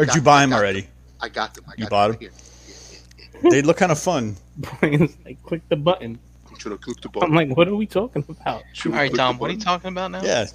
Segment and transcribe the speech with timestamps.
[0.00, 0.88] Or did you buy them already?
[1.20, 1.64] I got them.
[1.68, 2.20] I got You bought them.
[2.20, 2.32] Here.
[3.50, 4.36] They look kind of fun.
[4.56, 6.18] Brian's like, click the button.
[6.58, 8.62] Should have clicked the I'm like, what are we talking about?
[8.72, 10.22] Should've All right, clicked Tom, what are you talking about now?
[10.22, 10.46] Yeah.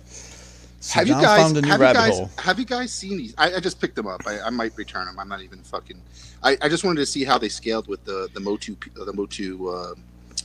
[0.81, 2.29] So Have you guys found a new have you guys hole.
[2.39, 3.35] have you guys seen these?
[3.37, 4.21] I, I just picked them up.
[4.25, 5.19] I, I might return them.
[5.19, 6.01] I'm not even fucking.
[6.41, 9.69] I, I just wanted to see how they scaled with the the Motu the Motu
[9.69, 9.93] uh,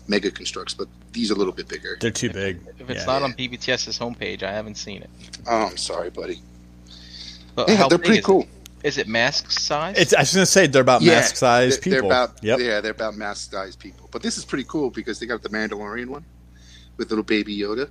[0.06, 1.96] Mega Construx, but these are a little bit bigger.
[2.00, 2.60] They're too big.
[2.78, 3.06] If it's Yeah.
[3.06, 5.10] not on PBTS's homepage, I haven't seen it.
[5.46, 6.42] Oh, I'm sorry, buddy.
[7.54, 8.42] But Yeah, how they're pretty cool.
[8.42, 8.48] It?
[8.84, 9.96] Is it mask size?
[9.98, 12.60] It's, I was gonna say they're about Yeah, mask size They're, they're about yep.
[12.60, 14.08] yeah, they're about mask size people.
[14.12, 16.24] But this is pretty cool because they got the Mandalorian one
[16.98, 17.88] with little Baby Yoda.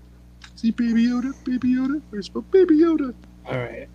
[0.55, 1.99] See Baby Yoda, Baby Yoda.
[2.11, 3.13] Where's my Baby Yoda?
[3.47, 3.89] All right.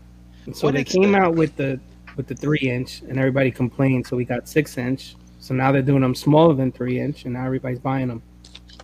[0.44, 1.78] And so What they came the- out with the
[2.16, 4.04] with the three inch, and everybody complained.
[4.06, 5.14] So we got six inch.
[5.38, 8.22] So now they're doing them smaller than three inch, and now everybody's buying them.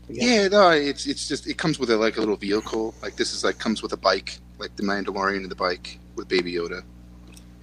[0.09, 2.95] Yeah, no, it's it's just it comes with a, like a little vehicle.
[3.03, 6.29] Like this is like comes with a bike, like the Mandalorian and the bike with
[6.29, 6.83] Baby Yoda,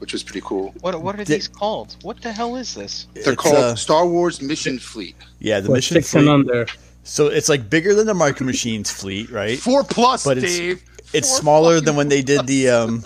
[0.02, 0.74] which was pretty cool.
[0.82, 1.96] what what are Di- these called?
[2.02, 3.08] What the hell is this?
[3.14, 5.16] They're It's, called uh, Star Wars Mission Fleet.
[5.40, 6.34] yeah, the What, mission six and fleet.
[6.34, 6.66] under.
[7.04, 9.58] So it's like bigger than the Micro Machines fleet, right?
[9.60, 10.84] Four plus, But it's- Dave.
[11.14, 13.04] It's Four smaller than when they did the um,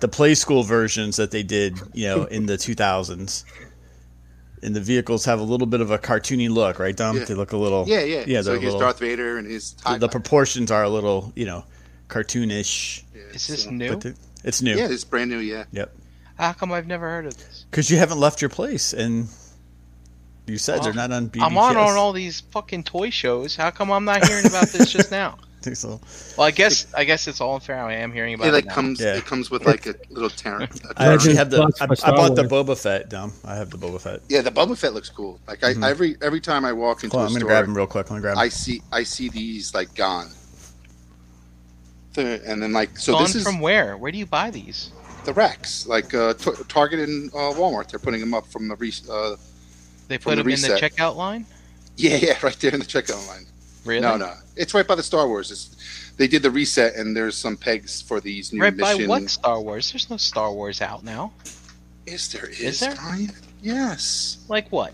[0.00, 3.44] the Playskool versions that they did, you know, in the 2000s.
[4.64, 7.16] And the vehicles have a little bit of a cartoony look, right, Dom?
[7.18, 7.24] Yeah.
[7.24, 7.84] They look a little.
[7.86, 8.24] Yeah, yeah.
[8.26, 11.32] Yeah, so they're here's little- Darth Vader and his The, the proportions are a little,
[11.36, 11.64] you know,
[12.08, 13.02] cartoonish.
[13.14, 14.00] yeah, Is this so- new?
[14.42, 14.76] But the- it's new.
[14.76, 15.38] Yeah, it's brand new.
[15.38, 15.64] Yeah.
[15.72, 15.94] Yep.
[16.38, 17.64] How come I've never heard of this?
[17.70, 19.28] Because you haven't left your place, and
[20.46, 21.42] you said they're not on BBS.
[21.44, 23.54] I'm on on all these fucking toy shows.
[23.54, 25.38] How come I'm not hearing about this just now?
[25.74, 26.00] So,
[26.36, 27.78] Well, I guess I guess it's all unfair.
[27.84, 28.74] I am hearing about It it like now.
[28.74, 29.00] comes.
[29.00, 29.14] Yeah.
[29.14, 30.62] It comes with like a little Terran.
[30.64, 30.68] a
[31.00, 31.62] I actually have the.
[31.80, 33.32] I, I bought the Boba Fett, Dom.
[33.44, 34.22] I have the Boba Fett.
[34.28, 35.38] Yeah, the Boba Fett looks cool.
[35.46, 35.88] Like I Mhm.
[35.88, 37.86] every every time I walk into Hold on, a I'm gonna store, grab him real
[37.86, 38.10] quick.
[38.10, 38.38] Let me grab him.
[38.40, 40.32] I see I see these like gone.
[42.14, 43.96] The- And then like so Gone this is from where?
[43.96, 44.90] Where do you buy these?
[45.24, 47.88] the racks like uh, T- Target and uh, Walmart.
[47.88, 49.36] They're putting them up from the re- uh,
[50.08, 51.46] They put the them in the checkout line.
[51.96, 53.46] yeah yeah right there in the checkout line.
[53.84, 54.00] Really?
[54.02, 55.50] No no, it's right by the Star Wars.
[55.52, 59.30] It's, they did the reset and there's some pegs for these new Right by what
[59.30, 59.92] Star Wars?
[59.92, 61.32] There's no Star Wars out now.
[62.06, 62.60] Is there is.
[62.60, 62.94] Is there?
[62.96, 63.30] Brian.
[63.62, 64.38] Yes.
[64.48, 64.92] Like what?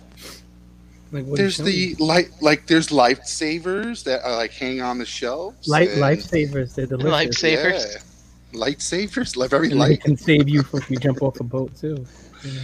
[1.10, 5.06] Like, what There's you the light, like there's lifesavers that are like hang on the
[5.06, 5.66] shelves.
[5.68, 6.74] light and- lifesavers.
[6.74, 7.40] They're delicious.
[7.42, 7.94] Lifesavers?
[7.94, 8.00] Yeah.
[8.60, 10.00] Lightsavers, like very And they light.
[10.02, 12.04] can save you if you jump off a boat too.
[12.42, 12.60] you know?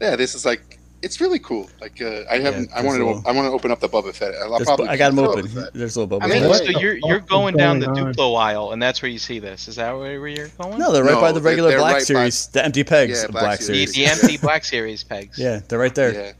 [0.00, 1.68] Yeah, this is like it's really cool.
[1.80, 4.14] Like uh, I haven't, I wanted a to, I want to open up the Boba
[4.14, 4.34] Fett.
[4.36, 5.48] I'll probably I got him keep open.
[5.48, 5.72] Fett.
[5.72, 6.58] There's a little Boba I mean, Fett.
[6.72, 8.14] So you're you're is going down the going on?
[8.14, 9.66] Duplo aisle, and that's where you see this.
[9.68, 10.78] Is that where, where you're going?
[10.78, 13.24] No, they're right No, by the regular Black right by- Series, the empty pegs Yeah,
[13.26, 13.92] of Black Black, the, Series.
[13.94, 15.38] the empty Black Series pegs.
[15.38, 16.12] Yeah, they're right there.
[16.12, 16.32] Yeah.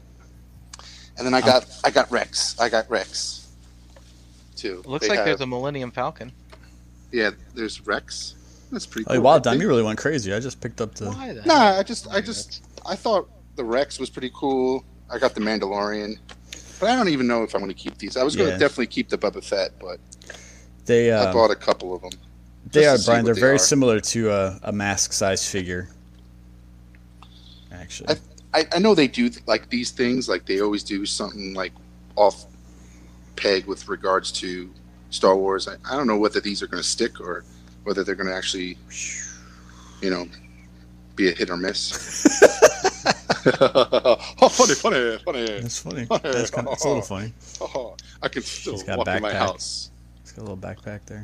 [1.17, 2.59] And then I got, I got Rex.
[2.59, 3.47] I got Rex.
[4.55, 4.79] Too.
[4.79, 6.31] It looks They like have- there's a Millennium Falcon.
[7.11, 8.35] Yeah, there's Rex.
[8.71, 9.21] That's pretty Oh cool.
[9.23, 10.33] wow, I Dom, think- you really went crazy.
[10.33, 11.11] I just picked up the.
[11.11, 11.41] Why the?
[11.43, 14.83] Nah, I just, I just, I thought the Rex was pretty cool.
[15.11, 16.17] I got the Mandalorian,
[16.79, 18.17] but I don't even know if I'm going to keep these.
[18.17, 18.59] I was going to Yeah.
[18.59, 19.99] definitely keep the Boba Fett, but
[20.85, 22.11] They uh, I um, bought a couple of them.
[22.71, 23.23] they are Brian.
[23.25, 23.59] They're they very are.
[23.59, 25.89] similar to a, a mask-sized figure.
[27.71, 28.15] Actually, I,
[28.53, 30.29] I know they do like these things.
[30.29, 31.73] Like they always do something like
[32.15, 32.45] off
[33.35, 34.69] peg with regards to
[35.09, 35.67] Star Wars.
[35.67, 37.43] I, I don't know whether these are going to stick or
[37.83, 38.77] whether they're going to actually,
[40.01, 40.27] you know,
[41.15, 42.41] be a hit or miss.
[43.61, 44.15] oh,
[44.49, 45.45] funny, funny, funny.
[45.45, 46.05] that's funny.
[46.05, 47.33] That's kind of, it's a little funny.
[47.61, 49.91] Oh, I can still He's walk in my house.
[50.21, 51.21] It's got a little backpack there.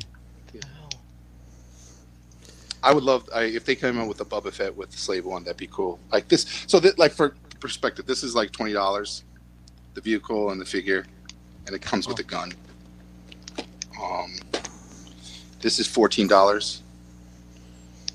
[2.82, 5.24] I would love I, if they came out with a Boba Fett with the Slave
[5.24, 5.44] One.
[5.44, 5.98] That'd be cool.
[6.12, 6.64] Like this.
[6.66, 9.24] So that, like for perspective, this is like twenty dollars,
[9.94, 11.06] the vehicle and the figure,
[11.66, 12.52] and it comes with a gun.
[14.02, 14.34] Um,
[15.60, 16.82] this is fourteen dollars,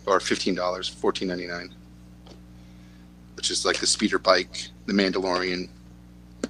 [0.08, 1.74] or fifteen dollars, fourteen ninety nine,
[3.36, 5.70] which is like the speeder bike, the Mandalorian,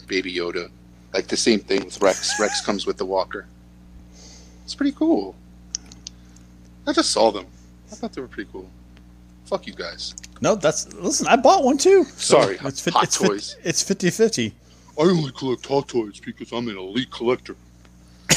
[0.07, 0.69] Baby Yoda,
[1.13, 2.39] like the same thing with Rex.
[2.39, 3.45] Rex comes with the walker.
[4.63, 5.35] It's pretty cool.
[6.87, 7.47] I just saw them.
[7.95, 8.69] I thought they were pretty cool.
[9.45, 10.13] Fuck you guys.
[10.41, 11.27] No, that's listen.
[11.27, 12.03] I bought one too.
[12.03, 13.55] So Sorry, it's fit, Hot it's fit- Toys.
[13.63, 14.51] it's 50-50.
[14.97, 17.55] I only collect Hot Toys because I'm an elite collector.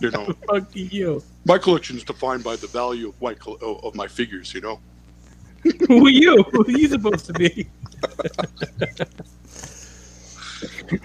[0.00, 1.22] you know, Fuck you.
[1.44, 4.52] my collection is defined by the value of my col- of of my figures.
[4.54, 4.80] You know,
[5.88, 6.42] Who are you?
[6.50, 7.68] Who are you supposed to be?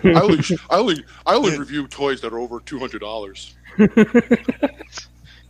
[0.03, 0.39] I only
[0.69, 3.55] I only I only review toys that are over two hundred dollars.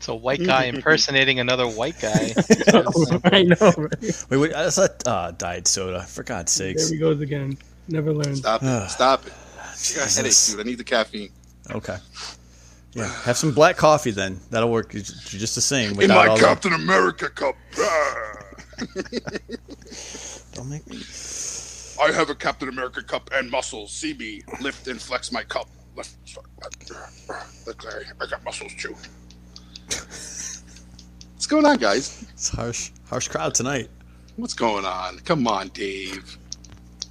[0.07, 2.31] It's a white guy impersonating another white guy.
[3.25, 3.74] I know.
[3.77, 4.25] Right?
[4.30, 4.51] Wait, wait.
[4.54, 6.04] That's a uh, diet soda.
[6.04, 6.86] For God's sakes.
[6.86, 7.57] There he goes again.
[7.89, 8.38] Never learned.
[8.38, 8.89] Stop it!
[8.89, 9.33] Stop it!
[9.33, 10.62] I got a headache, dude.
[10.62, 11.30] I need the caffeine.
[11.71, 11.98] Okay.
[12.94, 14.39] Yeah, have some black coffee then.
[14.50, 16.00] That'll work just the same.
[16.00, 17.57] In my all the- Captain America cup.
[20.54, 21.01] Don't make me.
[22.01, 23.92] I have a Captain America cup and muscles.
[23.92, 25.68] See me lift and flex my cup.
[25.98, 26.48] Lift, sorry.
[27.65, 28.95] Look, Larry, I got muscles too.
[29.87, 32.25] What's going on, guys?
[32.33, 33.89] It's harsh, harsh crowd tonight.
[34.35, 35.19] What's going on?
[35.19, 36.37] Come on, Dave.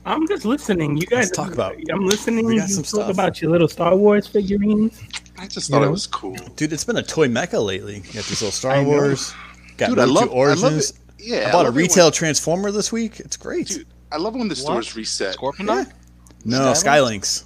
[0.04, 0.96] I'm just listening.
[0.96, 2.46] You guys Let's talk about- I'm listening.
[2.46, 3.10] we You got some talk stuff.
[3.10, 5.00] about your little Star Wars figurines.
[5.38, 5.88] I just You thought know?
[5.88, 6.36] it was cool.
[6.54, 7.96] Dude, it's been a toy mecca lately.
[7.96, 8.84] You got these little Star I.
[8.84, 9.32] Wars.
[9.76, 10.90] Got Dude, I Motu love, I love Origins.
[10.90, 10.96] it.
[11.18, 13.18] Yeah, I bought a retail when- Transformer this week.
[13.20, 13.66] It's great.
[13.68, 15.36] Dude, I love when the stores reset.
[15.36, 15.90] Scorponok?
[16.44, 16.84] no, Skylynx?
[16.84, 17.44] Skylynx.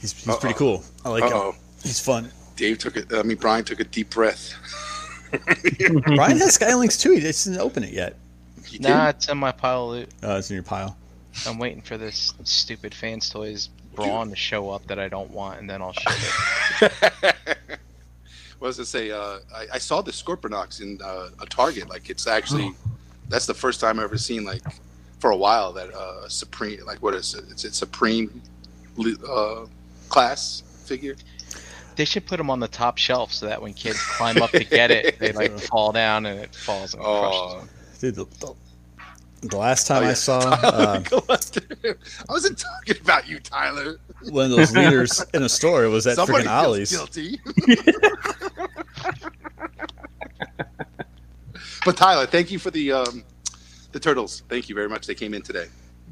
[0.00, 0.58] He's, he's pretty Uh-oh.
[0.58, 0.84] cool.
[1.04, 1.52] I like him.
[1.84, 1.88] Uh-oh.
[1.88, 2.30] He's fun.
[2.56, 3.12] Dave took it.
[3.12, 4.54] I mean, Brian took a deep breath.
[6.04, 7.12] Brian has Skylynx too.
[7.12, 8.16] He just didn't open it yet.
[8.64, 8.88] He did.
[8.88, 10.08] Nah, it's in my pile of loot.
[10.22, 10.96] Oh, it's in your pile.
[11.46, 15.60] I'm waiting for this stupid Fans Toys Brawn to show up that I don't want,
[15.60, 16.12] and then I'll ship
[16.80, 17.36] it.
[18.58, 19.10] what does it say?
[19.10, 21.88] Uh, I, I saw the Scorponoks in uh, a Target.
[21.88, 22.70] Like it's actually,
[23.28, 24.62] that's the first time I've ever seen like
[25.18, 27.44] for a while that uh, Supreme, like what is it?
[27.50, 28.42] It's a Supreme
[29.28, 29.66] uh,
[30.08, 31.16] class figure.
[31.96, 34.64] They should put them on the top shelf so that when kids climb up to
[34.64, 37.68] get it, they like fall down and it falls and crushes Oh, them.
[38.00, 38.54] Dude, the, the,
[39.48, 40.10] the last time Oh, yeah.
[40.10, 41.94] I saw uh, I
[42.28, 43.98] wasn't talking about you, Tyler.
[44.30, 46.90] one of those leaders in a store, was at Somebody freaking Ollie's.
[46.90, 47.40] guilty.
[51.84, 53.24] but Tyler, thank you for the um,
[53.92, 54.42] the turtles.
[54.48, 55.06] Thank you very much.
[55.06, 55.66] They came in today.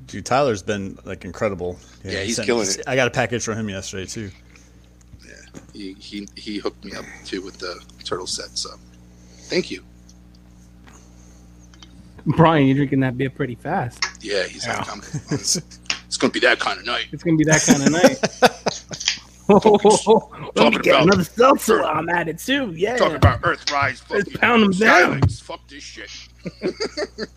[0.07, 1.79] Dude, Tyler's been like incredible.
[2.05, 2.81] Yeah, he he's sent- killing it.
[2.87, 4.31] I got a package from him yesterday too.
[5.73, 8.57] He, he he hooked me up too with the turtle set.
[8.59, 8.71] So,
[9.49, 9.83] thank you.
[12.27, 14.05] Brian, you're drinking that beer pretty fast.
[14.21, 14.79] Yeah, he's Yeah.
[14.79, 15.01] like, I'm,
[15.33, 17.07] it's gonna be that kind of night.
[17.13, 18.19] It's gonna be that kind of night.
[19.49, 19.71] Let me
[20.55, 22.73] talking get about- another seltzer while I'm at it too.
[22.77, 22.97] Yeah.
[22.97, 25.21] Talking about Earthrise, Let's fucking pound 'em down.
[25.21, 25.43] Skylynx.
[25.43, 26.11] Fuck this shit.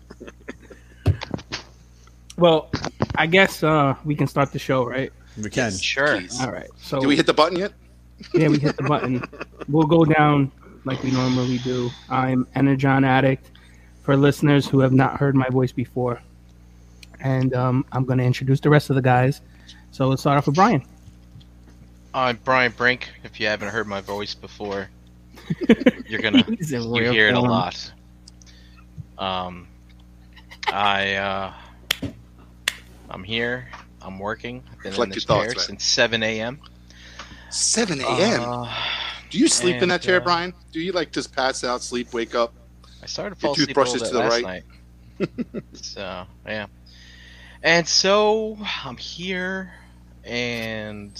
[2.38, 2.70] Well,
[3.14, 5.10] I guess uh, we can start the show, right?
[5.42, 5.72] We can.
[5.72, 6.18] Sure.
[6.18, 6.38] Please.
[6.40, 6.68] All right.
[6.76, 7.72] So Do we hit the button yet?
[8.34, 9.22] Yeah, we hit the button.
[9.68, 10.50] We'll go down
[10.84, 11.90] like we normally do.
[12.08, 13.50] I'm Energon Addict
[14.02, 16.20] for listeners who have not heard my voice before.
[17.20, 19.40] And um, I'm going to introduce the rest of the guys.
[19.90, 20.82] So let's start off with Brian.
[22.14, 23.10] I'm Brian Brink.
[23.24, 24.88] If you haven't heard my voice before,
[26.08, 27.92] you're gonna you rare hear it a lot.
[29.18, 29.68] Um,
[30.68, 31.52] I uh,
[33.10, 33.68] I'm here.
[34.00, 34.62] I'm working.
[34.72, 36.60] I've been Collect in this your thoughts, chair since 7 a.m.
[37.56, 38.42] 7 a.m.
[38.42, 38.72] Uh,
[39.30, 40.52] Do you sleep in that chair, uh, Brian?
[40.72, 42.52] Do you like just pass out, sleep, wake up?
[43.02, 44.64] I started to Your fall asleep a little bit to the last right.
[45.48, 45.62] night.
[45.72, 46.66] so yeah,
[47.62, 49.72] and so I'm here,
[50.24, 51.18] and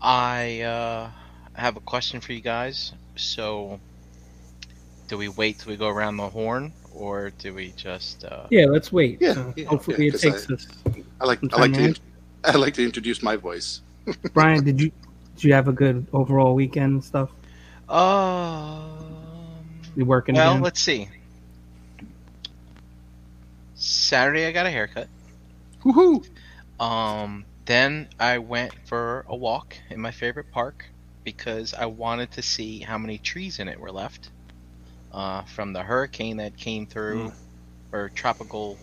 [0.00, 1.10] I uh,
[1.54, 2.92] have a question for you guys.
[3.16, 3.78] So,
[5.08, 8.24] do we wait till we go around the horn, or do we just?
[8.24, 9.18] Uh, Yeah, let's wait.
[9.20, 10.66] Yeah, Uh, yeah, hopefully yeah, it 'cause takes I- us.
[11.20, 11.96] I like I like to in.
[12.44, 13.82] I like to introduce my voice.
[14.32, 14.92] Brian, did you
[15.36, 17.30] did you have a good overall weekend and stuff?
[17.88, 19.10] Um.
[19.96, 20.62] You working Well, again?
[20.62, 21.08] let's see.
[23.74, 25.08] Saturday, I got a haircut.
[25.82, 26.26] Woohoo!
[26.78, 30.86] Um, then I went for a walk in my favorite park
[31.24, 34.30] because I wanted to see how many trees in it were left
[35.12, 37.32] uh, from the hurricane that came through,
[37.92, 38.78] or tropical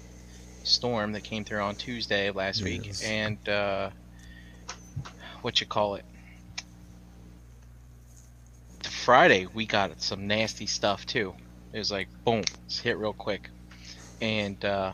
[0.63, 3.89] storm that came through on Tuesday of last week, and uh,
[5.47, 6.03] what you call it.
[8.83, 11.33] Friday we got some nasty stuff too.
[11.71, 13.49] It was like boom, it's hit real quick,
[14.19, 14.91] and uh,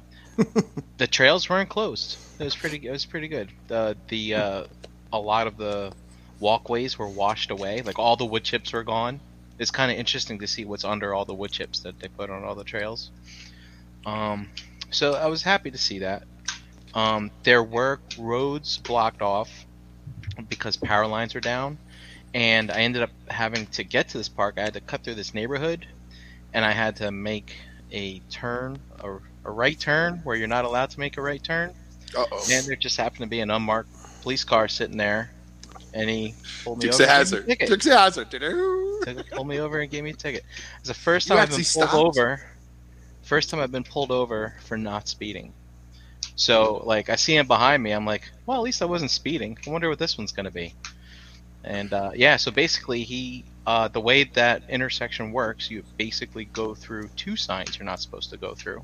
[1.00, 2.20] the trails weren't closed.
[2.38, 2.88] It was pretty.
[2.88, 3.50] It was pretty good.
[3.68, 4.64] The the uh,
[5.12, 5.92] a lot of the
[6.40, 7.82] walkways were washed away.
[7.82, 9.20] Like all the wood chips were gone.
[9.58, 12.30] It's kind of interesting to see what's under all the wood chips that they put
[12.30, 13.10] on all the trails.
[14.06, 14.50] Um,
[14.92, 16.26] so I was happy to see that.
[16.94, 19.50] Um, there were roads blocked off
[20.50, 21.78] because power lines were down,
[22.34, 24.56] and I ended up having to get to this park.
[24.58, 25.86] I had to cut through this neighborhood,
[26.54, 27.56] and I had to make
[27.92, 29.12] a turn, a,
[29.46, 31.74] a right turn where you're not allowed to make a right turn.
[32.18, 32.46] Uh oh.
[32.52, 33.90] And there just happened to be an unmarked
[34.22, 35.32] police car sitting there,
[35.94, 37.04] and he pulled me Dukes over.
[37.04, 37.48] and gave me a Hazard.
[37.48, 37.70] ticket.
[37.70, 38.32] Dukes Hazard.
[38.32, 40.44] Took- pulled me over and gave me a ticket.
[40.80, 41.94] It's the first You time I've been pulled stopped?
[41.94, 42.42] over.
[43.24, 45.54] First time I've been pulled over for not speeding.
[46.36, 49.58] So like I see him behind me, I'm like, well at least I wasn't speeding.
[49.66, 50.74] I wonder what this one's gonna be.
[51.64, 56.74] And uh, yeah, so basically he uh, the way that intersection works, you basically go
[56.76, 58.84] through two signs you're not supposed to go through.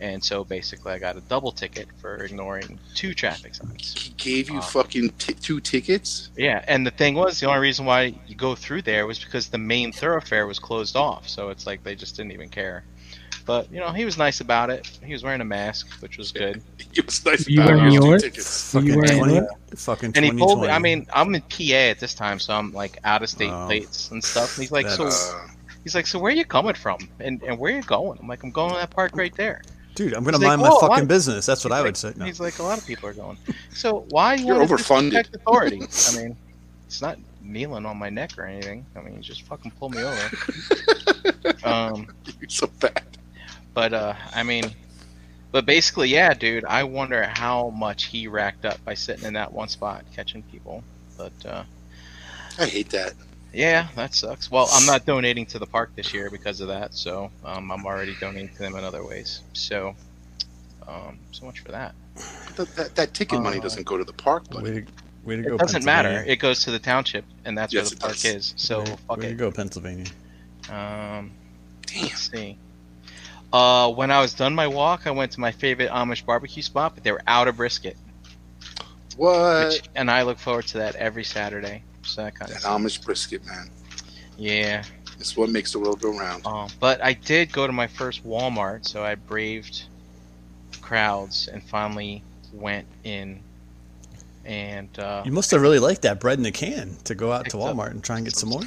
[0.00, 3.94] and so basically I got a double ticket for ignoring two traffic signs.
[3.96, 6.30] He gave you Um, fucking t- two tickets.
[6.36, 9.48] Yeah, and the thing was, the only reason why you go through there was because
[9.48, 11.28] the main thoroughfare was closed off.
[11.28, 12.84] So it's like they just didn't even care.
[13.46, 14.86] But you know, he was nice about it.
[15.04, 16.62] He was wearing a mask, which was good.
[16.96, 17.48] It was nice.
[17.48, 18.22] You about wearing your two yours?
[18.22, 18.72] tickets.
[18.74, 19.46] You Fucking wearing twenty,
[19.76, 20.60] fucking And he pulled.
[20.60, 20.72] me, twenty.
[20.72, 23.66] I mean, I'm in PA at this time, so I'm like out of state Oh.
[23.66, 24.56] plates and stuff.
[24.56, 25.48] And he's like, so Uh,
[25.82, 28.16] he's like, so where are you coming from, and and where are you going?
[28.22, 29.62] I'm like, I'm going to that park right there.
[29.96, 31.46] dude, I'm gonna He's like, mind my fucking what?" business.
[31.46, 32.12] That's what He's I like- would say.
[32.16, 32.24] No.
[32.26, 33.36] He's like, a lot of people are going.
[33.72, 35.10] So why you You're overfunded.
[35.10, 35.76] disrespect authority?
[36.10, 36.36] I mean,
[36.86, 38.86] it's not kneeling on my neck or anything.
[38.96, 40.30] I mean, just fucking pull me over.
[41.64, 42.06] um,
[42.40, 43.02] you're so bad.
[43.74, 44.64] But uh, I mean,
[45.52, 46.64] but basically, yeah, dude.
[46.64, 50.82] I wonder how much he racked up by sitting in that one spot catching people.
[51.16, 51.64] But uh,
[52.58, 53.14] I hate that.
[53.52, 54.50] yeah, that sucks.
[54.50, 56.94] Well, I'm not donating to the park this year because of that.
[56.94, 59.42] So um, I'm already donating to them in other ways.
[59.52, 59.94] So,
[60.88, 61.94] um, so much for that.
[62.56, 64.86] That, that, that ticket money Uh, doesn't go to the park, but way to,
[65.24, 65.54] way to go.
[65.54, 66.24] It doesn't matter.
[66.26, 68.24] It goes to the township, and that's Yes, where the park does.
[68.24, 68.54] is.
[68.56, 69.36] So way, fuck way to it.
[69.36, 70.06] go, Pennsylvania.
[70.68, 71.30] Um,
[71.86, 72.02] damn.
[72.02, 72.56] let's see.
[73.54, 76.96] Uh, when I was done my walk, I went to my favorite Amish barbecue spot,
[76.96, 77.96] but they were out of brisket.
[79.16, 79.68] What?
[79.68, 81.84] Which, and I look forward to that every Saturday.
[82.02, 83.70] So that kind That of Amish brisket, man.
[84.36, 84.82] yeah.
[85.20, 86.44] It's what makes the world go round.
[86.44, 89.84] Um, but I did go to my first Walmart, so I braved
[90.80, 93.40] crowds and finally went in.
[94.44, 97.38] And uh, You must have really liked that bread in a can to go out
[97.38, 98.62] to Picked up Walmart and try and get some more.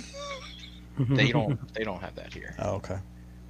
[1.00, 2.56] they don't they don't have that here.
[2.60, 3.00] Oh, okay.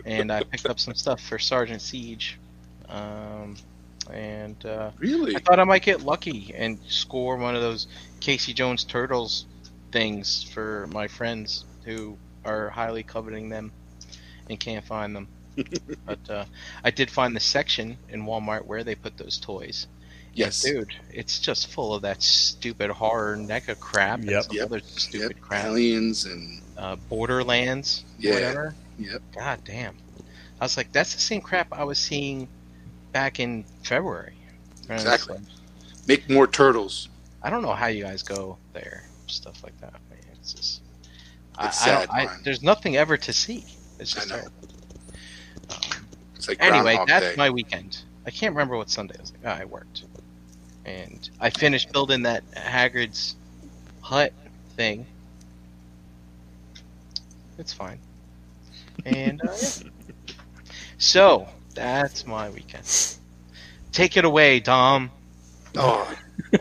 [0.07, 2.37] And I picked up some stuff for Sergeant Siege.
[2.87, 3.57] Um,
[4.11, 5.35] and uh, Really?
[5.35, 7.87] I thought I might get lucky and score one of those
[8.21, 9.45] Casey Jones Turtles
[9.91, 13.71] things for my friends who are highly coveting them
[14.49, 15.27] and can't find them.
[16.05, 16.45] but uh,
[16.85, 19.87] I did find the section in Walmart where they put those toys.
[20.33, 20.63] Yes.
[20.63, 24.43] And dude, it's just full of that stupid horror NECA crap and Yep.
[24.43, 24.65] some Yep.
[24.65, 25.41] other stupid Yep.
[25.41, 25.65] crap.
[25.65, 28.35] Aliens and Uh, Borderlands, Yeah.
[28.35, 28.75] whatever.
[28.97, 29.21] Yep.
[29.35, 29.95] God damn.
[30.59, 32.47] I was like, that's the same crap I was seeing
[33.11, 34.33] back in February.
[34.89, 35.35] Exactly.
[35.35, 35.43] like,
[36.07, 37.09] make more turtles.
[37.43, 39.93] I don't know how you guys go there, stuff like that.
[39.93, 40.81] I mean, it's just,
[41.61, 42.39] It's I sad, I, man.
[42.43, 43.63] there's nothing ever to see.
[43.99, 44.35] It's I just know.
[44.37, 44.53] terrible.
[45.69, 47.35] Um, It's like anyway, that's Day.
[47.37, 47.99] my weekend.
[48.25, 49.31] I can't remember what Sunday was.
[49.31, 50.03] Like, oh, I worked,
[50.85, 53.35] and I finished building that Hagrid's
[54.01, 54.33] hut
[54.75, 55.05] thing.
[57.57, 57.99] It's fine,
[59.05, 60.33] and uh, yeah.
[60.97, 63.15] so that's my weekend.
[63.91, 65.11] Take it away, Dom.
[65.75, 66.11] Oh,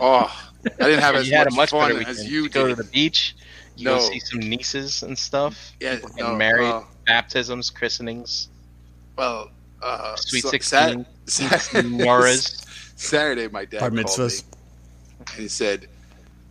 [0.00, 0.48] oh!
[0.64, 2.18] I didn't have as you had a much much better fun weekend.
[2.18, 3.34] as you You go to the beach.
[3.76, 3.98] You No.
[3.98, 5.72] go see some nieces and stuff.
[5.80, 8.48] Yeah, no, married, uh, baptisms, christenings,
[9.16, 9.50] well,
[9.82, 12.62] uh, sweet so- sixteen, Sat- Noras.
[12.98, 14.44] Saturday, my dad Bar called mitzvahs.
[14.44, 14.48] me
[15.18, 15.88] and he said,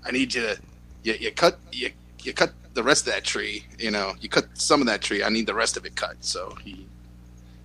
[0.06, 0.58] "I need you to
[1.04, 3.66] you, you cut you, you cut the rest of that tree.
[3.80, 5.24] You know, you cut some of that tree.
[5.24, 6.88] I need the rest of it cut." So he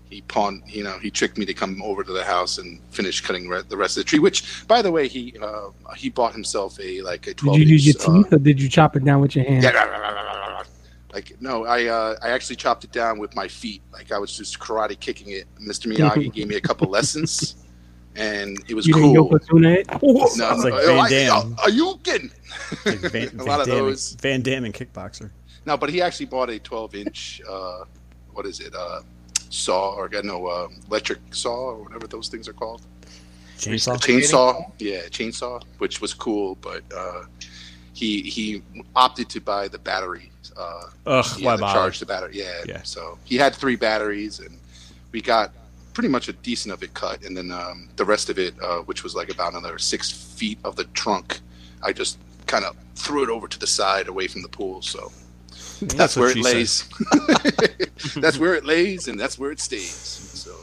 [0.08, 0.62] he pawned.
[0.66, 3.62] You know, he tricked me to come over to the house and finish cutting re-
[3.68, 4.18] the rest of the tree.
[4.18, 7.86] Which, by the way, he uh, he bought himself a like a Did you use
[7.86, 9.62] your uh, teeth or did you chop it down with your hand?
[9.62, 10.64] yeah,
[11.12, 13.82] like no, I uh, I actually chopped it down with my feet.
[13.92, 15.46] Like I was just karate kicking it.
[15.60, 15.92] Mr.
[15.92, 17.56] Miyagi gave me a couple lessons,
[18.20, 19.30] and it was you didn't cool.
[19.30, 19.86] Yokozuna it?
[20.02, 21.56] No, It's like uh, Van I- Damme.
[21.62, 22.30] are you kidding?
[22.84, 24.12] Like Van, a Van lot of Damme, those.
[24.20, 25.30] Van Damme and kickboxer.
[25.66, 27.40] No, but he actually bought a 12 inch.
[27.48, 27.84] Uh,
[28.32, 28.74] what is it?
[28.74, 29.00] Uh,
[29.50, 32.82] saw or got no uh, electric saw or whatever those things are called.
[33.58, 33.96] Chainsaw.
[33.98, 37.24] Chainsaw, yeah, chainsaw, which was cool, but uh,
[37.92, 38.62] he he
[38.96, 40.30] opted to buy the battery.
[40.56, 41.72] Uh, Ugh, why bother?
[41.74, 42.30] charge the battery.
[42.34, 42.62] Yeah.
[42.66, 42.82] Yeah.
[42.84, 44.56] So he had three batteries, and
[45.12, 45.52] we got
[45.92, 48.78] pretty much a decent of it cut, and then um, the rest of it, uh,
[48.80, 51.40] which was like about another six feet of the trunk,
[51.82, 54.82] I just kind of threw it over to the side, away from the pool.
[54.82, 55.12] So
[55.80, 56.88] that's, what where it lays.
[58.16, 59.90] that's where it lays, and that's where it stays.
[59.90, 60.54] So.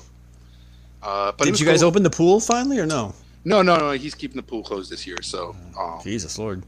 [1.01, 1.89] Uh, but Did you guys cool.
[1.89, 3.13] open the pool finally or no?
[3.45, 3.91] No, no, no.
[3.91, 6.63] He's keeping the pool closed this year, so um, Jesus Lord.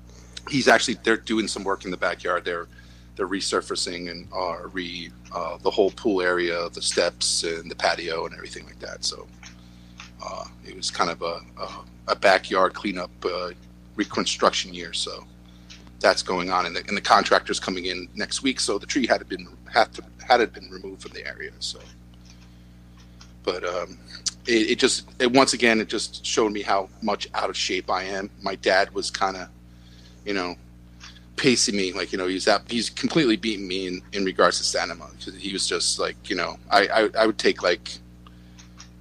[0.50, 2.46] he's actually they're doing some work in the backyard.
[2.46, 2.68] They're
[3.20, 8.26] they're resurfacing and uh, re uh, the whole pool area, the steps and the patio
[8.26, 9.04] and everything like that.
[9.04, 9.28] So
[10.26, 11.70] uh, it was kind of a a,
[12.08, 13.50] a backyard cleanup uh,
[13.98, 14.94] reconstruction year.
[14.94, 15.26] So
[16.00, 18.62] that's going on, and the, and the contractor's coming in next week.
[18.62, 21.52] So the tree had been had to had it been removed from the area.
[21.60, 21.80] So,
[23.44, 23.98] but um,
[24.48, 27.92] it, it just it once again it just showed me how much out of shape
[27.92, 28.30] I am.
[28.42, 29.50] My dad was kind of,
[30.26, 30.56] you know,
[31.40, 34.64] pacing me like you know he's that he's completely beating me in, in regards to
[34.66, 37.90] stamina because he was just like you know I, I I would take like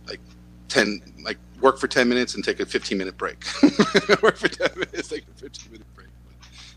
[0.07, 0.21] like
[0.69, 3.45] ten like work for ten minutes and take a fifteen minute break.
[4.23, 6.09] work for ten minutes, take a fifteen minute break.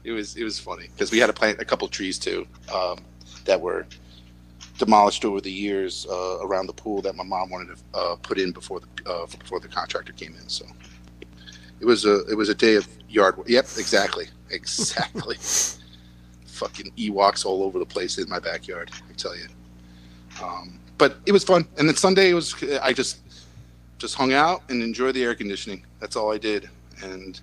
[0.03, 3.00] It was it was funny because we had to plant a couple trees too um,
[3.46, 3.86] that were
[4.77, 8.39] demolished over the years uh, around the pool that my mom wanted to uh, put
[8.39, 10.50] in before the uh, before the contractor came in.
[10.50, 10.65] So
[11.80, 13.38] it was a it was a day of yard.
[13.38, 13.48] work.
[13.48, 15.38] Yep, exactly, exactly.
[16.46, 18.91] Fucking Ewoks all over the place in my backyard.
[19.10, 19.48] I tell you.
[20.43, 23.20] Um, but it was fun, and then Sunday it was I just
[23.98, 25.84] just hung out and enjoyed the air conditioning.
[26.00, 26.70] That's all I did,
[27.03, 27.39] and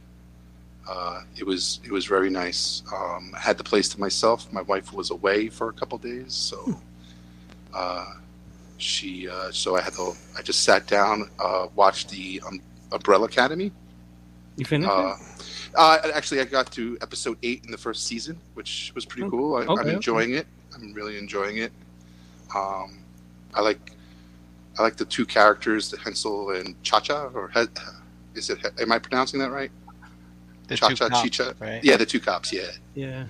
[0.88, 2.82] uh, it was it was very nice.
[2.94, 4.50] Um, I had the place to myself.
[4.52, 6.80] My wife was away for a couple days, so
[7.74, 8.14] uh,
[8.78, 10.12] she uh, so I had to.
[10.36, 12.60] I just sat down, uh, watched the um,
[12.92, 13.72] Umbrella Academy.
[14.58, 15.74] You finished Uh, it?
[15.76, 19.30] uh, actually, I got to episode eight in the first season, which was pretty Oh,
[19.30, 19.54] cool.
[19.56, 19.92] I, okay, I'm okay.
[19.94, 20.46] enjoying it.
[20.74, 21.72] I'm really enjoying it.
[22.54, 22.98] Um,
[23.54, 23.92] I like
[24.78, 27.66] I like the two characters, the Hensel and Cha Cha, or he,
[28.34, 28.58] is it?
[28.80, 29.70] Am I pronouncing that right?
[30.68, 31.54] The Cha two Cha cops, Chicha.
[31.60, 31.82] right?
[31.82, 32.52] Yeah, the two cops.
[32.52, 33.26] Yeah, Yeah.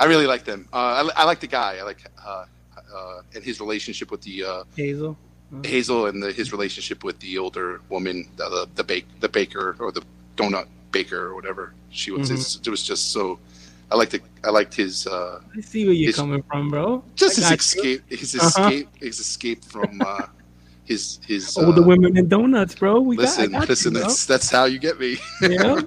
[0.00, 0.68] I really like them.
[0.72, 1.78] Uh, I, I like the guy.
[1.78, 2.44] I like uh,
[2.94, 5.16] uh, and his relationship with the uh, Hazel.
[5.64, 9.76] Hazel and the, his relationship with the older woman, the the, the bake the baker
[9.80, 10.02] or the
[10.38, 12.30] donut baker or whatever she was.
[12.30, 12.34] Mhm.
[12.34, 13.38] It's, it was just so.
[13.90, 14.22] I liked it.
[14.44, 17.02] I liked his uh, I see where you're It's- coming from, bro.
[17.16, 18.02] just his escape.
[18.08, 18.46] His Uh-huh.
[18.48, 18.88] escape.
[19.00, 20.26] His escape from uh,
[20.84, 21.42] his his.
[21.58, 23.00] Uh, Older women and donuts, bro.
[23.00, 23.92] We listen, got, got listen.
[23.94, 24.08] you, bro.
[24.08, 25.16] that's that's how you get me.
[25.42, 25.80] Yeah.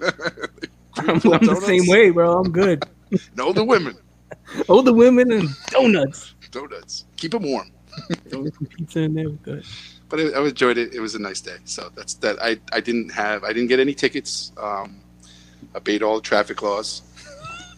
[0.98, 2.40] I'm, I'm the same way, bro.
[2.40, 2.84] I'm good.
[3.36, 3.96] No, the women
[4.68, 6.34] All the women and donuts.
[6.52, 7.06] donuts.
[7.18, 7.70] Keep them warm.
[8.30, 9.30] Throw some pizza in there.
[9.30, 9.64] Good.
[10.12, 10.94] But I, I enjoyed it.
[10.94, 11.56] It was a nice day.
[11.66, 12.38] So that's that.
[12.44, 13.44] I I didn't have.
[13.44, 14.52] I didn't get any tickets.
[14.62, 15.00] Um,
[15.74, 17.02] I obeyed all the traffic laws,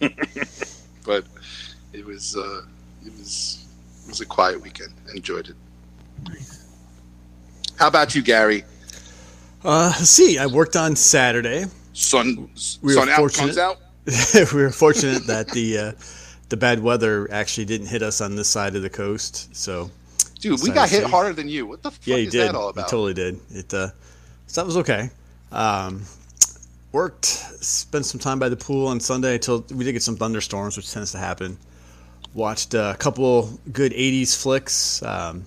[1.06, 1.24] but
[1.92, 2.62] it was uh,
[3.06, 3.64] it was
[4.04, 4.92] it was a quiet weekend.
[5.08, 5.56] I enjoyed it.
[7.76, 8.64] How about you, Gary?
[9.64, 11.64] Uh, see, I worked on Saturday.
[11.92, 12.50] Sun
[12.82, 13.56] We were sun out fortunate.
[13.56, 13.78] comes out.
[14.52, 15.92] we were fortunate that the uh,
[16.48, 19.54] the bad weather actually didn't hit us on this side of the coast.
[19.54, 19.90] So
[20.44, 21.66] Dude, we got hit harder than you.
[21.66, 22.48] What the fuck yeah, you is did.
[22.48, 22.88] that all about?
[22.88, 23.40] totally did.
[23.50, 23.88] It uh,
[24.46, 25.08] so that was okay.
[25.50, 26.02] Um,
[26.92, 30.76] worked, spent some time by the pool on Sunday until we did get some thunderstorms,
[30.76, 31.56] which tends to happen.
[32.34, 35.02] Watched a couple good '80s flicks.
[35.02, 35.46] Um,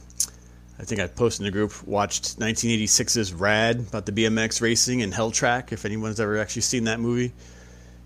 [0.80, 1.88] I think I posted in the group.
[1.88, 5.72] Watched 1986's Rad about the BMX racing and Hell Track.
[5.72, 7.34] If anyone's ever actually seen that movie,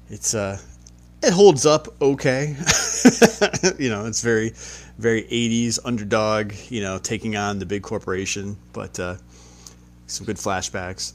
[0.09, 0.57] it's uh,
[1.23, 2.47] it holds up okay.
[3.77, 4.53] you know, it's very,
[5.01, 6.53] very 80s underdog.
[6.69, 9.15] You know, taking on the big corporation, but uh,
[10.07, 11.13] some good flashbacks.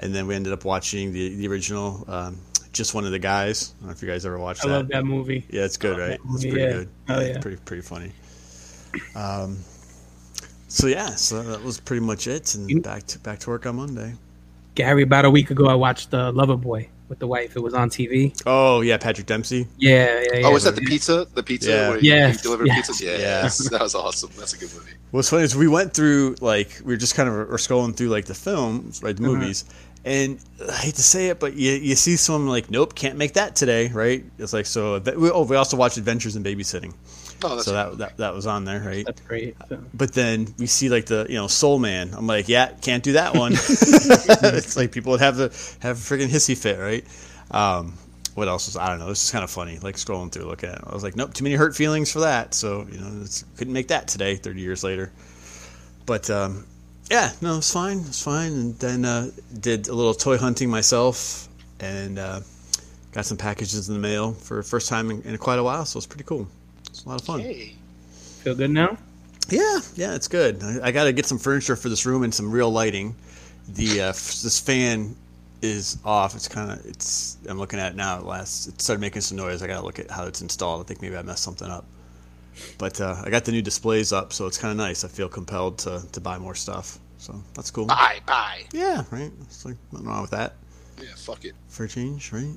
[0.00, 2.38] And then we ended up watching the the original, um,
[2.72, 3.74] just one of the guys.
[3.76, 4.74] I don't know if you guys ever watched I that.
[4.74, 5.46] love that movie.
[5.50, 6.18] Yeah, it's good, right?
[6.32, 6.72] It's pretty yeah.
[6.72, 6.88] good.
[7.08, 7.38] Oh, yeah.
[7.40, 8.12] pretty pretty funny.
[9.14, 9.58] Um,
[10.68, 13.76] so yeah, so that was pretty much it, and back to back to work on
[13.76, 14.14] Monday.
[14.74, 17.54] Gary, about a week ago, I watched The Lover Boy with the wife.
[17.56, 18.32] It was on TV.
[18.46, 19.66] Oh yeah, Patrick Dempsey.
[19.78, 20.46] Yeah, yeah, yeah.
[20.46, 21.26] Oh, was that the pizza?
[21.34, 21.88] The pizza Yeah.
[21.90, 22.90] where you, Yes, you delivered yes.
[22.90, 23.00] pizzas?
[23.02, 23.58] Yeah, Yes.
[23.70, 24.30] that was awesome.
[24.38, 24.92] That's a good movie.
[25.10, 28.08] What's funny is we went through like we were just kind of were scrolling through
[28.08, 29.34] like the films, right, the Uh-huh.
[29.34, 29.64] movies,
[30.04, 30.38] and
[30.68, 33.54] I hate to say it, but you you see some like nope, can't make that
[33.54, 34.24] today, right?
[34.38, 34.98] It's like so.
[35.16, 36.94] we- Oh, we also watched Adventures in Babysitting,
[37.42, 39.04] Oh, so that, that that was on there, right?
[39.04, 39.56] That's great.
[39.68, 42.14] So, But then we see like the you know Soul Man.
[42.14, 43.52] I'm like, yeah, can't do that one.
[43.58, 47.04] it's like people would have the have a freaking hissy fit, right?
[47.50, 47.94] Um,
[48.34, 49.08] what else was I don't know.
[49.08, 49.78] This is kind of funny.
[49.78, 50.78] Like scrolling through, looking at.
[50.78, 50.84] It.
[50.86, 52.54] I was like, nope, too many hurt feelings for that.
[52.54, 54.36] So you know, it's, couldn't make that today.
[54.36, 55.12] Thirty years later.
[56.06, 56.66] But um,
[57.10, 57.98] yeah, no, it's fine.
[58.00, 58.52] It's fine.
[58.52, 61.48] And then uh, did a little toy hunting myself,
[61.80, 62.40] and uh,
[63.12, 65.84] got some packages in the mail for the first time in, in quite a while.
[65.84, 66.48] So it's pretty cool.
[66.94, 67.40] It's a lot of fun.
[67.40, 67.74] Hey.
[68.44, 68.96] feel good now?
[69.48, 70.62] Yeah, yeah, it's good.
[70.62, 73.16] I, I got to get some furniture for this room and some real lighting.
[73.68, 75.16] The uh, f- this fan
[75.60, 76.36] is off.
[76.36, 77.36] It's kind of it's.
[77.48, 78.18] I'm looking at it now.
[78.20, 79.60] It last it started making some noise.
[79.60, 80.82] I got to look at how it's installed.
[80.82, 81.84] I think maybe I messed something up.
[82.78, 85.02] But uh, I got the new displays up, so it's kind of nice.
[85.04, 87.00] I feel compelled to to buy more stuff.
[87.18, 87.86] So that's cool.
[87.86, 88.62] Bye, bye.
[88.72, 89.32] Yeah, right.
[89.42, 90.54] It's like nothing wrong with that
[91.02, 91.54] Yeah, fuck it.
[91.68, 92.52] for a change, right?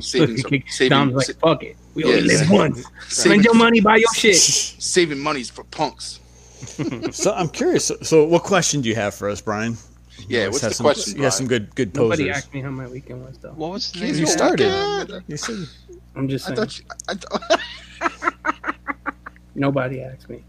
[0.00, 1.76] Saving some, saving, Dom's like, sa- fuck it.
[1.94, 2.76] We only Yeah, live sa- once.
[3.08, 4.34] saving, Spend your money, buy your shit.
[4.36, 6.20] saving money's for punks.
[7.12, 7.84] so I'm curious.
[7.86, 9.76] So, so what question do you have for us, Brian?
[10.28, 12.60] Yeah, always what's have the some, question, You got some good good Nobody asked me
[12.62, 13.50] how my weekend was, though.
[13.52, 14.20] What was the Here's name?
[14.20, 14.66] You started.
[15.08, 15.24] weekend.
[15.28, 15.56] You said
[16.16, 16.56] I'm just I saying.
[16.56, 18.34] thought you, I thought,
[19.54, 20.42] Nobody asked me.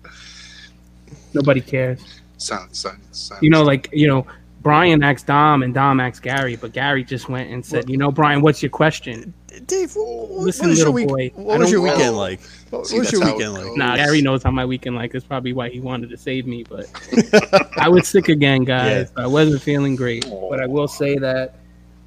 [1.34, 2.22] Nobody cares.
[2.38, 3.42] sound, sound, sound.
[3.44, 4.26] You know, like you know,
[4.66, 8.10] Brian asked Dom and Dom asked Gary, but Gary just went and said, "You know,
[8.12, 9.32] Brian, what's your question?"
[9.68, 11.36] Dave, what, what Listen, was your little week?
[11.36, 11.94] boy, What was your know.
[11.94, 12.40] weekend like?
[12.72, 13.64] What See, was your that's how it weekend like?
[13.66, 13.78] goes.
[13.78, 15.12] Nah, Gary knows how my weekend like.
[15.12, 16.64] That's probably why he wanted to save me.
[16.64, 16.88] But
[17.78, 19.12] I was sick again, guys.
[19.16, 20.26] I wasn't feeling great.
[20.50, 21.58] But I will say that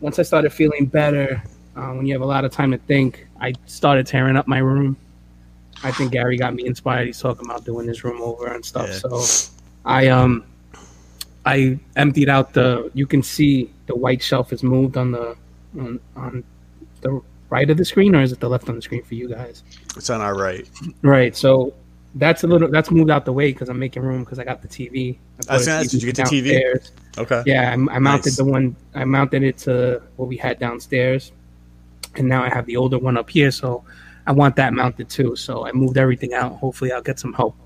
[0.01, 1.41] once I started feeling better,
[1.77, 4.59] uh, when you have a lot of time to think, I started tearing up my
[4.59, 4.97] room.
[5.85, 7.07] I think Gary got me inspired.
[7.07, 8.89] He's talking about doing his room over and stuff.
[8.89, 8.95] Yeah.
[9.21, 9.53] So
[9.85, 10.43] I um
[11.49, 12.91] I emptied out the.
[12.93, 15.37] You can see the white shelf is moved on the
[15.79, 16.45] on, on
[17.01, 19.29] the right of the screen, or is it the left on the screen for you
[19.31, 19.63] guys?
[19.97, 20.69] It's on our right.
[21.03, 21.35] Right.
[21.35, 21.73] So
[22.15, 24.61] that's a little that's moved out the way because I'm making room because I got
[24.61, 25.17] the TV.
[25.49, 26.91] I was put a gonna ask, did you get the TV?
[27.17, 27.43] Okay.
[27.47, 28.37] Yeah, I, I mounted Nice.
[28.37, 28.77] the one.
[28.95, 31.33] I mounted it to what we had downstairs,
[32.17, 33.51] and now I have the older one up here.
[33.51, 33.85] So
[34.27, 35.35] I want that mounted too.
[35.35, 36.53] So I moved everything out.
[36.57, 37.57] Hopefully, I'll get some help.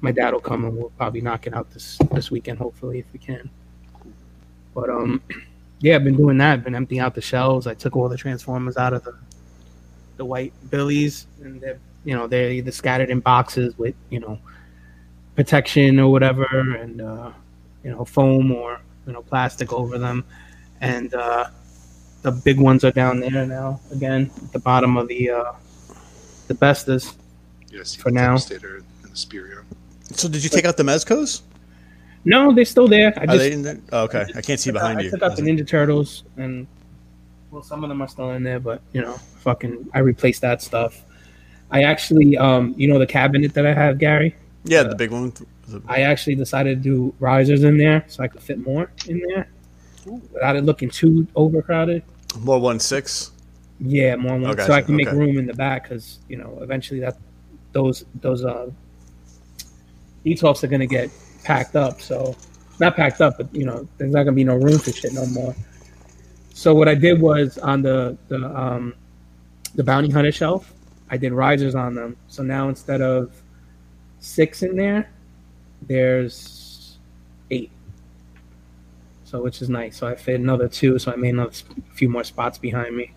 [0.00, 2.58] My dad will come and we'll probably knock it out this this weekend.
[2.58, 3.50] Hopefully, if we can.
[4.74, 5.22] But um,
[5.80, 6.52] yeah, I've been doing that.
[6.52, 7.66] I've been emptying out the shelves.
[7.66, 9.14] I took all the transformers out of the
[10.16, 14.38] the white billies, and they're you know they're either scattered in boxes with you know
[15.36, 17.32] protection or whatever, and uh,
[17.84, 20.24] you know foam or you know plastic over them,
[20.80, 21.46] and uh,
[22.22, 25.52] the big ones are down there now again at the bottom of the uh,
[26.48, 27.14] the bestas.
[27.70, 28.30] Yes, For now.
[28.30, 29.64] Devastator and the Superion.
[30.12, 31.42] So did you take out the Mezcos?
[32.24, 33.12] No, they're still there.
[33.16, 33.80] I Are just they in there?
[33.92, 34.26] Oh, okay.
[34.34, 35.08] I can't see behind I you.
[35.08, 36.66] I took out the Ninja Turtles, and
[37.50, 40.60] well, some of them are still in there, but you know, fucking, I replaced that
[40.62, 41.02] stuff.
[41.70, 44.34] I actually, um, you know, the cabinet that I have, Gary.
[44.64, 45.32] Yeah, the big one.
[45.86, 49.48] I actually decided to do risers in there so I could fit more in there
[50.32, 52.02] without it looking too overcrowded.
[52.40, 53.30] More one six.
[53.78, 54.82] Yeah, more one, Oh, so I gotcha.
[54.86, 55.16] can make Okay.
[55.16, 57.16] room in the back because you know eventually that
[57.72, 58.68] those those uh
[60.24, 61.10] ETOFs are gonna get
[61.44, 62.00] packed up.
[62.00, 62.36] So
[62.78, 65.26] not packed up, but you know there's not gonna be no room for shit no
[65.26, 65.54] more.
[66.52, 68.94] So what I did was on the the um
[69.74, 70.74] the bounty hunter shelf,
[71.10, 72.16] I did risers on them.
[72.28, 73.42] So now instead of
[74.18, 75.10] six in there,
[75.82, 76.98] there's
[77.50, 77.70] eight.
[79.24, 79.96] So which is nice.
[79.96, 80.98] So I fit another two.
[80.98, 81.52] So I made another
[81.94, 83.12] few more spots behind me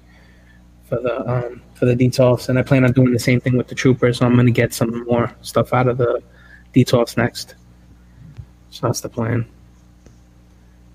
[0.86, 3.68] for the um, for the detox, and I plan on doing the same thing with
[3.68, 4.20] the troopers.
[4.20, 6.22] So I'm going to get some more stuff out of the
[6.74, 7.56] detox next.
[8.72, 9.46] So that's the plan.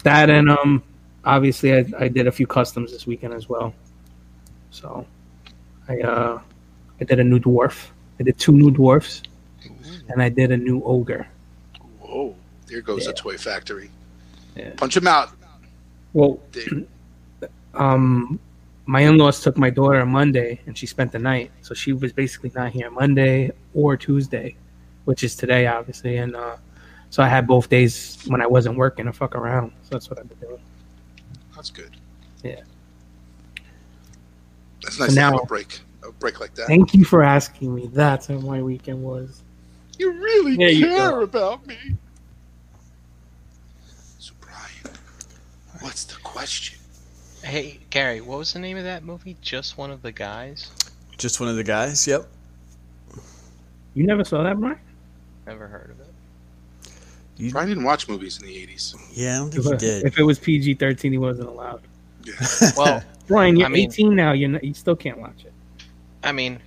[0.04, 0.82] That and um,
[1.24, 3.74] obviously I, I did a few customs this weekend as well.
[4.70, 5.06] So
[5.88, 6.40] I uh,
[7.00, 7.88] I did a new dwarf.
[8.20, 9.22] I did two new dwarfs,
[10.08, 11.26] and I did a new ogre.
[12.00, 12.34] Whoa,
[12.66, 13.10] there goes Yeah.
[13.10, 13.90] a toy factory.
[14.56, 14.70] Yeah.
[14.76, 15.30] Punch him out.
[16.12, 16.40] Well,
[17.74, 18.40] um,
[18.86, 21.52] my in-laws took my daughter on Monday, and she spent the night.
[21.62, 24.56] So she was basically not here Monday or Tuesday,
[25.08, 26.18] which is today, obviously.
[26.18, 26.58] And uh,
[27.08, 29.72] so I had both days when I wasn't working to fuck around.
[29.84, 30.60] So that's what I've been doing.
[31.56, 31.96] That's good.
[32.44, 32.60] Yeah.
[34.82, 35.80] That's nice So to have now- a break.
[36.06, 36.66] A break like that.
[36.66, 37.86] Thank you for asking me.
[37.90, 39.42] That's how my weekend was.
[39.98, 41.22] You really There you care go.
[41.22, 41.76] about me.
[44.18, 44.96] So Brian,
[45.80, 46.78] what's the question?
[47.42, 49.36] Hey, Gary, what was the name of that movie?
[49.40, 50.70] Just one of the guys?
[51.16, 52.06] Just one of the guys.
[52.06, 52.28] Yep.
[53.94, 54.78] You never saw that, Brian?
[55.48, 56.92] Never heard of it.
[57.38, 58.94] You, Brian didn't watch movies in the eighties.
[59.12, 60.04] yeah, I don't If, think he did.
[60.04, 61.80] if it was PG-13, he wasn't allowed.
[62.24, 62.34] Yeah.
[62.76, 64.32] Well, Brian, you're I mean- 18 now.
[64.32, 65.52] You're not, you still can't watch it.
[66.22, 66.58] I mean,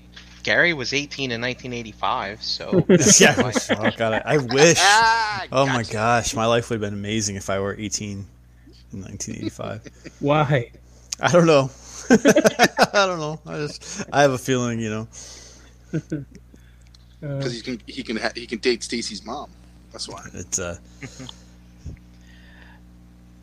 [0.44, 2.86] Gary was 18 in 1985, so.
[3.20, 3.52] yeah.
[3.78, 4.78] Oh god, I, I wish.
[4.80, 8.26] Ah, Oh my gosh, my life would have been amazing if I were 18
[8.94, 9.88] in 1985.
[10.22, 10.72] Why?
[11.20, 11.70] I don't know.
[12.10, 13.40] I don't know.
[13.46, 15.08] I just I have a feeling, you know.
[17.24, 19.50] Uh, Because he can he can ha- he can date Stacy's mom.
[19.92, 20.26] That's why.
[20.34, 20.78] It's uh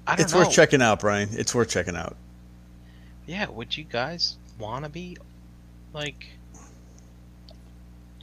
[0.07, 0.41] I don't it's know.
[0.41, 1.29] worth checking out, Brian.
[1.33, 2.17] It's worth checking out.
[3.27, 5.17] Yeah, would you guys want to be
[5.93, 6.27] like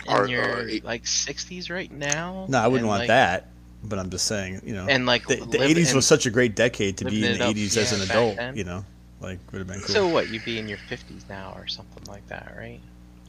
[0.07, 2.45] in Or- your or eight- like 60s right now?
[2.49, 3.47] No, I wouldn't And, want like- that.
[3.83, 6.31] But I'm just saying, you know, And like the, the live 80s was such a
[6.31, 8.35] great decade to be in the up, 80s as an adult.
[8.37, 8.57] then.
[8.57, 8.83] You know,
[9.21, 9.93] like would have been cool.
[9.93, 10.29] So what?
[10.29, 12.79] You'd be in your 50s now or something like that, right?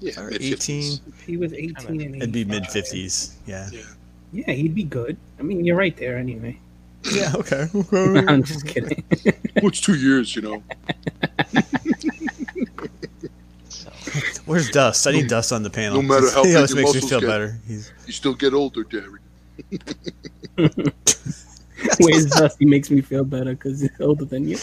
[0.00, 3.32] Yeah, Or 18, if he was 18 and it'd be mid 50s.
[3.46, 3.68] Yeah.
[3.72, 3.80] Yeah.
[4.32, 5.16] Yeah, he'd be good.
[5.38, 6.58] I mean, you're right there anyway.
[7.12, 7.32] Yeah.
[7.36, 7.66] Okay.
[8.28, 9.02] I'm just kidding.
[9.60, 10.34] What's two years?
[10.36, 10.62] You know.
[14.44, 15.06] Where's Dust?
[15.06, 16.02] I need Dust on the panel.
[16.02, 17.26] no matter how he always makes me feel get.
[17.26, 17.58] better.
[17.66, 19.22] He's You still get older, Derek.
[21.98, 22.56] Where's Dust?
[22.58, 24.58] He makes me feel better because he's older than you.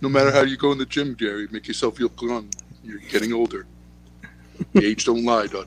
[0.00, 2.48] No matter how you go in the gym, Gary, make yourself feel young.
[2.84, 3.66] You're getting older.
[4.76, 5.66] Age don't lie, buddy.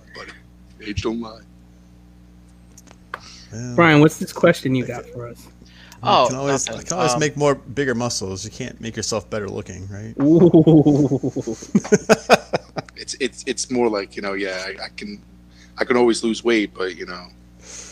[0.82, 1.41] Age don't lie.
[3.51, 5.47] well, Brian, what's this question you got for us?
[6.03, 6.82] Oh, you can always, nothing.
[6.82, 8.45] you can always Um, make more bigger muscles.
[8.45, 10.13] You can't make yourself better looking, right?
[10.21, 11.56] Ooh.
[12.99, 15.21] It's it's it's more like you know, yeah, I, I can
[15.77, 17.27] I can always lose weight, but you know,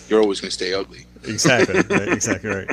[0.10, 1.06] you're always gonna stay ugly.
[1.24, 1.76] Exactly.
[1.96, 2.70] right, exactly right.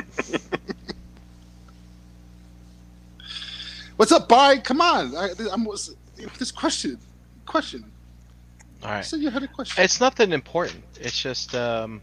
[3.97, 4.57] What's up, Bye?
[4.57, 5.95] Come on, I, I'm was
[6.39, 6.99] this question
[7.45, 7.91] question.
[8.83, 9.05] All I right.
[9.05, 9.83] said you had a question.
[9.83, 10.83] It's nothing important.
[10.99, 12.01] It's just um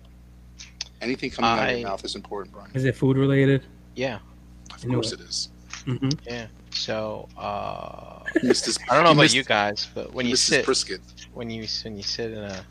[1.01, 2.71] Anything coming out of I- your mouth is important, Brian.
[2.75, 3.65] Is it food related?
[3.95, 4.19] yeah
[4.75, 5.21] Of I knew course it.
[5.21, 5.49] it is.
[5.85, 6.47] hmm yeah.
[6.71, 8.79] So uh Mr.
[8.91, 10.39] I don't know He about missed- you guys, but when you Mrs.
[10.39, 11.01] sit Brisket.
[11.35, 12.65] when you when you sit in a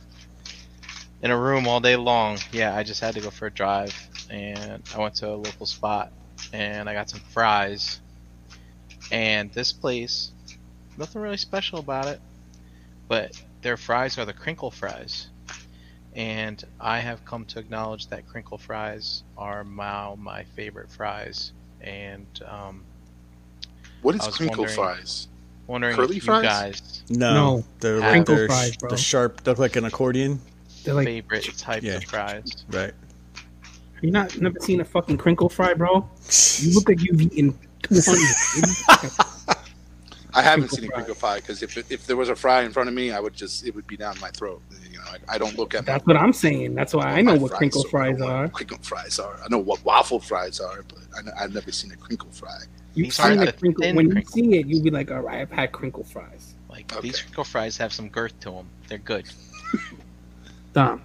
[1.22, 3.94] in a room all day long, yeah, I just had to go for a drive
[4.30, 6.14] and I went to a local spot
[6.54, 8.00] and I got some fries.
[9.12, 10.32] And this place,
[11.00, 12.20] nothing really special about it,
[13.08, 15.28] but their fries are the crinkle fries.
[16.16, 21.52] And I have come to acknowledge that crinkle fries are my my favorite fries.
[21.82, 22.84] And um,
[24.02, 25.28] What I is was crinkle wondering- fries?
[25.68, 26.44] wondering Curly if fries?
[26.44, 27.64] you guys No, No.
[27.80, 28.90] they're Crinkle they're, fries, bro.
[28.90, 29.44] they're sharp.
[29.44, 30.42] They look like an accordion,
[30.84, 31.98] They're like, favorite type Yeah.
[31.98, 32.66] of fries.
[32.70, 32.94] right?
[34.02, 36.08] you not never seen a fucking crinkle fry, bro?
[36.60, 39.16] You look like you've eaten two hundred.
[40.34, 40.96] I haven't seen a fry.
[40.98, 43.34] crinkle fry because if if there was a fry in front of me, I would
[43.34, 44.62] just it would be down my throat.
[44.92, 46.76] You know, I, I don't look at That's my, what I'm saying.
[46.76, 48.48] That's why I know my what crinkle so fries are.
[48.50, 49.40] Crinkle fries are.
[49.44, 52.58] I know what waffle fries are, but I know, I've never seen a crinkle fry.
[52.94, 53.84] You've seen a the crinkle.
[53.84, 54.34] thin When you crinkle.
[54.34, 57.02] see it, you'll be like, "All right, I've had crinkle fries." Like Okay.
[57.02, 58.68] these crinkle fries have some girth to them.
[58.88, 59.26] They're good.
[60.74, 61.02] Dom.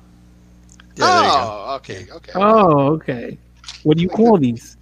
[0.97, 1.51] Yeah, there you go.
[1.51, 2.33] oh, okay, okay.
[2.35, 3.39] Oh, okay.
[3.83, 4.77] What do you call these?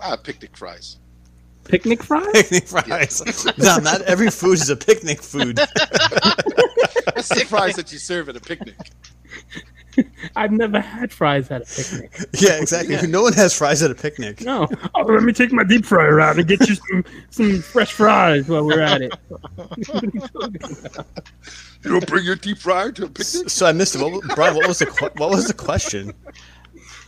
[0.00, 0.98] Ah, picnic fries.
[1.68, 2.26] Picnic fries?
[2.32, 3.22] Picnic fries.
[3.58, 5.56] no, not every food is a picnic food.
[7.14, 8.74] That's the fries that you serve at a picnic.
[10.36, 12.12] I've never had fries at a picnic.
[12.38, 13.06] yeah, exactly.
[13.08, 14.42] No one has fries at a picnic.
[14.42, 14.68] No.
[14.94, 18.46] Oh, let me take my deep fryer out and get you some some fresh fries
[18.48, 19.12] while we're at it.
[21.84, 23.48] You don't bring your deep fryer to a picnic.
[23.48, 24.02] So I missed it.
[24.02, 26.12] What, was- Brian, what was the what was the question?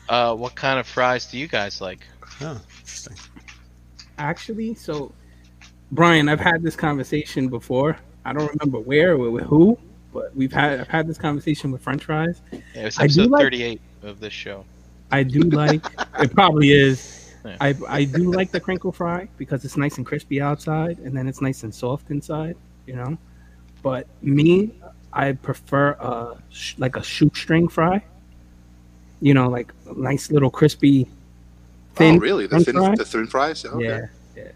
[0.08, 2.06] Uh, what kind of fries do you guys like?
[2.40, 3.16] Oh, interesting.
[4.18, 5.12] Actually, so
[5.92, 7.96] Brian, I've had this conversation before.
[8.24, 9.78] I don't remember where or with who,
[10.12, 12.42] but we've had I've had this conversation with French fries.
[12.52, 14.64] Yeah, it was I do episode like- 38 of this show.
[15.10, 15.84] I do like
[16.20, 17.32] it probably is.
[17.44, 17.56] Yeah.
[17.60, 21.26] I I do like the crinkle fry because it's nice and crispy outside and then
[21.26, 23.16] it's nice and soft inside, you know.
[23.82, 24.72] But me,
[25.12, 26.36] I prefer a
[26.76, 28.04] like a shoestring fry.
[29.20, 31.08] You know, like a nice little crispy
[31.98, 32.14] thin.
[32.16, 32.46] oh, really?
[32.46, 32.94] The French thin, fry?
[32.96, 33.64] the thin fries?
[33.64, 33.84] Okay.
[33.84, 34.06] Yeah,
[34.36, 34.52] yeah.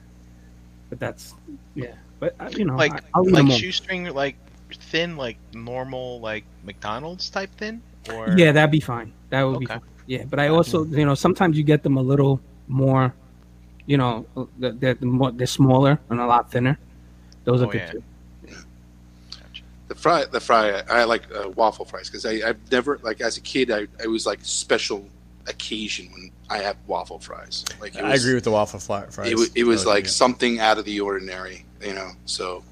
[0.90, 1.35] But that's
[1.74, 1.94] yeah.
[2.20, 3.57] But uh, you know, Like I, like them all.
[3.57, 4.37] shoestring, like
[4.72, 7.83] thin, like normal, like McDonald's type thin.
[8.14, 9.12] Or Yeah, that'd be fine.
[9.31, 9.74] That would be Okay.
[9.74, 9.83] fine.
[10.07, 13.14] Yeah, but I also, you know, sometimes you get them a little more,
[13.87, 14.26] you know,
[14.59, 16.76] they're, they're, more, they're smaller and a lot thinner.
[17.44, 17.92] Those are Oh, good yeah.
[17.92, 18.02] too.
[19.88, 20.83] The fry, the fry.
[20.88, 24.07] I like uh, waffle fries because I I've never like as a kid I I
[24.07, 25.07] was like special
[25.46, 27.65] occasion when I have waffle fries.
[27.81, 29.31] Like it I agree with the waffle fly, fries.
[29.31, 30.11] It was, it was Oh, like yeah.
[30.11, 32.11] something out of the ordinary, you know.
[32.27, 32.62] So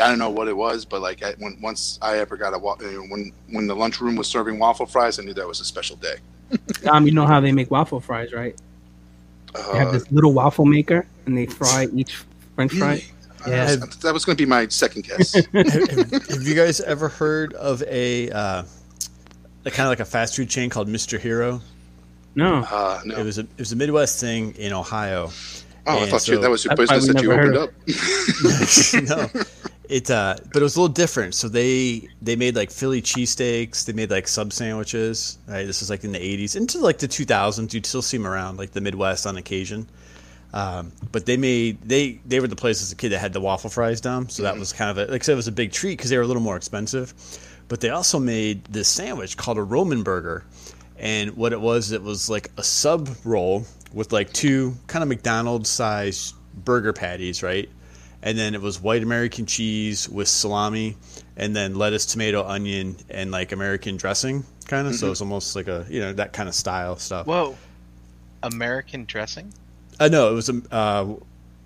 [0.00, 2.58] I don't know what it was, but like I, when once I ever got a
[2.58, 5.96] wa- when when the lunchroom was serving waffle fries, I knew that was a special
[5.96, 6.16] day.
[6.90, 8.56] Um, you know how they make waffle fries, right?
[9.54, 12.16] They have Uh, this little waffle maker and they fry each
[12.56, 13.04] French fry.
[13.46, 13.76] Yeah.
[13.80, 15.34] Uh, that was going to be my second guess.
[15.34, 18.64] have, have- have you guys ever heard of a uh,
[19.64, 21.18] a kind of like a fast food chain called Mr.
[21.20, 21.60] Hero?
[22.40, 25.30] No, Uh, It was a it was a Midwest thing in Ohio.
[25.86, 27.70] Oh, I and thought you, that was your That's business that you opened up.
[29.34, 29.42] no,
[29.88, 31.34] it uh, but it was a little different.
[31.34, 33.84] So they they made like Philly cheesesteaks.
[33.86, 35.38] They made like sub sandwiches.
[35.48, 37.72] Right, this was like in the '80s into like the 2000s.
[37.72, 39.88] You'd still see them around like the Midwest on occasion.
[40.52, 43.40] Um, but they made they they were the place as a kid that had the
[43.40, 44.28] waffle fries down.
[44.28, 46.10] So that was kind of a, like I said, it was a big treat because
[46.10, 47.14] they were a little more expensive.
[47.68, 50.44] But they also made this sandwich called a Roman burger.
[51.00, 55.08] And what it was, it was like a sub roll with like two kind of
[55.08, 57.68] McDonald's sized burger patties, right?
[58.22, 60.96] And then it was white American cheese with salami,
[61.38, 64.94] and then lettuce, tomato, onion, and like American dressing, kind of.
[64.94, 67.26] So it's almost like a you know that kind of style stuff.
[67.26, 67.56] Whoa,
[68.42, 69.52] American dressing.
[69.98, 70.60] Uh, no, it was a.
[70.70, 71.04] Uh,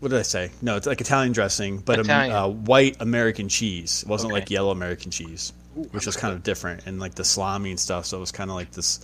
[0.01, 0.51] what did I say?
[0.63, 2.37] No, it's like Italian dressing, but um, Italian.
[2.37, 4.03] uh, white American cheese.
[4.03, 4.41] It wasn't Okay.
[4.43, 7.81] like yellow American cheese, Ooh, which was kind of different, and like the salami and
[7.81, 8.07] stuff.
[8.07, 8.99] So it was kind of like this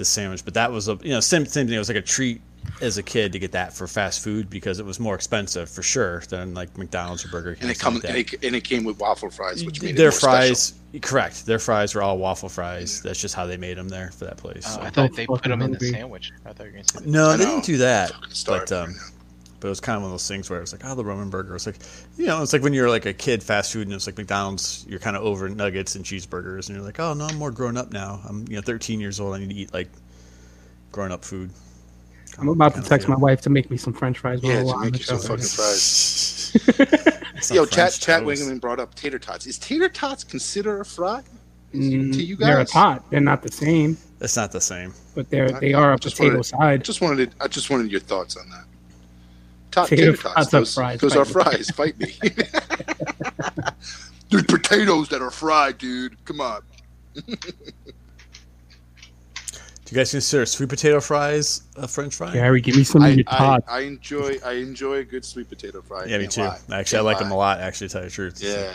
[0.00, 0.44] this sandwich.
[0.44, 1.76] But that was a you know same same thing.
[1.76, 2.40] It was like a treat
[2.80, 5.82] as a kid to get that for fast food because it was more expensive for
[5.82, 7.62] sure than like McDonald's or Burger King.
[7.62, 9.96] And it something comes like and it, and it came with waffle fries, which made
[9.96, 11.46] Their it more fries, correct.
[11.46, 13.02] Their fries were all waffle fries.
[13.02, 14.64] That's just how they made them there for that place.
[14.66, 14.80] Oh, so.
[14.80, 16.32] I thought they put them in the sandwich.
[16.44, 17.06] I thought you were gonna say that.
[17.06, 18.12] No, they didn't do that.
[18.46, 19.02] But um, right now.
[19.60, 21.04] But it was kind of one of those things where it was like, oh, the
[21.04, 21.54] Roman burger.
[21.54, 21.76] It's like,
[22.16, 24.84] you know, it's like when you're like a kid, fast food, and it's like McDonald's.
[24.88, 27.76] You're kind of over nuggets and cheeseburgers, and you're like, oh no, I'm more grown
[27.76, 28.20] up now.
[28.28, 29.34] I'm you know 13 years old.
[29.34, 29.88] I need to eat like
[30.92, 31.50] grown up food.
[32.38, 34.40] I'm about to Kinda text my wife to make me some French fries.
[34.42, 36.52] Yeah, to make you some fucking fries.
[37.36, 38.42] It's Yo, not Chat French Chat toast.
[38.42, 39.46] Wingman brought up tater tots.
[39.46, 41.22] Is tater tots consider a fry?
[41.74, 43.10] Mm, to you guys, They're a tot.
[43.10, 44.92] They're not the same, It's not the same.
[45.14, 46.84] but they're they are a Just potato wanted- side.
[46.84, 48.64] Just wanted I just wanted your thoughts on that.
[49.70, 50.34] Tot, Tater tater, tots.
[50.34, 51.64] tots Those, fries, those are fight me.
[51.64, 51.70] fries.
[51.70, 52.14] Fight me.
[54.30, 56.22] There's potatoes that are fried, dude.
[56.24, 56.62] Come on.
[59.84, 62.32] Do you guys consider sweet potato fries a French fry?
[62.32, 63.66] Gary, give me some of I, your tots.
[63.68, 66.04] I enjoy I enjoy a good sweet potato fry.
[66.04, 66.42] Yeah, me too.
[66.42, 66.58] lie.
[66.72, 67.22] Actually, I Can't like lie.
[67.24, 67.60] them a lot.
[67.60, 68.40] Actually, to tell you the truth.
[68.42, 68.72] Yeah,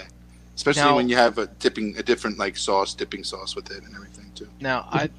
[0.55, 3.83] especially Now- when you have a dipping a different like sauce, dipping sauce with it
[3.83, 4.47] and everything too.
[4.59, 5.09] Now I,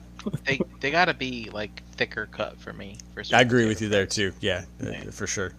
[0.44, 2.98] they they gotta be like thicker cut for me.
[3.14, 4.32] For I agree with you there too.
[4.40, 5.10] Yeah, Yeah.
[5.10, 5.52] for sure.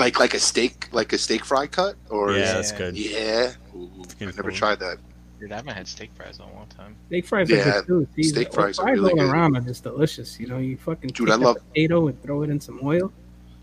[0.00, 2.52] Like like a steak, like a steak fry cut, or Yeah, Yeah.
[2.54, 2.96] that's good.
[2.96, 3.52] yeah.
[3.76, 4.52] Ooh, I Fucking never cool.
[4.62, 4.96] tried that.
[5.38, 6.96] Dude, I haven't had steak fries in a long time.
[7.08, 8.08] Steak fries Yeah, are good too.
[8.16, 9.30] See, steak the fries are fries really all good.
[9.30, 10.38] around are just delicious.
[10.40, 12.78] You know, you fucking Dude, take I that love- potato and throw it in some
[12.82, 13.12] oil.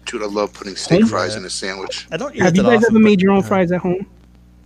[0.05, 1.39] Dude, I love putting steak Home- fries Yeah.
[1.39, 2.07] in a sandwich.
[2.11, 4.05] I don't Have you guys often, ever made your own uh, fries at home?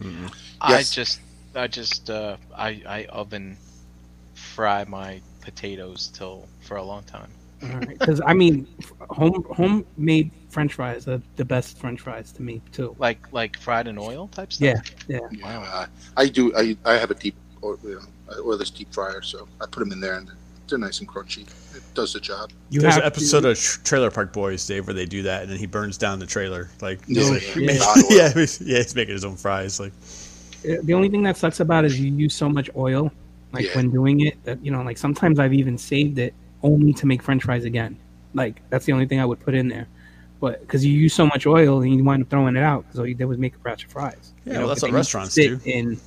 [0.02, 0.32] mm-mm.
[0.62, 1.20] I just
[1.56, 3.58] I just uh I I oven
[4.36, 7.30] fry my potatoes till for a long time.
[7.88, 8.68] Because I mean,
[9.10, 12.96] home homemade French fries are the best French fries to me too.
[13.00, 14.84] Like like fried in oil type stuff.
[15.08, 15.28] Yeah, yeah.
[15.32, 15.86] Yeah, uh,
[16.18, 16.54] I do.
[16.56, 19.92] I I have a deep, oil, you know, oilless deep fryer, so I put them
[19.92, 20.30] in there, and
[20.68, 21.42] they're nice and crunchy.
[21.76, 22.52] It does the job.
[22.70, 25.42] You There's have an episode to, of Trailer Park Boys, Dave, where they do that,
[25.44, 26.70] and then he burns down the trailer.
[26.82, 27.56] Like, No like, shit.
[27.66, 28.04] make- Not oil.
[28.10, 29.80] yeah, he's, yeah, he's making his own fries.
[29.80, 29.94] Like,
[30.64, 33.12] the only thing that sucks about it is you use so much oil,
[33.52, 33.76] like Yeah.
[33.76, 34.42] when doing it.
[34.44, 36.34] That you know, like sometimes I've even saved it
[36.64, 37.98] only to make French fries again.
[38.34, 39.88] Like that's the only thing I would put in there.
[40.42, 43.00] But because you use so much oil and you wind up throwing it out because
[43.00, 44.34] all you did was make a batch of fries.
[44.44, 45.70] Yeah, You well, that's what they restaurants sit do.
[45.70, 46.02] In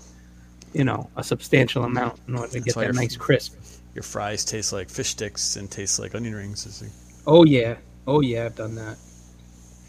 [0.75, 3.55] you know a substantial amount in order to That's get why that you're- nice crisp.
[3.95, 6.67] your fries taste like fish sticks and taste like onion rings.
[6.67, 6.91] It's like,
[7.27, 7.77] Oh yeah,
[8.09, 8.97] oh yeah, I've done that.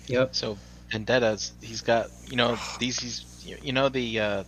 [0.08, 0.36] Yep.
[0.36, 0.58] So
[0.92, 3.26] Vendetta's he's got you know these he's
[3.64, 4.44] you know the uh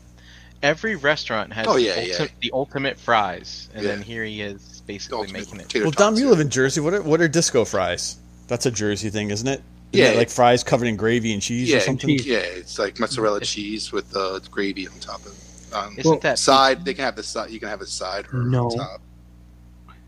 [0.62, 2.28] every restaurant has Oh, the, yeah, yeah.
[2.42, 3.94] the ultimate fries and Yeah.
[3.96, 5.82] then here he is basically Ultimate making it.
[5.82, 6.82] well, Dom, you live in Jersey.
[6.82, 8.18] What are, what are disco fries?
[8.48, 9.62] That's a Jersey thing, isn't it?
[9.94, 10.12] Isn't Yeah.
[10.14, 12.10] it like fries covered in gravy and cheese Yeah, or something.
[12.10, 12.26] cheese.
[12.26, 15.74] Yeah, it's like mozzarella cheese with uh, gravy on top of it.
[15.74, 17.52] Um, Isn't Well, that side, they can have the side.
[17.52, 18.66] You can have a side or No.
[18.70, 19.02] on top.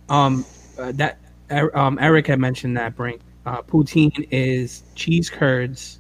[0.10, 0.46] Um,
[0.78, 1.18] uh, that
[1.52, 3.22] Er- um, Eric had mentioned that Brink.
[3.46, 6.00] Uh, poutine is cheese curds,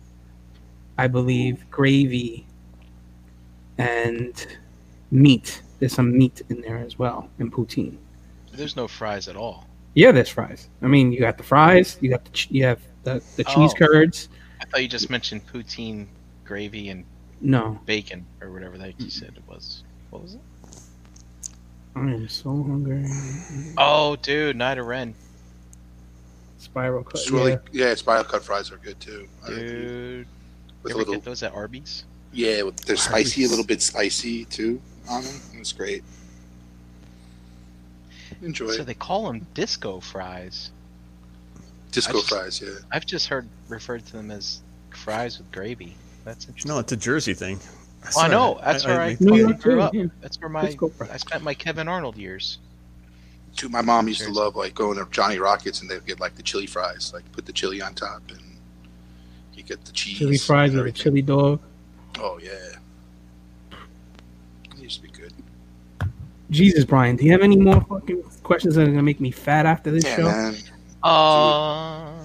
[0.97, 2.45] I believe, gravy,
[3.77, 4.45] and
[5.11, 5.61] meat.
[5.79, 7.97] There's some meat in there as well in poutine.
[8.53, 9.65] there's no fries at all.
[9.93, 10.67] Yeah, there's fries.
[10.81, 13.55] I mean, you got the fries, you got the ch- you have the, the oh.
[13.55, 13.85] cheese Oh.
[13.85, 14.29] curds.
[14.61, 16.07] I thought you just mentioned poutine,
[16.45, 17.05] gravy, and
[17.41, 19.83] No, bacon or whatever that you said it was.
[20.09, 20.41] What was it?
[21.95, 23.05] I am so hungry.
[23.77, 25.15] Oh, dude, Night of Ren,
[26.59, 27.21] Spiral cut.
[27.21, 27.87] Swirly, yeah.
[27.87, 27.95] yeah.
[27.95, 29.27] spiral cut fries are good too.
[29.47, 30.27] Dude.
[30.83, 32.03] With You a ever little, get those at Arby's?
[32.33, 35.35] yeah, with- they're spicy, a little bit spicy too on them.
[35.55, 36.03] It's great.
[38.41, 40.71] Enjoy So they call them disco fries.
[41.91, 42.61] Disco just- fries.
[42.61, 45.95] Yeah, I've just heard referred to them as fries with gravy.
[46.25, 46.69] That's interesting.
[46.69, 47.59] No, it's a Jersey thing.
[48.15, 48.59] Well, I know.
[48.63, 49.93] That's where I, make New fun York of- grew up.
[50.21, 50.75] That's where my
[51.11, 52.59] I spent my Kevin Arnold years.
[53.55, 56.35] Dude, my mom used to love like going to Johnny Rockets and they'd get like
[56.35, 58.39] the chili fries, like put the chili on top and
[59.53, 60.17] you get the cheese.
[60.19, 61.59] Chili fries and with a chili dog.
[62.19, 62.51] Oh yeah,
[63.71, 65.33] it used to be good.
[66.49, 69.65] Jesus, Brian, do you have any more fucking questions that are gonna make me fat
[69.65, 70.23] after this Yeah, show?
[70.23, 70.55] man.
[71.03, 72.23] Um,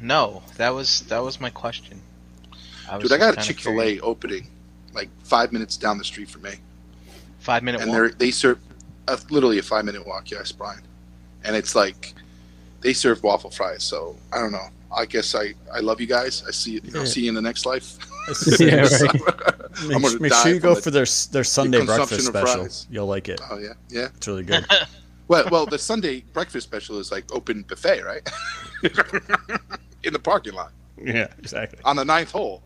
[0.00, 2.00] no, that was that was my question.
[2.88, 4.48] I was Dude, I got a Chick Fil A opening
[4.92, 6.52] like five minutes down the street from me,
[7.38, 8.12] five minute and walk.
[8.18, 8.58] they're serve
[9.08, 10.30] uh, literally a five minute walk.
[10.30, 10.82] Yes, Brian,
[11.44, 12.14] and it's like
[12.80, 13.82] they serve waffle fries.
[13.82, 14.68] So I don't know.
[14.96, 16.44] I guess I, I love you guys.
[16.46, 17.06] I see you know Yeah.
[17.06, 17.96] see you in the next life.
[18.58, 19.12] Yeah, right.
[19.12, 19.22] Make,
[19.96, 22.62] I'm gonna make die sure you go for their their Sunday consumption breakfast special.
[22.62, 22.86] fries.
[22.90, 23.38] You'll like it.
[23.50, 24.08] oh yeah, yeah.
[24.16, 24.64] It's really good.
[25.28, 28.28] Well, well, the Sunday breakfast special is like open buffet, right?
[30.04, 31.78] in the parking lot yeah, exactly.
[31.84, 32.62] on the ninth hole.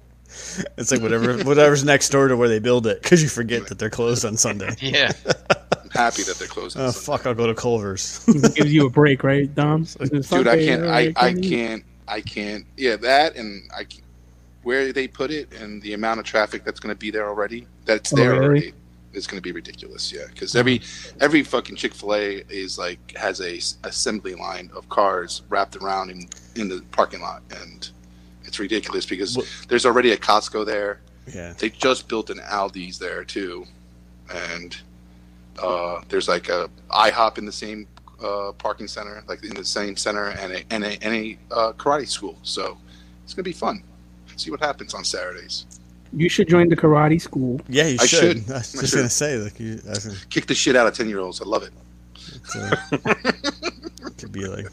[0.76, 3.78] It's like whatever whatever's next door to where they build it because you forget that
[3.78, 4.74] they're closed on Sunday.
[4.80, 5.12] yeah,
[5.82, 6.82] I'm happy that they're closing.
[6.82, 7.06] Oh Sunday.
[7.18, 7.26] fuck!
[7.26, 8.24] I'll go to Culver's.
[8.26, 9.84] gives you a break, right, Dom?
[9.84, 14.02] dude i can't I, I can't i can't yeah that and i c-
[14.64, 17.66] where they put it and the amount of traffic that's going to be there already
[17.86, 18.44] that's Oh, there really?
[18.46, 18.72] already
[19.18, 20.80] is going to be ridiculous yeah because every
[21.20, 26.68] every fucking chick-fil-a is like has a assembly line of cars wrapped around in in
[26.68, 27.90] the parking lot and
[28.44, 31.52] it's ridiculous because Well- there's already a costco there Yeah.
[31.58, 33.66] they just built an aldi's there too
[34.32, 34.76] and
[35.62, 37.86] uh, there's like a ihop in the same
[38.22, 41.72] uh, parking center, like in the same center, and a and a, and a uh,
[41.72, 42.36] karate school.
[42.42, 42.78] So
[43.24, 43.82] it's gonna be fun.
[44.36, 45.66] See what happens on Saturdays.
[46.12, 47.60] You should join the karate school.
[47.68, 48.38] Yeah, you I should.
[48.38, 48.50] should.
[48.50, 48.96] I was I just should.
[48.96, 51.40] gonna say, like, you, I was gonna, Kick the shit out of ten year olds.
[51.40, 51.72] I love it.
[52.54, 53.14] uh,
[54.16, 54.66] could be like.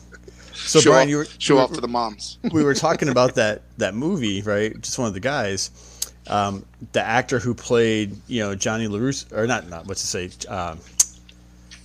[0.54, 2.40] So show Brian, off, you were show we off were- to the moms.
[2.52, 4.80] we were talking about that that movie, right?
[4.82, 5.72] Just one of the guys,
[6.28, 10.30] um, the actor who played, you know, Johnny Larusso, or not, not what's to say,
[10.50, 10.80] um,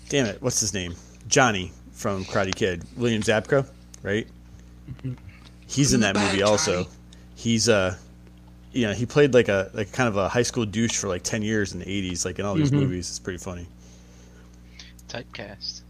[0.08, 0.94] damn it, what's his name?
[1.28, 3.68] Johnny from Karate Kid, William Zabka,
[4.02, 4.26] right?
[5.66, 6.84] He's in that movie also.
[6.84, 6.94] Johnny.
[7.34, 7.96] He's uh
[8.72, 11.22] you know, he played like a like kind of a high school douche for like
[11.22, 12.80] ten years in the eighties, like in all these Mhm.
[12.80, 13.08] movies.
[13.08, 13.66] It's pretty funny.
[15.08, 15.82] Typecast.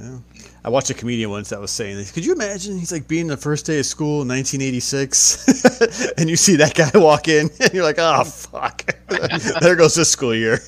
[0.00, 0.18] Yeah.
[0.64, 2.10] I watched a comedian once that was saying this.
[2.10, 6.36] Could you imagine he's like being the first day of school in 1986 and you
[6.36, 8.84] see that guy walk in and you're like, oh, fuck.
[9.60, 10.58] there goes this school year.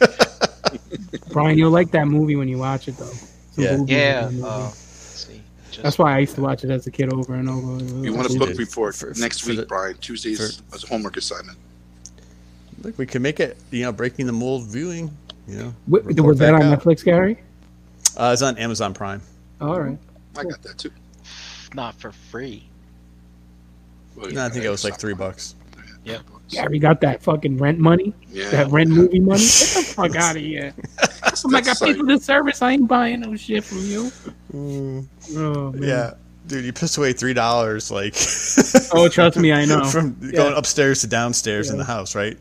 [1.32, 3.07] Brian, you'll like that movie when you watch it, though.
[3.53, 3.76] Some Yeah.
[3.87, 4.28] Yeah.
[4.30, 4.43] movie.
[4.43, 4.82] Uh, let's see.
[4.82, 4.84] Just,
[5.83, 7.83] That's why I used to watch it as a kid over and over.
[7.85, 8.49] You want a Absolutely.
[8.49, 9.97] book report For- for- next for week, the- Brian?
[9.99, 11.59] Tuesdays for- as a homework assignment.
[12.83, 15.11] Look, we can make it, you know, breaking the mold viewing,
[15.49, 15.75] you know.
[15.89, 16.81] Wait, was that on out.
[16.83, 17.39] Netflix, Gary?
[18.16, 19.20] Uh, it's on Amazon Prime.
[19.61, 19.99] All right.
[20.37, 20.91] I got that too.
[21.75, 22.64] not for free.
[24.14, 25.01] Well, No, I think it was like stop.
[25.01, 25.55] three bucks.
[26.05, 26.20] Yep.
[26.51, 28.51] Gary got that fucking rent money, Yeah.
[28.51, 29.40] that rent movie money.
[29.40, 30.74] Get the fuck out of here!
[31.01, 32.61] I'm like, I That's paid for the service.
[32.62, 34.12] I ain't buying no shit from you.
[34.53, 35.07] Mm.
[35.36, 35.82] Oh, man.
[35.82, 36.14] Yeah.
[36.47, 38.14] Dude, you pissed away three dollars, like.
[38.92, 39.84] Oh, trust me, I know.
[39.86, 40.32] From Yeah.
[40.32, 42.36] going upstairs to downstairs in the house, right?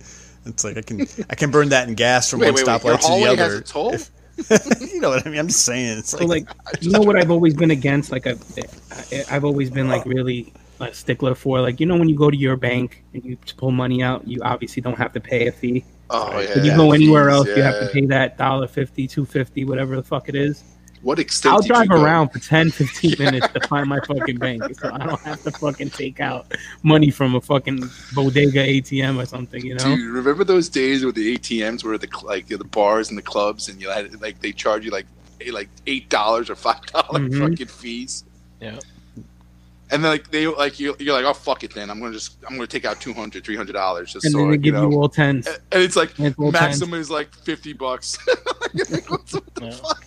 [0.45, 2.81] It's like I can I can burn that in gas from Wait, one wait, wait.
[2.81, 3.57] Stoplight to the hallway has other.
[3.59, 3.93] a toll?
[3.93, 4.09] If-
[4.93, 5.39] you know what I mean?
[5.39, 5.99] I'm just saying.
[5.99, 8.11] It's So like, like, you know what I've always been against?
[8.11, 8.43] Like, I've,
[9.31, 10.51] I've always been like really
[10.84, 13.71] a stickler for like, you know, when you go to your bank and you pull
[13.71, 15.84] money out, you obviously don't have to pay a fee.
[16.09, 16.55] Oh yeah.
[16.55, 19.95] When you go anywhere else, you have to pay that dollar fifty, two fifty, whatever
[19.95, 20.63] the fuck it is.
[21.01, 21.53] What extent?
[21.53, 22.01] I'll did you drive go?
[22.01, 25.51] around for 10, 15 minutes to find my fucking bank, so I don't have to
[25.51, 27.84] fucking take out money from a fucking
[28.15, 29.65] bodega ATM or something.
[29.65, 29.84] You know?
[29.84, 33.67] Dude, remember those days where the ATMs were the like the bars and the clubs
[33.67, 35.05] and you had like they charge you like
[35.41, 37.49] eh, like eight dollars or five dollar Mhm.
[37.49, 38.23] fucking fees.
[38.61, 38.79] Yeah.
[39.93, 42.37] And then like they like you you're like oh fuck it then I'm gonna just
[42.49, 44.89] I'm gonna take out 200 300 dollars just and so then they you give know
[44.89, 45.47] you all tens.
[45.71, 46.79] and it's like And it's all tens.
[46.81, 48.17] maximum is like 50 bucks.
[48.73, 49.71] You're like, what the Yeah.
[49.71, 50.03] fuck?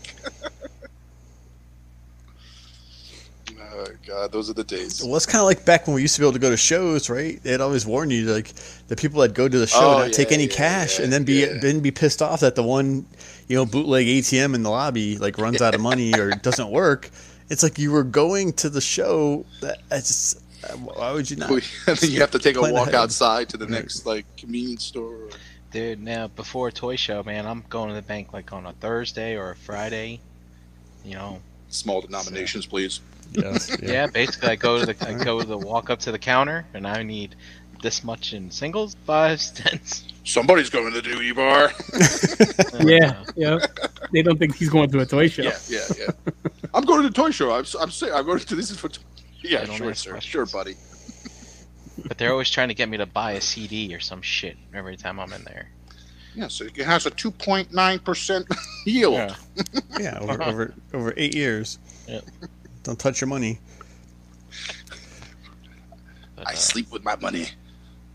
[3.74, 5.02] oh god, those are the days.
[5.04, 6.56] well, it's kind of like back when we used to be able to go to
[6.56, 7.42] shows, right?
[7.42, 8.52] They'd always warn you, like
[8.88, 11.12] the people that go to the show Oh, not take any yeah, cash, yeah, and
[11.12, 11.58] then be yeah.
[11.60, 13.06] then be pissed off that the one,
[13.48, 17.10] you know, bootleg ATM in the lobby like runs out of money or doesn't work.
[17.48, 19.44] It's like you were going to the show.
[19.60, 20.42] That it's just,
[20.78, 21.50] why would you not?
[21.86, 22.94] and then you have to take a walk ahead.
[22.94, 25.28] outside to the next like convenience store.
[25.70, 28.72] Dude, now before a toy show, man, I'm going to the bank like on a
[28.72, 30.20] Thursday or a Friday.
[31.04, 33.00] You know, Small denominations, please.
[33.32, 34.06] Yes, yeah.
[34.06, 36.86] basically, I go to the I go to the walk up to the counter, and
[36.86, 37.34] I need
[37.82, 40.04] this much in singles, fives, tens.
[40.26, 41.70] Somebody's going to the duty bar.
[42.84, 43.58] Yeah, yeah.
[44.12, 45.42] They don't think he's going to a toy show.
[45.42, 46.32] yeah, yeah, yeah.
[46.74, 47.52] I'm going to the toy show.
[47.52, 48.88] I'm, I'm saying I'm going to this is for.
[48.88, 49.00] T-
[49.42, 50.10] yeah, sure, sir.
[50.12, 50.24] questions.
[50.24, 50.74] Sure, buddy.
[52.06, 54.96] But they're always trying to get me to buy a CD or some shit every
[54.96, 55.70] time I'm in there.
[56.34, 58.46] Yeah, so it has a 2.9 percent
[58.84, 59.14] yield.
[59.14, 59.34] Yeah.
[59.98, 61.78] yeah, over over over eight years.
[62.08, 62.24] Yep.
[62.82, 63.58] Don't touch your money.
[66.34, 67.46] But, I uh, sleep with my money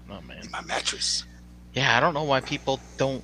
[0.10, 0.44] oh man.
[0.44, 1.24] in my mattress.
[1.74, 3.24] Yeah, I don't know why people don't.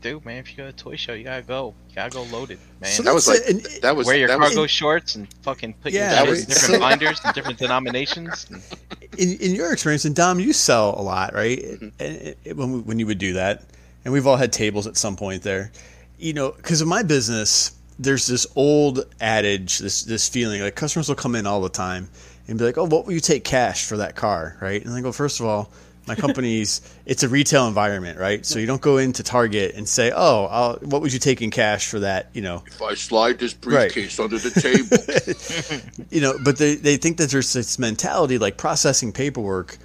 [0.00, 1.74] Dude, man, if you go to a toy show, you gotta go.
[1.90, 2.90] You gotta go loaded, man.
[2.90, 5.28] So That was like- it, and- That was Wear your that was, cargo shorts and
[5.42, 8.46] fucking put Yeah, your that was- in different so- binders and different denominations.
[8.50, 8.62] And,
[9.18, 11.58] in, in your experience, and Dom, you sell a lot, right?
[11.60, 11.92] Mhm.
[12.00, 13.62] And it, it- when we, when you would do that,
[14.04, 15.70] and we've all had tables at some point there,
[16.18, 21.08] you know, because of my business, there's this old adage, this this feeling like customers
[21.08, 22.08] will come in all the time
[22.48, 24.84] and be like, "Oh, what will you take cash for that car?" Right?
[24.84, 25.70] And I go, first of all.
[26.12, 28.44] My company's it's a retail environment, right?
[28.44, 31.50] So you don't go into Target and say, "Oh, I'll, what would you take in
[31.50, 33.92] cash for that?" You know, If I slide this Right.
[33.92, 38.56] briefcase under the table, you know, but they, they think that there's this mentality like
[38.58, 39.78] processing paperwork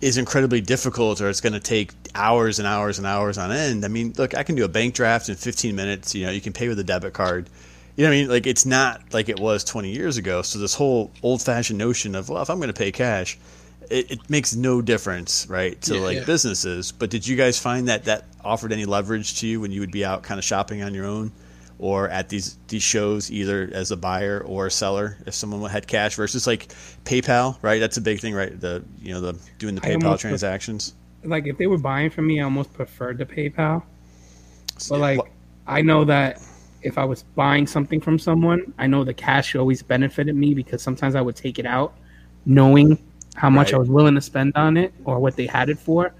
[0.00, 3.84] is incredibly difficult or it's going to take hours and hours and hours on end.
[3.84, 6.12] I mean, look, I can do a bank draft in 15 minutes.
[6.14, 7.48] You know, you can pay with a debit card.
[7.96, 8.28] You know what I mean?
[8.28, 10.42] Like it's not like it was 20 years ago.
[10.42, 13.38] So this whole old-fashioned notion of well, if I'm going to pay cash,
[13.90, 16.24] it, it, makes no difference, right, to Yeah, like yeah.
[16.24, 16.92] businesses.
[16.92, 19.92] But did you guys find that that offered any leverage to you when you would
[19.92, 21.32] be out kind of shopping on your own?
[21.78, 25.86] Or at these these shows, either as a buyer or a seller, if someone had
[25.86, 26.72] cash versus like
[27.04, 27.80] PayPal, right?
[27.80, 28.58] That's a big thing, right?
[28.58, 30.94] The you know the doing the PayPal almost- transactions.
[31.24, 33.82] Like if they were buying from me, I almost preferred the PayPal.
[34.88, 35.28] But like Well-
[35.66, 36.40] I know that
[36.82, 40.82] if I was buying something from someone, I know the cash always benefited me because
[40.82, 41.94] sometimes I would take it out
[42.44, 42.98] knowing
[43.34, 43.74] how much Right.
[43.74, 46.12] I was willing to spend on it or what they had it for.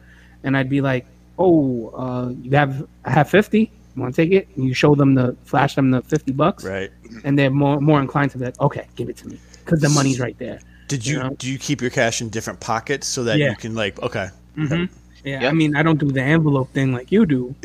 [0.44, 1.06] And I'd be like,
[1.38, 3.70] Oh, uh, you have I have fifty.
[3.96, 4.48] You want to take it?
[4.56, 6.90] And you show them the flash them the fifty bucks, Right.
[7.24, 9.88] and they're more more inclined to be like, okay, give it to me because the
[9.88, 10.60] money's right there.
[10.88, 11.30] Did you You know?
[11.38, 13.50] do you keep your cash in different pockets so that Yeah.
[13.50, 14.84] you can like okay hmm
[15.24, 15.50] Yeah, Yep.
[15.50, 17.54] I mean, I don't do the envelope thing like you do.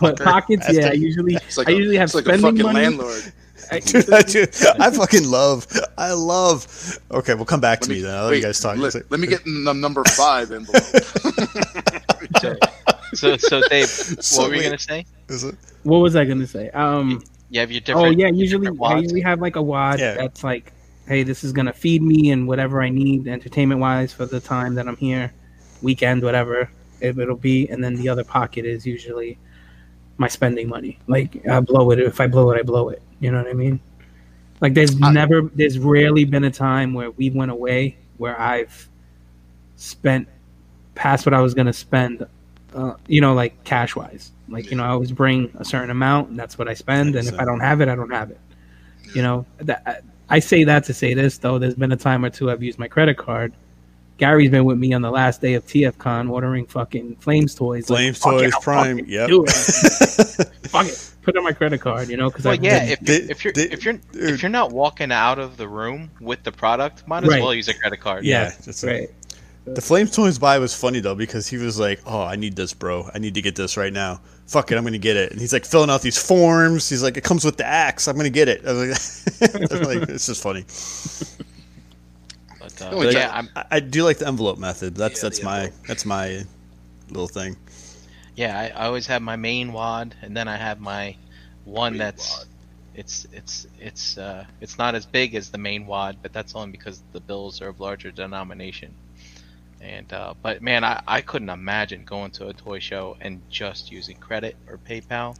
[0.00, 2.50] but pockets, yeah, I usually It's like I a, usually have it's like a spending
[2.62, 2.86] fucking money.
[2.86, 3.32] landlord.
[3.70, 4.46] I, Dude, I, do,
[4.80, 5.66] I fucking love
[5.96, 8.60] I love okay we'll come back to Let me me, then I'll let you guys
[8.60, 10.82] talk let, let me get the number five envelope.
[12.40, 12.56] So,
[13.14, 14.64] so, so Dave, what So were you wait.
[14.64, 15.06] gonna say?
[15.28, 15.54] Is it?
[15.82, 16.70] what was I gonna say?
[16.70, 18.06] Um, You have your different.
[18.06, 20.14] oh yeah, usually different I usually have like a wad Yeah.
[20.14, 20.72] that's like,
[21.06, 24.74] hey, this is gonna feed me and whatever I need entertainment wise for the time
[24.74, 25.32] that I'm here,
[25.82, 29.38] weekend, whatever if it'll be, and then the other pocket is usually
[30.18, 30.98] my spending money.
[31.06, 33.00] Like I blow it if I blow it, I blow it.
[33.20, 33.80] You know what I mean?
[34.60, 38.88] Like there's I- never, there's rarely been a time where we went away where I've
[39.76, 40.28] spent
[40.94, 42.26] past what I was gonna spend.
[42.74, 44.32] Uh, you know, like cash wise.
[44.48, 47.16] Like you know, I always bring a certain amount, and that's what I spend.
[47.16, 48.40] And if I don't have it, I don't have it.
[49.14, 51.58] You know, that I, I say that to say this though.
[51.58, 53.52] There's been a time or two I've used my credit card.
[54.18, 57.88] Gary's been with me on the last day of TFCon ordering fucking Flames toys.
[57.88, 59.50] like, Flames fuck it, Toys I'll Prime fucking yep do it.
[60.68, 62.08] Fuck it, put on my credit card.
[62.08, 62.96] You know, because Well, I yeah.
[62.96, 65.56] Did- If you're, did- if you're did- if you're if you're not walking out of
[65.56, 67.42] the room with the product, might as Right.
[67.42, 68.24] well use a credit card.
[68.24, 68.86] yeah that's it.
[68.86, 69.08] right.
[69.64, 72.74] the Flames Toys buy was funny though because he was like oh I need this
[72.74, 75.40] bro I need to get this right now fuck it I'm gonna get it and
[75.40, 78.30] he's like filling out these forms he's like it comes with the axe I'm gonna
[78.30, 81.46] get it I was like, I was like it's just funny But,
[82.82, 83.10] uh, yeah.
[83.10, 85.86] yeah, I'm I, I do like the envelope method that's Yeah, that's my envelope.
[85.86, 86.44] that's my
[87.10, 87.56] little thing
[88.36, 91.16] yeah I, I always have my main wad, and then I have my
[91.64, 92.46] one Main that's wad.
[92.94, 96.70] it's it's it's uh it's not as big as the main wad, but that's only
[96.72, 98.94] because the bills are of larger denomination.
[99.80, 103.90] And uh, but man, I, I couldn't imagine going to a toy show and just
[103.90, 105.36] using credit or PayPal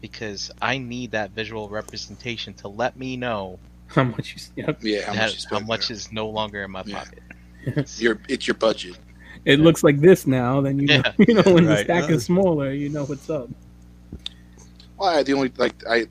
[0.00, 3.60] because I need that visual representation to let me know
[3.94, 4.64] How much you?
[4.64, 4.78] Yep.
[4.82, 5.96] Yeah, how that- much you how much there.
[5.96, 7.04] is no longer in my Yeah.
[7.04, 7.22] pocket.
[7.98, 8.96] your it's your budget.
[9.44, 10.60] It looks like this now.
[10.60, 11.12] Then you know, Yeah.
[11.26, 11.84] you know when the Right.
[11.84, 13.48] stack is smaller, you know what's up.
[14.98, 16.06] Well, I, the only like I,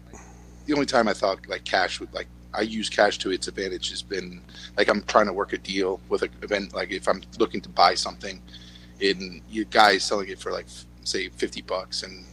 [0.65, 3.89] the only time I thought like cash would like I use cash to its advantage
[3.89, 4.41] has been
[4.77, 7.69] like I'm trying to work a deal with an event like if I'm looking to
[7.69, 8.41] buy something,
[9.01, 10.65] and you guys selling it for like
[11.03, 12.25] say fifty bucks, and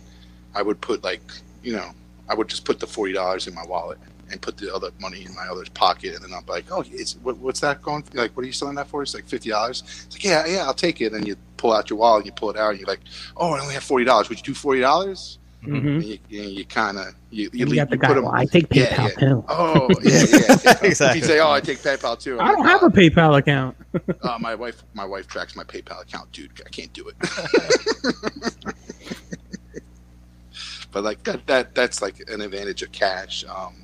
[0.55, 1.22] I would put like
[1.62, 1.90] you know
[2.28, 3.99] I would just put the forty dollars in my wallet
[4.35, 7.14] and put the other money in my other's pocket, and then I'm like, oh, it's
[7.22, 8.03] what, what's that going?
[8.03, 8.18] For?
[8.18, 9.03] Like, what are you selling that for?
[9.03, 9.82] It's like fifty dollars.
[10.07, 11.12] It's like, yeah, yeah, I'll take it.
[11.14, 13.01] And you pull out your wallet, and you pull it out, and you're like,
[13.37, 14.28] oh, I only have forty dollars.
[14.28, 15.39] Would you do forty dollars?
[15.64, 18.09] hmm And you, you, you kind of you, you, You, leave, got the you guy.
[18.09, 19.09] put 'em- Well, I take PayPal yeah.
[19.28, 19.45] too.
[19.49, 20.78] Oh yeah, yeah.
[20.82, 20.91] Exactly.
[21.20, 22.39] You say, oh, I take PayPal too.
[22.39, 23.76] I'm I don't like, have a PayPal account.
[23.95, 26.51] "Oh, uh, my wife, my wife tracks my PayPal account, dude.
[26.66, 27.14] I can't do it.
[30.93, 33.45] but like that, that that's like an advantage of cash.
[33.49, 33.74] Um,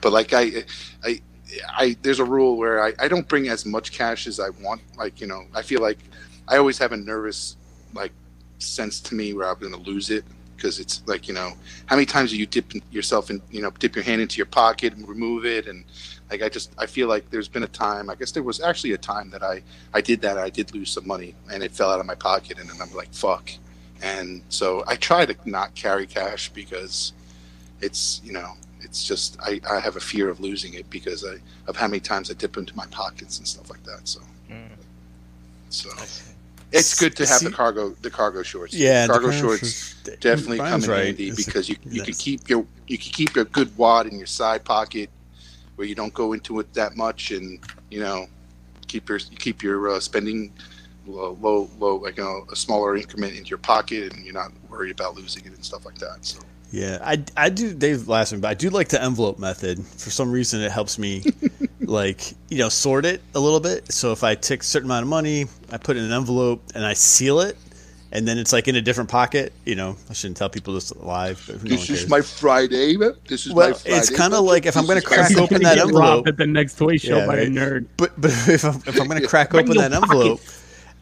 [0.00, 0.64] but like I,
[1.04, 1.20] I,
[1.68, 4.82] I, there's a rule where I, I don't bring as much cash as I want.
[4.96, 5.98] Like you know, I feel like
[6.46, 7.56] I always have a nervous
[7.94, 8.12] like
[8.58, 10.24] sense to me where I'm going to lose it.
[10.56, 11.52] Because it's like you know
[11.86, 14.46] how many times do you dip yourself in you know dip your hand into your
[14.46, 15.68] pocket and remove it?
[15.68, 15.84] And
[16.30, 18.92] like I just I feel like there's been a time I guess there was actually
[18.92, 19.62] a time that I
[19.94, 20.36] I did that.
[20.36, 22.92] I did lose some money and it fell out of my pocket and then I'm
[22.92, 23.50] like fuck.
[24.02, 27.12] And so I try to not carry cash because
[27.80, 28.54] it's you know
[28.88, 31.36] it's just I, I have a fear of losing it because I,
[31.68, 34.20] of how many times I dip into my pockets and stuff like that so.
[34.50, 34.68] Mm,
[35.68, 35.90] so
[36.72, 38.74] it's good to have the cargo the cargo shorts.
[38.74, 41.06] Yeah the cargo kind of- shorts definitely Brian's come in right.
[41.06, 42.18] handy It's- because you you can yes.
[42.22, 45.10] keep your you can keep your good wad in your side pocket
[45.76, 47.60] where you don't go into it that much and
[47.90, 48.26] you know
[48.86, 50.52] keep your keep your uh, spending
[51.06, 54.50] low, low low like you know a smaller increment into your pocket and you're not
[54.70, 56.38] worried about losing it and stuff like that so
[56.70, 57.72] Yeah, I, I do.
[57.72, 59.82] Dave laughs at me, but I do like the envelope method.
[59.86, 61.22] For some reason, it helps me
[61.80, 63.90] like you know sort it a little bit.
[63.90, 66.62] So if I take a certain amount of money, I put it in an envelope
[66.74, 67.56] and I seal it,
[68.12, 69.54] and then it's like in a different pocket.
[69.64, 72.02] You know, I shouldn't tell people this live, but no This cares.
[72.02, 72.96] is my Friday.
[73.26, 73.96] This is Well, my Friday.
[73.96, 76.26] it's kinda like if I'm gonna crack open that envelope.
[76.26, 77.46] at the next toy show Yeah, by right.
[77.48, 77.86] a nerd.
[77.96, 80.10] But but if I'm, if I'm going to crack open your that pocket.
[80.12, 80.40] envelope,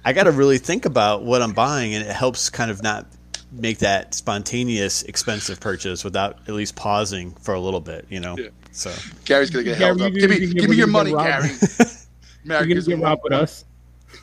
[0.04, 3.06] I got to really think about what I'm buying, and it helps kind of not
[3.52, 8.06] make that spontaneous expensive purchase without at least pausing for a little bit.
[8.08, 8.48] You know, Yeah.
[8.72, 8.92] so
[9.24, 10.12] Gary's gonna get Gary, held up.
[10.12, 11.28] Give me, you- you- give me your money, robbed.
[11.28, 11.50] Gary.
[12.44, 13.64] You're gonna get robbed with one- us.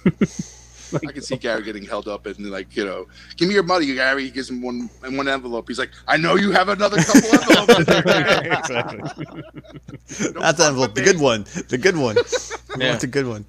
[0.96, 3.92] I can see Gary getting held up and like you know, give me your money,
[3.96, 4.26] Gary.
[4.26, 5.68] He gives him one in one envelope.
[5.68, 7.80] He's like, I know you have another couple envelopes.
[7.80, 9.00] in there, exactly.
[10.34, 12.16] Don't the envelope, the good one, the good one.
[12.16, 12.90] We Yeah.
[12.90, 13.46] want the good one.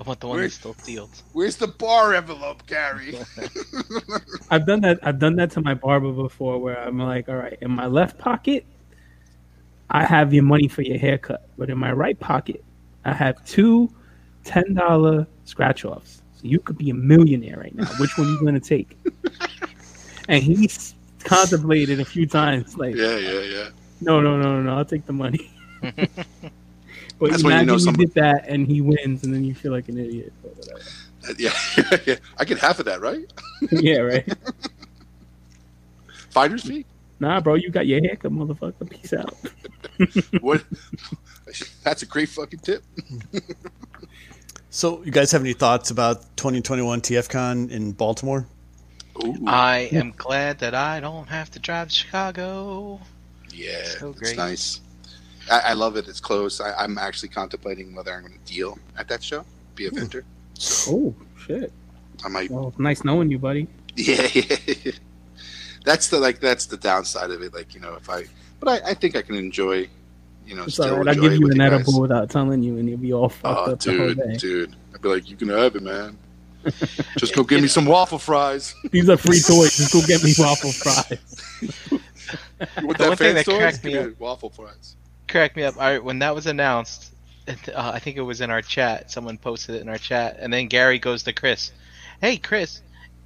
[0.00, 1.10] I want the one Where- that's still sealed.
[1.32, 3.18] Where's the bar envelope, Gary?
[4.50, 5.00] I've done that.
[5.02, 8.18] I've done that to my barber before, where I'm like, all right, in my left
[8.18, 8.64] pocket,
[9.90, 12.62] I have your money for your haircut, but in my right pocket,
[13.04, 13.90] I have two
[14.44, 16.22] ten dollar scratch offs.
[16.36, 17.86] So you could be a millionaire right now.
[17.98, 18.96] Which one are you going to take?
[20.28, 20.94] and he's
[21.24, 23.68] contemplated a few times, like, yeah, yeah, yeah.
[24.00, 25.50] no, no, no, no, no, I'll take the money.
[27.18, 29.54] but That's when you imagine know you did that and he wins, and then you
[29.54, 30.32] feel like an idiot.
[30.42, 30.80] But whatever.
[31.28, 31.52] Uh, Yeah,
[32.06, 32.16] yeah.
[32.38, 33.30] I get half of that, right?
[33.72, 34.26] yeah, right.
[36.30, 36.84] Finder's fee.
[37.20, 38.88] Nah, bro, you got your haircut, motherfucker.
[38.88, 39.34] Peace out.
[40.40, 40.62] What?
[41.82, 42.84] That's a great fucking tip.
[44.70, 48.46] So, you guys have any thoughts about 2021 TFCon in Baltimore?
[49.24, 53.00] Ooh, I am glad that I don't have to drive to Chicago.
[53.52, 54.36] yeah, so it's great.
[54.36, 54.80] nice.
[55.50, 56.08] I, I love it.
[56.08, 56.60] It's close.
[56.60, 59.44] I, I'm actually contemplating whether I'm going to deal at that show,
[59.74, 59.96] be a hmm.
[59.96, 60.24] vendor.
[60.88, 61.72] Oh shit.
[62.24, 62.50] I might.
[62.50, 63.68] Well, nice knowing you, buddy.
[63.96, 64.92] Yeah, yeah.
[65.84, 66.40] That's the like.
[66.40, 67.54] That's the downside of it.
[67.54, 68.24] Like you know, if I,
[68.60, 69.88] but I, I think I can enjoy.
[70.46, 71.08] You know, It's still all right.
[71.08, 71.72] I'll give you an you guys.
[71.72, 74.36] edible without telling you, and you'll be all fucked Oh, up the whole dude, day.
[74.36, 74.76] dude.
[74.94, 76.16] I'd be like, you can have it, man.
[77.18, 78.74] Just go get me some waffle fries.
[78.90, 79.76] These are free toys.
[79.76, 81.18] Just go get me waffle fries.
[81.60, 83.58] You want The one thing that toys?
[83.58, 84.96] cracked me Give waffle fries.
[85.28, 85.76] Crack me up.
[85.76, 87.12] All right, when that was announced,
[87.48, 87.52] uh,
[87.94, 89.10] I think it was in our chat.
[89.10, 91.72] Someone posted it in our chat, and then Gary goes to Chris.
[92.20, 92.80] Hey, Chris,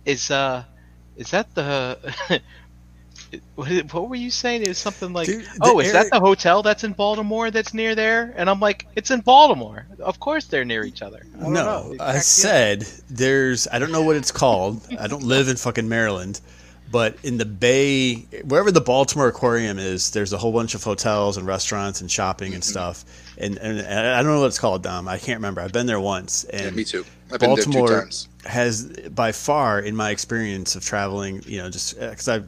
[0.04, 0.64] is uh,
[1.16, 1.98] is that the?
[3.54, 4.62] what, what were you saying?
[4.62, 7.72] It was something like, Dude, "Oh, is area- that the hotel that's in Baltimore that's
[7.72, 9.86] near there?" And I'm like, "It's in Baltimore.
[10.00, 11.52] Of course they're near each other." I don't.
[11.54, 12.22] No, It I cracked me up.
[12.22, 12.80] said
[13.10, 13.68] there's.
[13.68, 14.86] I don't know what it's called.
[14.98, 16.40] I don't live in fucking Maryland,
[16.92, 21.38] but in the Bay, wherever the Baltimore Aquarium is, there's a whole bunch of hotels
[21.38, 22.70] and restaurants and shopping and mm-hmm.
[22.70, 23.04] stuff.
[23.38, 25.08] And, and, and I don't know what it's called, Dom.
[25.08, 25.62] I can't remember.
[25.62, 27.04] I've been there once, and Yeah, me too.
[27.32, 28.08] I've been there two Baltimore
[28.44, 32.42] has by far, in my experience of traveling, you know, just uh, because I.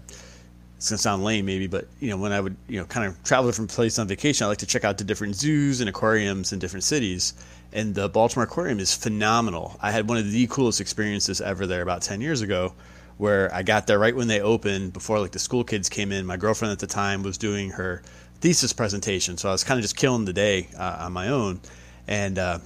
[0.76, 3.22] It's gonna sound lame, maybe, but you know, when I would, you know, kind of
[3.22, 6.52] travel different places on vacation, I like to check out the different zoos and aquariums
[6.52, 7.32] in different cities.
[7.72, 9.78] And the Baltimore Aquarium is phenomenal.
[9.80, 12.74] I had one of the coolest experiences ever there about ten years ago,
[13.16, 16.26] where I got there right when they opened, before like the school kids came in.
[16.26, 18.02] My girlfriend at the time was doing her
[18.40, 21.60] thesis presentation, so I was kind of just killing the day uh, on my own,
[22.08, 22.58] and uh,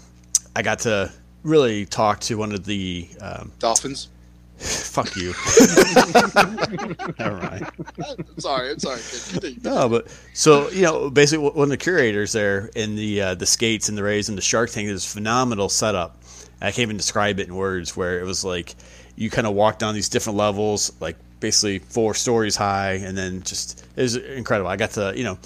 [0.57, 4.09] I got to really talk to one of the um, Dolphins.
[4.59, 5.33] fuck you.
[7.19, 7.71] Never mind.
[8.01, 8.71] I'm sorry.
[8.73, 9.57] I'm sorry.
[9.63, 13.47] No, but so you know, basically, one of the curators there in the uh, the
[13.47, 16.21] skates and the rays and the shark tank is phenomenal setup.
[16.61, 17.97] I can't even describe it in words.
[17.97, 18.75] Where it was like
[19.19, 23.43] you kind of walk down these different levels, like basically four stories high, and then
[23.43, 24.71] just it was incredible.
[24.71, 25.39] I got to you know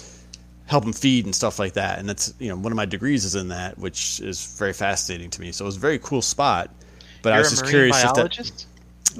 [0.67, 3.25] help them feed and stuff like that, and that's you know one of my degrees
[3.25, 5.51] is in that, which is very fascinating to me.
[5.51, 6.69] So it was a very cool spot.
[7.23, 8.65] But I You're was a just marine curious if that.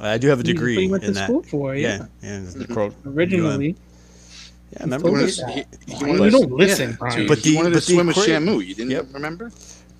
[0.01, 1.25] I do have a That's what degree you went in to that.
[1.25, 2.07] school for, yeah.
[2.21, 2.73] Yeah, and the mm-hmm.
[2.73, 3.75] quote Originally,
[4.73, 5.67] Yeah, remember Told He me that.
[5.87, 7.17] he- he Brian, wanted you don't listen, yeah, Brian.
[7.19, 8.65] dude, But he the- wanted to but the swim with aquarium- Shamu.
[8.67, 9.07] You didn't Yep.
[9.13, 9.51] remember?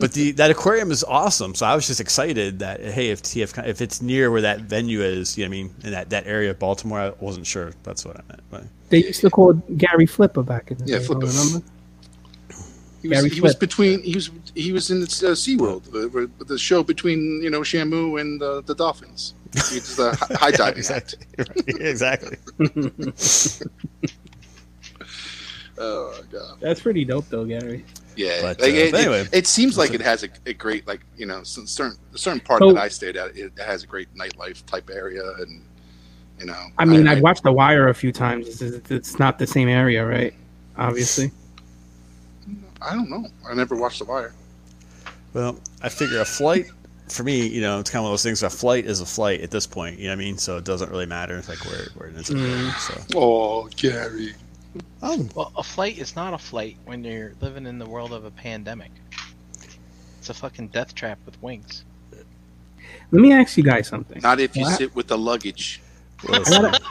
[0.04, 1.56] But the that aquarium is awesome.
[1.56, 5.02] So I was just excited that hey, if TF if it's near where that venue
[5.02, 7.72] is, you know what I mean, in that, that area of Baltimore, I wasn't sure.
[7.84, 8.42] That's what I meant.
[8.52, 11.06] But they used to call Gary Flipper back in the Yeah, day.
[11.06, 11.28] Flipper.
[11.28, 11.66] Remember?
[13.02, 14.04] He was, Gary he was between.
[14.04, 18.20] He was he was in the uh, SeaWorld, the, the show between you know Shamu
[18.20, 19.36] and uh, the Dolphins.
[19.56, 21.16] It's the high diving act.
[21.68, 22.38] exactly.
[25.78, 26.60] Oh my god.
[26.60, 27.84] That's pretty dope, though, Gary.
[28.16, 30.86] Yeah, But, like, uh, it, but it- it, seems like it has a, a great
[30.88, 33.36] like you know certain certain part So- that I stayed at.
[33.36, 35.64] It has a great nightlife type area, and
[36.40, 36.68] you know.
[36.78, 38.48] I mean, I, have watched The Wire a few times.
[38.48, 40.34] It's, it's- it's not the same area, right?
[40.78, 41.32] Obviously.
[42.82, 43.28] I don't know.
[43.50, 44.34] I never watched The Wire.
[45.34, 46.66] Well, I figure a flight
[47.10, 48.44] for me, you know, it's kind of one of those things.
[48.44, 50.00] A flight is a flight at this point.
[50.00, 50.38] You know what I mean?
[50.38, 51.38] So it doesn't really matter.
[51.38, 52.30] It's like where where it is.
[52.30, 52.72] Mm.
[52.80, 54.34] So Oh, Gary.
[55.02, 58.26] Oh, Well, a flight is not a flight when you're living in the world of
[58.26, 58.92] a pandemic.
[60.20, 61.84] It's a fucking death trap with wings.
[63.12, 64.22] Let me ask you guys something.
[64.22, 64.78] Not if you What?
[64.78, 65.82] sit with the luggage.
[66.28, 66.82] I, gotta-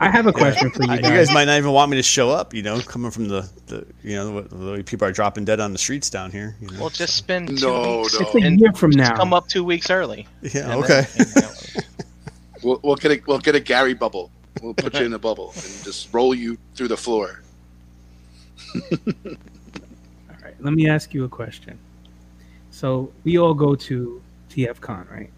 [0.00, 0.96] I have a question for you guys.
[0.98, 2.52] you guys might not even want me to show up.
[2.52, 5.72] You know, coming from the, the you know the way people are dropping dead on
[5.72, 6.56] the streets down here.
[6.60, 6.80] You know?
[6.80, 8.20] Well, just spend two No, weeks.
[8.20, 8.26] no.
[8.26, 9.16] it's a And year from just now.
[9.16, 10.26] come up two weeks early.
[10.42, 11.02] yeah, okay.
[11.02, 11.76] then hang out with us.
[12.62, 14.30] We'll, we'll get a we'll get a Gary bubble.
[14.64, 17.42] We'll put you in a bubble and just roll you through the floor.
[18.74, 18.80] All
[20.42, 21.78] right, let me ask you a question.
[22.70, 25.30] So we all go to TFCon, right?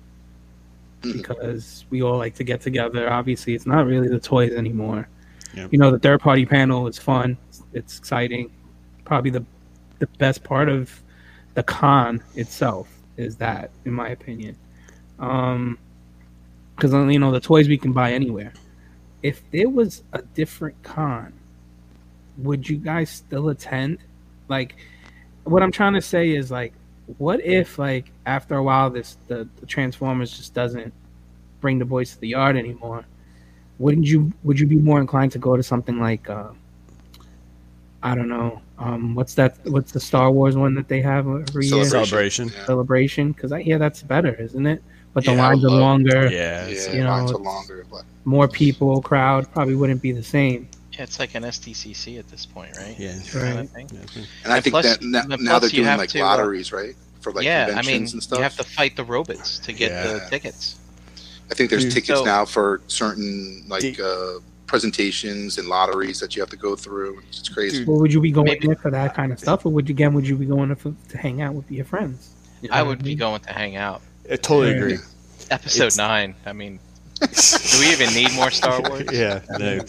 [1.03, 1.13] Mhm.
[1.13, 3.11] Because we all like to get together.
[3.11, 5.09] Obviously, it's not really the toys anymore.
[5.55, 5.73] Yep.
[5.73, 7.37] You know, the third party panel is fun.
[7.49, 8.53] It's, it's exciting.
[9.05, 9.45] Probably the
[9.99, 11.03] the best part of
[11.55, 14.57] the con itself is that, in my opinion.
[15.19, 15.79] Um,
[16.77, 18.53] because you know the toys we can buy anywhere.
[19.23, 21.33] If there was a different con,
[22.39, 23.99] would you guys still attend?
[24.49, 24.77] Like,
[25.45, 26.73] what I'm trying to say is like,
[27.19, 30.93] what if like after a while this the, the Transformers just doesn't
[31.61, 33.05] bring the boys to the yard anymore?
[33.79, 36.49] Wouldn't you would you be more inclined to go to something like uh,
[38.03, 39.59] I don't know, um, what's that?
[39.65, 41.85] What's the Star Wars one that they have every year?
[41.85, 42.51] Celebration.
[42.65, 44.83] Celebration, because I hear that's better, isn't it?
[45.17, 47.87] But the Yeah, lines are love- longer, Yeah, it's- Yeah, you know, lines are longer.
[47.91, 50.69] But more people, crowd probably wouldn't be the same.
[50.93, 52.95] Yeah, it's like an SDCC at this point, right?
[52.99, 53.15] yeah.
[53.33, 53.89] Kind of thing.
[53.95, 54.23] yeah.
[54.45, 56.95] and I think plus- that now, now they're doing like to, uh, lotteries, right?
[57.23, 58.37] For like yeah, I mean, and stuff.
[58.39, 60.77] you have to fight the robots to get the tickets.
[61.51, 61.93] I think there's Dude.
[61.95, 66.57] tickets So- now for certain like Did- uh, presentations and lotteries that you have to
[66.59, 67.23] go through.
[67.31, 67.79] It's crazy.
[67.79, 67.89] Dude.
[67.89, 69.95] Well, would you be going Maybe- there for that kind of stuff, or would you
[69.95, 72.29] again would you be going to, to hang out with your friends?
[72.61, 73.19] You know I would be mean?
[73.19, 74.03] going to hang out.
[74.31, 74.77] I totally Yeah.
[74.77, 74.99] agree.
[75.51, 76.35] Episode It's- nine.
[76.45, 76.79] I mean,
[77.21, 79.05] do we even need more Star Wars?
[79.13, 79.81] yeah, no,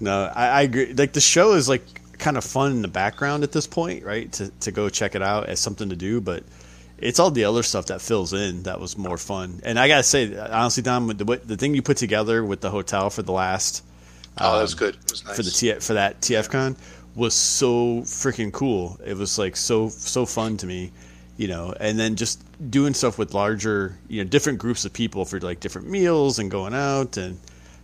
[0.00, 0.92] no, I, I agree.
[0.92, 1.82] Like the show is like
[2.18, 4.30] kind of fun in the background at this point, right?
[4.32, 6.42] To to go check it out as something to do, but
[6.98, 9.60] it's all the other stuff that fills in that was more fun.
[9.64, 12.70] And I gotta say, honestly, Dom, the what- the thing you put together with the
[12.70, 13.82] hotel for the last
[14.38, 14.94] Oh, that was um, good.
[14.96, 15.36] It was nice.
[15.36, 16.76] for the T- for that TFCon
[17.14, 18.98] was so freaking cool.
[19.04, 20.90] It was like so so fun to me,
[21.42, 21.74] you know.
[21.80, 22.40] And then just
[22.70, 26.50] doing stuff with larger, you know, different groups of people for like different meals and
[26.50, 27.38] going out and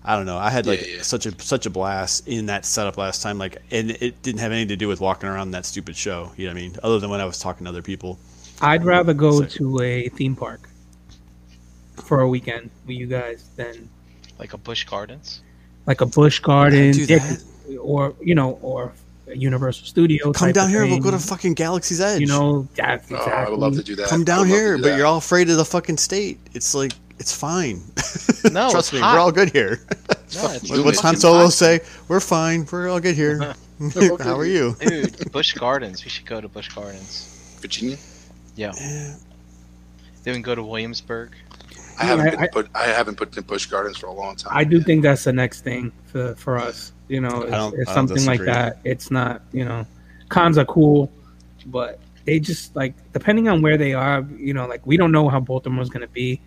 [0.04, 0.38] I don't know.
[0.38, 1.02] I had like Yeah, yeah.
[1.02, 3.36] such a such a blast in that setup last time.
[3.36, 6.30] Like, and it didn't have anything to do with walking around that stupid show.
[6.36, 6.76] You know what I mean?
[6.84, 8.18] Other than when I was talking to other people.
[8.62, 10.68] I'd rather go So- to a theme park
[11.96, 13.88] for a weekend with you guys than
[14.38, 15.40] Like a Busch Gardens.
[15.86, 17.42] like a Busch Garden, Do Dick- that.
[17.80, 18.92] or you know, or a
[19.34, 20.32] Universal Studio.
[20.32, 20.86] Come down of here.
[20.86, 22.20] We'll go to fucking Galaxy's Edge.
[22.20, 23.32] You know, that's Oh, exactly.
[23.32, 24.08] I would love to do that.
[24.08, 26.38] Come down would love to here, do but you're all afraid of the fucking state.
[26.54, 27.82] It's like it's fine.
[28.52, 29.14] No, trust it's me, hot.
[29.14, 29.80] we're all good here.
[30.36, 31.52] No, it's What's Han Solo hot.
[31.52, 31.80] say?
[32.06, 32.66] We're fine.
[32.70, 33.38] We're all good here.
[34.20, 34.76] How are you?
[34.80, 36.04] Dude, Busch Gardens.
[36.04, 37.56] We should go to Busch Gardens.
[37.60, 37.96] Virginia.
[38.54, 38.72] Yeah.
[38.80, 39.14] Yeah.
[40.22, 41.32] Then we go to Williamsburg.
[41.98, 42.68] I haven't I- been I- put.
[42.76, 44.52] I haven't put in Busch Gardens for a long time.
[44.56, 46.92] I do think that's the next thing for for us.
[47.08, 47.42] You know,
[47.76, 48.78] it's, something like that.
[48.84, 49.86] It's not, you know,
[50.28, 51.10] cons are cool,
[51.66, 54.26] but they just like depending on where they are.
[54.36, 56.40] You know, like we don't know how Baltimore's gonna be.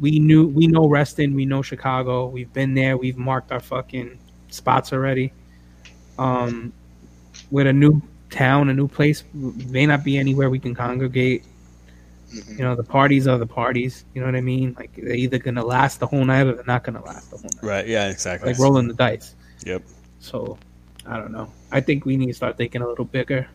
[0.00, 2.26] We knew we know Reston, we know Chicago.
[2.26, 2.96] We've been there.
[2.96, 5.32] We've marked our fucking spots already.
[6.18, 6.72] Um,
[7.50, 8.00] with a new
[8.30, 11.44] town, a new place, may not be anywhere we can congregate.
[12.34, 12.58] Mhm.
[12.58, 14.04] You know, the parties are the parties.
[14.14, 14.74] You know what I mean?
[14.78, 17.50] Like they're either gonna last the whole night or they're not gonna last the whole
[17.54, 17.86] night Right.
[17.88, 18.08] Yeah.
[18.08, 18.50] Exactly.
[18.50, 19.34] like rolling the dice.
[19.64, 19.82] Yep.
[20.20, 20.58] So
[21.06, 21.50] I don't know.
[21.72, 23.48] I think we need to start thinking a little bigger,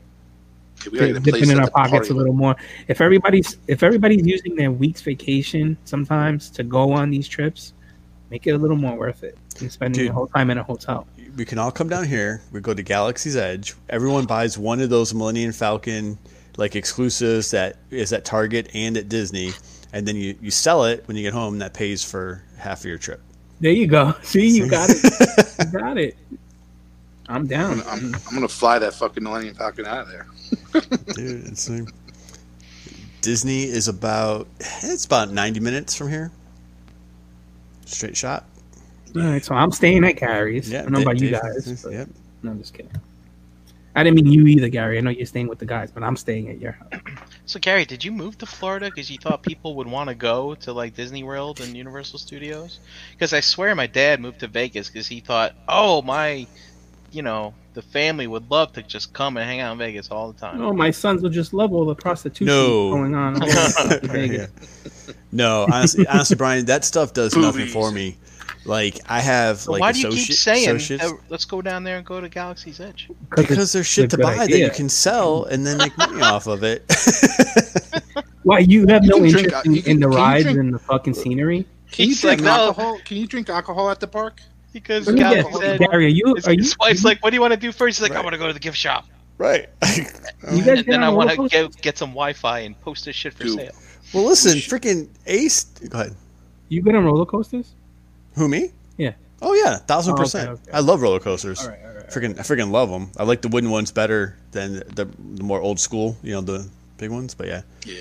[0.86, 2.56] Yeah, we gotta get dipping in our pockets a little more.
[2.88, 7.74] If everybody's if everybody's using their week's vacation sometimes to go on these trips,
[8.30, 10.10] make it a little more worth it than spending Dude.
[10.10, 11.08] the whole time in a hotel.
[11.36, 12.42] We can all come down here.
[12.52, 13.74] We go to Galaxy's Edge.
[13.90, 16.18] Everyone buys one of those Millennium Falcon
[16.58, 19.52] like exclusives that is at Target and at Disney,
[19.92, 21.60] and then you, you sell it when you get home.
[21.60, 23.22] That pays for half of your trip.
[23.60, 24.16] There you go.
[24.24, 25.04] See, you got it.
[25.60, 26.18] You got it.
[27.30, 27.82] I'm down.
[27.88, 30.28] I'm, I'm gonna fly that fucking Millennium Falcon out of there.
[31.16, 31.88] Dude, it's like,
[33.22, 36.32] Disney is about it's about ninety minutes from here.
[37.86, 38.46] Straight shot.
[39.16, 40.74] All right, so I'm staying at Gary's.
[40.74, 41.84] I don't know Dave- about you guys.
[41.84, 42.10] but- Yep.
[42.42, 42.92] No, I'm just kidding.
[43.96, 44.98] I didn't mean you either, Gary.
[44.98, 47.02] I know you're staying with the guys, but I'm staying at your house.
[47.46, 50.56] So Gary, did you move to Florida because you thought people would want to go
[50.56, 52.80] to like Disney World and Universal Studios?
[53.12, 56.48] Because I swear my dad moved to Vegas because he thought, oh my,
[57.14, 60.32] you know, the family would love to just come and hang out in Vegas all
[60.32, 60.60] the time.
[60.60, 62.90] No, my sons would just love all the prostitution No.
[62.92, 63.42] going on.
[63.48, 64.00] Yeah.
[64.04, 64.50] Vegas.
[65.32, 68.18] No, honestly, honestly, Brian, that stuff does nothing for me.
[68.66, 71.84] Like I have So like why do you keep saying, associates- uh, "Let's go down
[71.84, 73.10] there and go to Galaxy's Edge"?
[73.36, 76.22] because there's shit to a good buy that you can sell and then make money
[76.34, 76.84] off of it.
[78.44, 80.74] Why you have You no can drink- interest in, can- in the rides drink- and
[80.74, 81.66] the fucking scenery?
[81.92, 83.00] Can you He's like, drink no, alcohol?
[83.06, 84.42] Can you drink alcohol at the park?
[84.74, 85.80] Because Let me Galaxy guess, said.
[85.80, 86.58] Gary, are you His, are you?
[86.64, 88.00] his wife's like, "What do you want to do first?
[88.00, 89.06] He's like, "I want to go to the gift shop,
[89.38, 89.70] right.
[90.52, 93.34] You guys and then I want to get get some Wi-Fi and post this shit
[93.34, 93.56] for Dude.
[93.60, 93.72] sale."
[94.14, 95.64] well, listen, freaking Ace.
[95.64, 96.16] Go ahead.
[96.70, 97.72] You get on roller coasters?
[98.36, 98.72] Who me?
[98.98, 99.14] Yeah.
[99.42, 100.50] Oh yeah, thousand Oh, okay, percent.
[100.50, 100.72] okay.
[100.74, 101.62] I love roller coasters.
[101.62, 102.08] All right, all right.
[102.10, 103.12] Freaking, I freaking love them.
[103.18, 105.06] I like the wooden ones better than the,
[105.36, 106.18] the more old school.
[106.24, 106.68] You know, the
[106.98, 107.34] big ones.
[107.34, 107.96] But yeah, Yeah.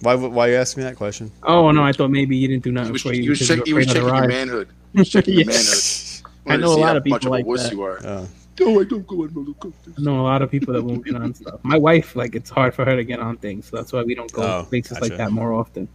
[0.00, 1.30] why why you asking me that question?
[1.42, 3.12] Oh no, I thought maybe you didn't do You nothing was, you.
[3.12, 4.68] you was, check, you you were was checking your manhood.
[4.92, 6.22] You was checking your Yes.
[6.46, 7.72] I know a lot of people of like that.
[7.72, 8.04] you are.
[8.04, 8.26] Uh,
[8.58, 9.94] No, I don't go on roller coasters.
[9.98, 11.60] I know a lot of people that won't get on stuff.
[11.62, 14.14] My wife, like, it's hard for her to get on things, so that's why we
[14.14, 15.88] don't go Oh, places like that more often.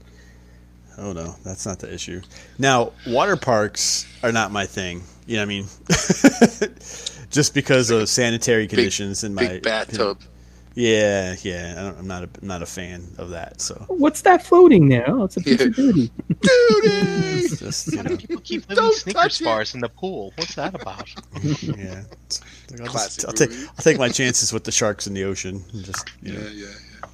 [0.97, 2.21] oh no, that's not the issue.
[2.57, 5.03] Now, water parks are not my thing.
[5.27, 5.65] You know what I mean?
[7.31, 10.21] Just because of sanitary conditions in my Big bathtub.
[10.75, 11.75] Yeah, yeah.
[11.77, 13.61] I don't, I'm not a, I'm not a fan of that.
[13.61, 15.05] So What's that floating there?
[15.09, 16.11] Oh, it's a piece of duty.
[16.41, 17.47] Duty!
[17.55, 19.43] just you Why do people keep living Don't sneaker touch it.
[19.45, 20.33] spars in the pool?
[20.35, 21.09] What's that about?
[21.61, 22.03] yeah.
[22.71, 23.51] Like, I'll, just, Classic I'll take.
[23.51, 25.63] I'll take my chances with the sharks in the ocean.
[25.81, 26.39] Just you know.
[26.41, 27.09] Yeah, yeah, yeah.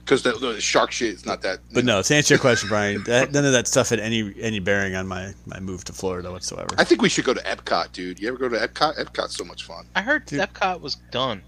[0.00, 1.60] Because the, the shark shit is not that.
[1.72, 4.58] But no, to answer your question, Brian, that, none of that stuff had any any
[4.58, 6.74] bearing on my my move to Florida whatsoever.
[6.76, 8.18] I think we should go to Epcot, dude.
[8.20, 8.98] You ever go to Epcot?
[8.98, 9.86] Epcot's so much fun.
[9.94, 10.40] I heard Dude.
[10.40, 11.40] Epcot was done.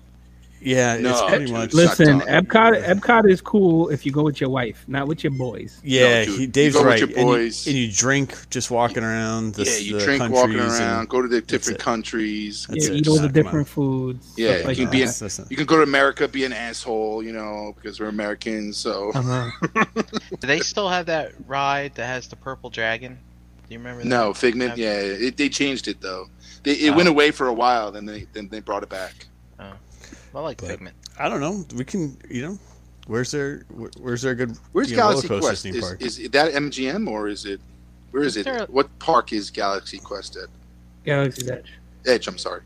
[0.61, 1.73] Yeah, No, it's pretty much.
[1.75, 2.21] Listen.
[2.23, 5.81] Epcot, Epcot is cool if you go with your wife, not with your boys.
[5.85, 7.01] Yeah, No, he, Dave's go right.
[7.03, 9.55] and, you, and you drink just walking around.
[9.55, 12.67] The, yeah, you the drink walking around, go to the different countries.
[12.69, 12.99] That's yeah, it.
[13.01, 14.33] eat all the different foods.
[14.37, 15.03] Yeah, like you can be that.
[15.03, 18.01] in- That's- that's not- You can go to America, be an asshole, you know, because
[18.01, 18.77] we're Americans.
[18.77, 19.51] So Uh-huh.
[20.41, 23.19] Do they still have that ride that has the purple dragon?
[23.69, 24.09] Do you remember that?
[24.09, 24.77] no Figment.
[24.77, 26.29] Yeah, it, they changed it though.
[26.63, 26.97] They, it Oh.
[26.97, 29.27] went away for a while, then they then they brought it back.
[30.37, 30.95] I like But- Figment.
[31.19, 31.65] I don't know.
[31.75, 32.59] We can, you know,
[33.07, 35.63] where's there where- where's there a good Where's you know, Galaxy Quest?
[35.63, 36.03] theme Is, park?
[36.03, 37.59] is that MGM or is it?
[38.11, 38.51] Where is Is it?
[38.51, 40.49] a- What park is Galaxy Quest at?
[41.05, 41.73] Galaxy's Edge.
[42.05, 42.29] Edge.
[42.29, 42.61] I'm sorry.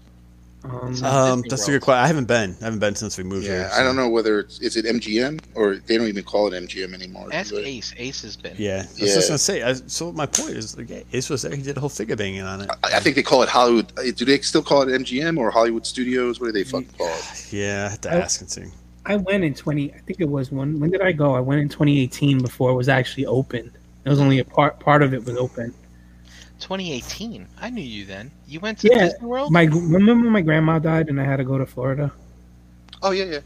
[0.62, 2.04] Um, So- um, that's a good question.
[2.04, 2.54] I haven't been.
[2.60, 3.70] I haven't been since we moved Yeah, here.
[3.72, 6.92] I don't know whether it's is it MGM or they don't even call it MGM
[6.92, 7.28] anymore.
[7.32, 7.64] Ask do they?
[7.64, 7.94] Ace.
[7.96, 8.54] Ace has been.
[8.58, 9.14] Yeah, I was Yeah.
[9.14, 9.62] just gonna say.
[9.62, 11.54] I, so my point is, like, yeah, Ace was there.
[11.54, 12.70] He did a whole figure banging on it.
[12.84, 13.90] I, I think they call it Hollywood.
[13.98, 16.40] uh, Do they still call it MGM or Hollywood Studios?
[16.40, 17.46] What do they fucking call it?
[17.52, 18.64] Yeah, I had to I- ask and see.
[19.06, 19.94] I went in 20.
[19.94, 20.78] I think it was one.
[20.78, 21.34] When did I go?
[21.34, 23.70] I went in 2018 before it was actually open.
[24.04, 24.78] It was only a part.
[24.78, 25.72] Part of it was open.
[26.60, 27.46] 2018.
[27.60, 28.30] I knew you then.
[28.46, 29.50] You went to Yeah, Disney World.
[29.52, 32.12] My remember when my grandma died and I had to go to Florida,
[33.02, 33.38] Oh yeah, yeah.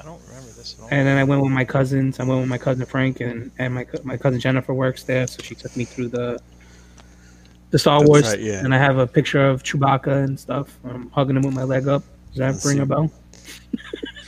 [0.00, 0.88] I don't remember this at all.
[0.92, 2.20] and then I went with my cousins.
[2.20, 5.42] I went with my cousin Frank and and my my cousin Jennifer works there, so
[5.42, 6.38] she took me through the
[7.70, 8.24] the Star That's Wars.
[8.28, 8.64] right, yeah.
[8.64, 10.78] And I have a picture of Chewbacca and stuff.
[10.84, 12.02] I'm hugging him with my leg up.
[12.28, 12.82] Does that Let's ring see.
[12.82, 13.10] a bell?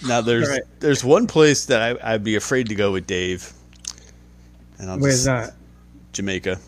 [0.07, 0.63] Now there's Alright.
[0.81, 3.53] there's one place that I, I'd be afraid to go with Dave.
[4.79, 5.55] And I'll Where's just, that?
[6.13, 6.59] Jamaica.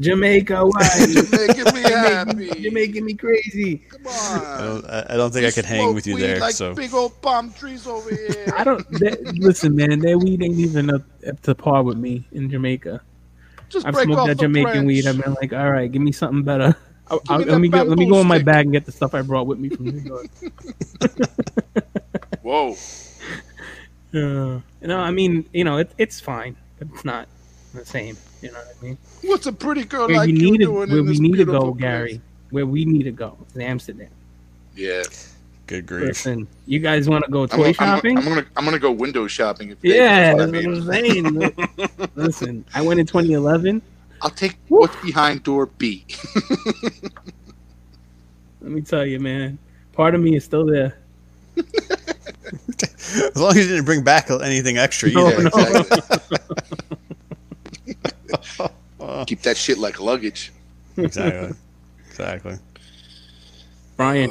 [0.00, 0.56] Jamaica.
[0.66, 0.88] Why?
[1.08, 2.52] You're making me happy.
[2.58, 3.78] You're making me crazy.
[3.78, 4.58] Come I on.
[4.58, 6.40] don't, I I don't think I could hang with you weed there.
[6.40, 8.46] Like so big old palm trees over here.
[8.56, 9.98] I don't that, listen, man.
[10.00, 13.00] that weed ain't even up, up to par with me in Jamaica.
[13.68, 14.86] Just I've break smoked off that the Jamaican branch.
[14.86, 15.06] weed.
[15.06, 16.76] I've been like, all right, give me something better.
[17.08, 17.78] I'll, I'll- me let me go.
[17.82, 19.68] Let me bamboo go in my bag and get the stuff I brought with me
[19.68, 20.26] from New York.
[22.42, 22.76] Whoa.
[24.14, 27.26] Uh, no, I mean, you know, it, it's fine, but it's not
[27.74, 28.16] the same.
[28.44, 28.98] You know what I mean?
[29.22, 31.20] What's a pretty girl Where like you you need to, doing where in we this
[31.20, 31.80] need to beautiful go, place?
[31.80, 32.20] Gary.
[32.50, 34.10] Where we need to go is Amsterdam.
[34.74, 35.02] Yeah.
[35.66, 36.08] good grief.
[36.08, 38.18] Listen, you guys want to go I'm, toy I'm, shopping?
[38.18, 39.70] I'm gonna I'm gonna go window shopping.
[39.70, 41.44] If yeah, that's that's what I what mean.
[41.46, 42.08] I'm saying.
[42.16, 43.80] Listen, I went in 2011.
[44.20, 46.04] I'll take what's behind door B.
[48.60, 49.58] Let me tell you, man.
[49.92, 50.98] Part of me is still there.
[53.16, 55.46] As long as you didn't bring back anything extra No, no.
[55.46, 56.18] exactly.
[59.26, 60.52] Keep that shit like luggage.
[60.96, 61.56] exactly.
[62.08, 62.58] Exactly.
[63.96, 64.30] Brian,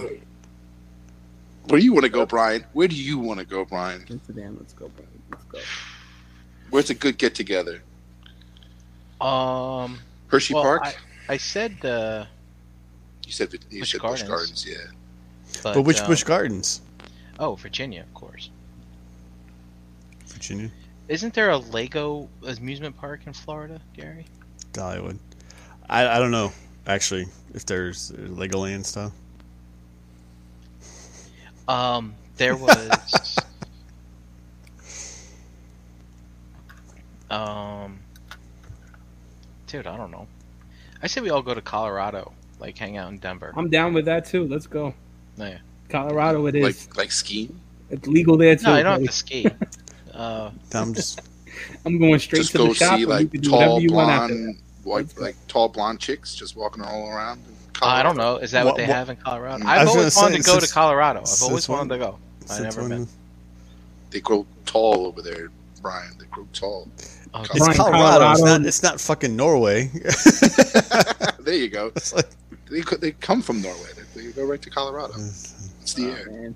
[1.68, 2.66] Where do you want to go, Brian?
[2.74, 4.06] Where do you want to go, Brian?
[4.10, 4.58] Amsterdam.
[4.60, 5.22] Let's go, Brian.
[5.32, 5.60] Let's go.
[6.70, 7.82] Where's a good get together?
[9.22, 10.84] Um, Hershey well, Park.
[11.30, 12.26] I, I said, uh,
[13.26, 14.22] you said you Busch said Gardens.
[14.22, 14.66] Busch Gardens.
[14.68, 14.76] Yeah.
[15.64, 16.82] but, But which um, Busch Gardens?
[17.40, 18.50] Oh, Virginia, of course.
[20.28, 20.70] Virginia?
[21.08, 24.26] Isn't there a Lego amusement park in Florida, Gary?
[24.72, 25.18] Dollywood.
[25.90, 26.54] I, I don't know,
[26.88, 29.12] actually, if there's Legoland stuff.
[31.68, 33.38] Um, there was.
[37.30, 38.00] um,
[39.68, 40.28] dude, I don't know.
[41.02, 43.54] I say we all go to Colorado, like hang out in Denver.
[43.56, 44.48] I'm down with that too.
[44.48, 44.94] Let's go.
[45.38, 45.58] Yeah.
[45.90, 46.88] Colorado, it is.
[46.88, 47.60] Like like skiing.
[47.90, 48.68] it's legal there too.
[48.68, 49.48] No, I don't have to ski.
[50.14, 51.22] Uh, I'm just
[51.86, 52.88] I'm going straight Just to go the shop.
[52.90, 56.36] see and you like whatever tall you want after blonde, white, like tall blonde chicks
[56.36, 57.40] just walking all around.
[57.48, 58.38] in I don't know.
[58.38, 59.66] Is that What- what, they what- have in Colorado?
[59.66, 61.20] I I've always wanted say, to go since- to Colorado.
[61.22, 62.18] I've since always when- wanted to go.
[62.44, 63.08] I since never when- been.
[64.12, 65.50] They grow tall over there,
[65.82, 66.14] Brian.
[66.20, 66.88] They grow tall.
[67.34, 68.32] Oh, It's Brian, Colorado.
[68.32, 68.62] It's not.
[68.66, 69.88] It's not fucking Norway.
[71.40, 71.88] there you go.
[71.96, 72.30] It's like-
[72.70, 73.90] They they come from Norway.
[74.16, 75.14] They, they go right to Colorado.
[75.18, 76.54] It's the Oh, air.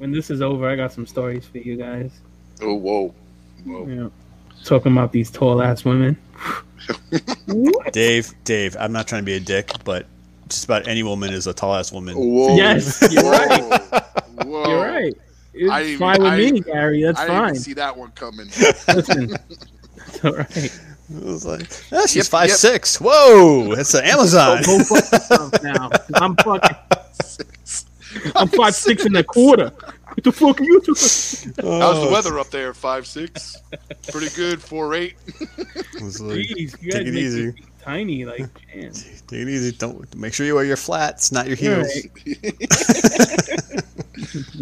[0.00, 0.10] Man.
[0.10, 2.10] when this is over, I got some stories for you guys.
[2.62, 3.14] Oh whoa,
[3.64, 3.86] whoa.
[3.86, 4.08] Yeah.
[4.64, 6.16] Talking about these tall ass women.
[7.92, 8.76] Dave, Dave.
[8.78, 10.06] I'm not trying to be a dick, but
[10.48, 12.14] just about any woman is a tall ass woman.
[12.16, 12.56] Whoa.
[12.56, 13.30] Yes, you're Whoa.
[13.30, 14.02] right.
[14.44, 14.68] Whoa.
[14.68, 15.14] You're right.
[15.52, 17.02] It's I fine even- with I me, didn't- Gary.
[17.02, 17.48] That's I fine.
[17.50, 18.46] even see that one coming.
[18.88, 19.36] Listen,
[20.06, 20.80] it's all right.
[21.12, 22.56] It was like, ah, she's Yep, five yep.
[22.56, 23.00] six.
[23.00, 24.62] Whoa, that's an Amazon.
[24.64, 25.90] Go fuck yourself now.
[26.14, 26.76] I'm fucking.
[28.36, 29.70] I'm five six and a quarter.
[30.08, 30.96] What the fuck are you doing?
[30.96, 32.74] How's Oh, the weather up there?
[32.74, 33.56] Five six.
[34.10, 34.60] Pretty good.
[34.62, 35.14] Four eight.
[35.40, 35.50] like,
[36.00, 37.54] Jeez, you take it make easy.
[37.82, 38.40] tiny, like
[38.74, 38.92] man.
[38.92, 39.72] Take it easy.
[39.76, 41.86] Don't make sure you wear your flats, not your heels.
[42.26, 42.50] Right.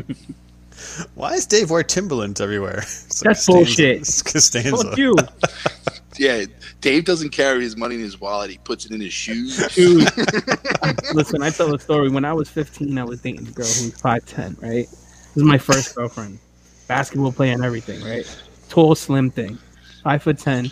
[1.15, 2.79] Why does Dave wear Timberlands everywhere?
[3.09, 3.97] It's That's Costanza- bullshit.
[4.01, 4.77] it's Costanza.
[4.91, 5.15] Fuck you,
[6.19, 6.45] Yeah,
[6.81, 8.51] Dave doesn't carry his money in his wallet.
[8.51, 9.57] He puts it in his shoes.
[9.75, 10.03] dude.
[11.15, 12.11] Listen, I tell a story.
[12.11, 14.87] When I was 15, I was dating a girl who was 5'10", right?
[14.89, 16.39] This is my first girlfriend.
[16.87, 18.27] Basketball player and everything, right?
[18.69, 19.59] Tall, slim thing.
[20.03, 20.71] Five foot 10.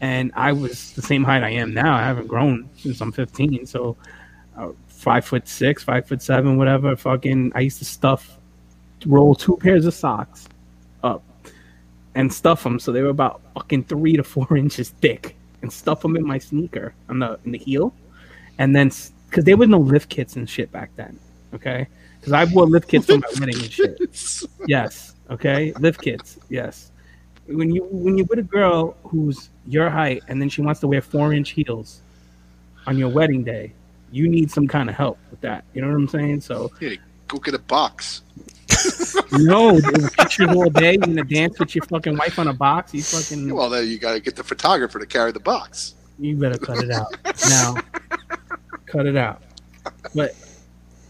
[0.00, 1.96] And I was the same height I am now.
[1.96, 3.66] I haven't grown since I'm 15.
[3.66, 3.96] So
[4.56, 6.94] uh, five foot six, five foot seven, whatever.
[6.94, 8.38] Fucking, I used to stuff,
[9.06, 10.57] roll two pairs of socks up
[12.18, 15.36] and stuff them so they were about fucking three to four inches thick.
[15.62, 17.92] And stuff them in my sneaker on the in the heel.
[18.58, 18.92] And then
[19.28, 21.18] because there was no lift kits and shit back then
[21.54, 21.86] okay?
[22.20, 23.98] Because i wore lift kits for my wedding and shit.
[24.66, 25.72] yes okay?
[25.78, 26.90] Lift kits yes.
[27.46, 30.88] When you when you with a girl who's your height and then she wants to
[30.88, 32.00] wear four inch heels
[32.86, 33.72] on your wedding day
[34.10, 35.64] you need some kind of help with that.
[35.72, 36.40] You know what i'm saying?
[36.40, 36.94] So yeah,
[37.28, 38.22] Go get a box.
[39.32, 39.80] no
[40.16, 43.52] pictures all day you gonna dance with your fucking wife on a box you fucking
[43.54, 45.94] Well, then you got to get the photographer to carry the box.
[46.18, 47.14] You better cut it out
[47.48, 47.76] now.
[48.86, 49.40] cut it out.
[50.14, 50.34] But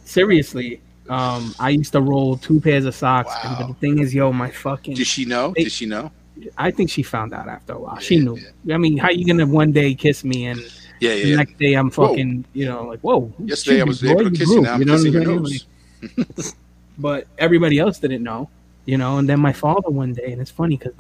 [0.05, 3.67] seriously, um, I used to roll two pairs of socks, and Wow.
[3.69, 4.95] the thing is, yo, my fucking.
[4.95, 5.55] Did she know?
[5.57, 6.11] Did she know?
[6.57, 7.99] I think she found out after a while.
[7.99, 8.39] She Yeah, knew.
[8.75, 10.61] I mean, how you gonna one day kiss me and
[11.01, 11.25] Yeah, the yeah.
[11.25, 11.37] yeah.
[11.37, 12.09] next day I'm Whoa.
[12.09, 13.33] fucking, you know, like whoa.
[13.39, 14.61] Yesterday I was able to kiss you.
[14.63, 15.67] Now I'm know kissing your nose.
[16.99, 18.51] But everybody else didn't know,
[18.85, 19.19] you know.
[19.19, 20.95] And then my father one day, and it's funny because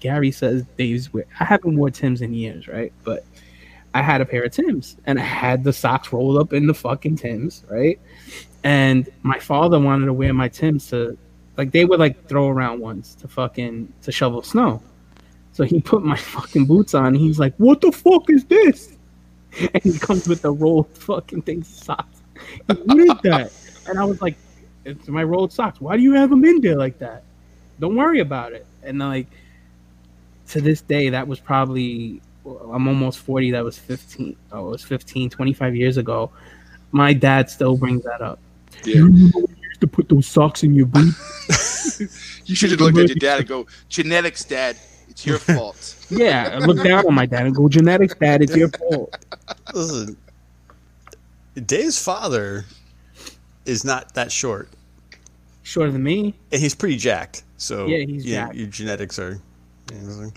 [0.00, 1.08] Gary says Dave's.
[1.14, 2.92] I haven't wore Tim's in years, right?
[3.04, 3.24] But
[3.94, 6.74] I had a pair of Tim's, and I had the socks rolled up in the
[6.74, 7.98] fucking Tim's, right?
[8.64, 11.16] And my father wanted to wear my Tim's to,
[11.56, 14.82] like, they would like throw around ones to fucking to shovel snow.
[15.52, 17.14] So he put my fucking boots on.
[17.14, 18.96] He's like, "What the fuck is this?"
[19.74, 22.22] And he comes with the rolled fucking thing socks.
[22.66, 23.50] What is that?
[23.88, 24.36] And I was like,
[24.88, 25.80] "It's my rolled socks.
[25.80, 27.22] Why do you have them in there like that?
[27.80, 29.26] Don't worry about it." And like
[30.48, 33.50] to this day, that was probably I'm almost 40.
[33.52, 34.36] That was 15.
[34.52, 36.30] Oh, it was 15, 25 years ago.
[36.92, 38.38] My dad still brings that up.
[38.84, 38.96] Yeah.
[38.96, 41.14] You remember you used to put those socks in your boot?
[42.46, 44.76] You should have looked at your dad and go, "Genetics, Dad.
[45.08, 48.40] It's your fault." yeah, I look down on my dad and go, "Genetics, dad.
[48.40, 49.14] It's your fault."
[49.74, 50.16] Listen,
[51.66, 52.64] Dave's father
[53.66, 54.70] is not that short,
[55.68, 56.34] Shorter than me.
[56.50, 57.42] and he's pretty jacked.
[57.58, 58.54] So Yeah, he's you jacked.
[58.54, 59.38] your genetics are.
[59.92, 60.30] you know,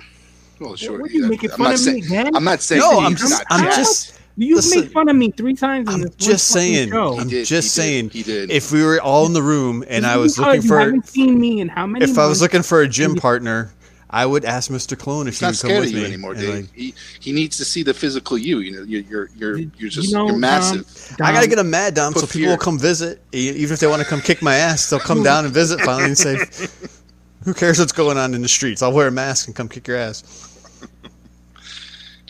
[0.60, 1.00] Well, sure.
[1.00, 2.36] What are you making I'm fun not of saying, me again?
[2.36, 3.76] I'm not saying No, that I'm just, not I'm jacked.
[3.78, 6.90] just, You Listen, make fun of me three times in I'm this just saying.
[6.90, 7.18] show.
[7.18, 8.10] I'm did, just he did, saying.
[8.10, 8.52] he did.
[8.52, 11.62] If we were all in the room and I was looking for, haven't seen me
[11.62, 13.72] in how many if I was looking for a gym partner,
[14.14, 14.98] I would ask Mr.
[15.00, 16.06] Clone if He's he not would come scared of with you me.
[16.06, 16.56] anymore, And, Dave.
[16.66, 18.60] like, he he needs to see the physical you.
[18.60, 20.86] You know, you're you're you're you're you just know, you're massive.
[21.22, 22.50] I gotta get a mad Dom Put so people fear.
[22.50, 23.22] will come visit.
[23.32, 26.10] Even if they want to come kick my ass, they'll come down and visit finally
[26.10, 26.38] and say,
[27.46, 28.82] "Who cares what's going on in the streets?
[28.82, 30.24] I'll wear a mask and come kick your ass."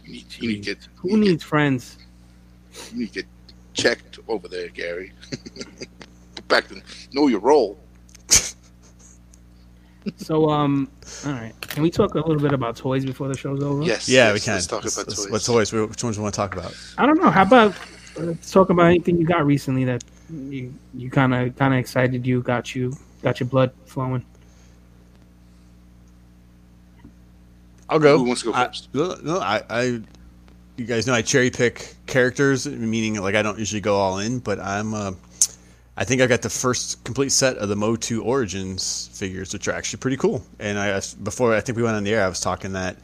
[0.05, 1.97] You need, you need to get Who you need, needs friends?
[2.91, 3.25] you need to get
[3.73, 5.13] checked over there, Gary.
[6.47, 6.81] Back to
[7.13, 7.79] know your role.
[10.17, 10.89] So, um,
[11.25, 11.53] all right.
[11.61, 13.83] Can we talk a little bit about toys before the show's over?
[13.83, 14.09] Yes.
[14.09, 14.53] Yeah, yes, we can.
[14.55, 15.31] Let's talk Let's- about let's- toys.
[15.31, 15.71] What toys?
[15.89, 16.75] Which ones do you want to talk about?
[16.97, 17.29] I don't know.
[17.29, 17.75] How about
[18.17, 21.79] uh, let's talk about anything you got recently that you you kind of kind of
[21.79, 24.25] excited you got you got your blood flowing.
[27.89, 28.17] I'll go.
[28.17, 28.87] Who wants to go first?
[28.93, 29.81] No, no, I, I,
[30.77, 34.39] you guys know I cherry pick characters, meaning like I don't usually go all in,
[34.39, 34.93] but I'm.
[34.93, 35.11] Uh,
[35.97, 39.73] I think I got the first complete set of the Motu Origins figures, which are
[39.73, 40.43] actually pretty cool.
[40.59, 42.97] And I before I think we went on the air, I was talking that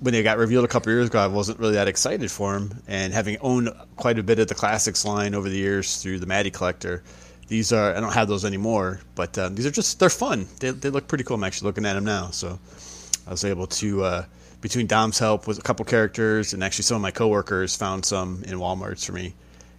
[0.00, 2.80] when they got revealed a couple years ago, I wasn't really that excited for them.
[2.86, 6.26] And having owned quite a bit of the classics line over the years through the
[6.26, 7.02] Matty Collector,
[7.48, 10.46] these are I don't have those anymore, but um, these are just they're fun.
[10.60, 11.36] They, they look pretty cool.
[11.36, 12.58] I'm actually looking at them now, so
[13.26, 14.24] I was able to uh,
[14.60, 18.44] between Dom's help with a couple characters and actually some of my coworkers found some
[18.44, 19.34] in WalMarts for me.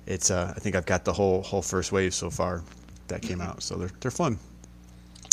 [0.09, 2.63] It's uh, I think I've got the whole whole first wave so far
[3.07, 4.37] that came out, so they're they're fun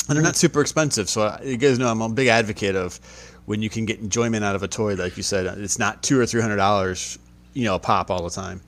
[0.08, 1.08] and they're not super expensive.
[1.08, 3.00] So I- you guys know I'm a big advocate of
[3.46, 6.20] when you can get enjoyment out of a toy, like you said, it's not two
[6.20, 7.18] or three hundred dollars,
[7.54, 8.60] you know, a pop all the time,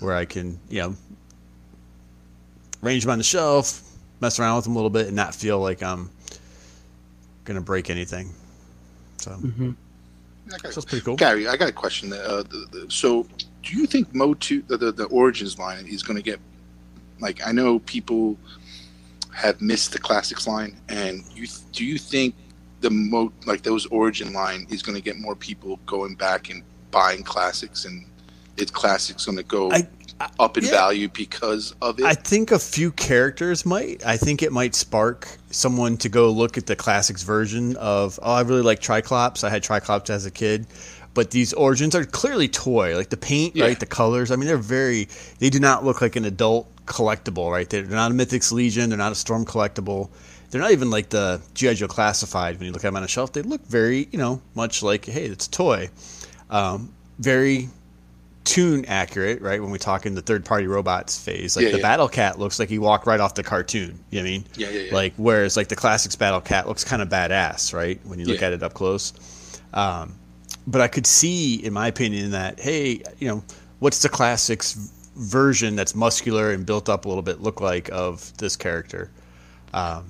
[0.00, 0.96] where I can you know
[2.82, 3.82] range them on the shelf,
[4.20, 6.10] mess around with them a little bit, and not feel like I'm
[7.44, 8.30] gonna break anything.
[9.16, 9.70] So, hmm
[10.52, 10.70] Okay.
[10.70, 11.16] so it's pretty cool.
[11.16, 12.12] Gary, I got a question.
[12.12, 13.26] Uh, the, the, so,
[13.62, 16.38] do you think Motu the, the the Origins line is going to get
[17.20, 18.36] like I know people
[19.34, 22.34] have missed the classics line, and you do you think
[22.80, 26.62] the Mo like those Origin line is going to get more people going back and
[26.90, 28.04] buying classics, and
[28.56, 29.86] its classics going to go I-
[30.20, 30.70] I- up in yeah.
[30.70, 32.04] value because of it?
[32.04, 34.04] I think a few characters might.
[34.06, 38.18] I think it might spark someone to go look at the classics version of.
[38.22, 39.42] Oh, I really like Triclops.
[39.44, 40.66] I had Triclops as a kid,
[41.14, 42.96] but these origins are clearly toy.
[42.96, 43.64] Like the paint, Yeah.
[43.66, 43.78] right?
[43.80, 44.30] The colors.
[44.30, 45.08] I mean, they're very.
[45.40, 47.68] They do not look like an adult collectible, right?
[47.68, 48.90] They're not a Mythics Legion.
[48.90, 50.10] They're not a Storm collectible.
[50.50, 52.58] They're not even like the GI Joe classified.
[52.58, 55.06] When you look at them on a shelf, they look very, you know, much like
[55.06, 55.90] hey, it's a toy.
[56.50, 57.68] Um, very
[58.44, 59.60] toon accurate, right?
[59.60, 61.82] When we talk in the third party robots phase, like Yeah, the yeah.
[61.82, 63.98] Battle Cat looks like he walked right off the cartoon.
[64.10, 64.44] You know what I mean?
[64.56, 64.94] Yeah, yeah, yeah.
[64.94, 67.98] Like whereas like the classics Battle Cat looks kind of badass, right?
[68.04, 68.48] When you look Yeah.
[68.48, 69.12] at it up close.
[69.72, 70.14] Um,
[70.66, 73.42] but I could see, in my opinion, that hey, you know,
[73.80, 74.74] what's the classics
[75.16, 79.10] version that's muscular and built up a little bit look like of this character?
[79.72, 80.04] Um,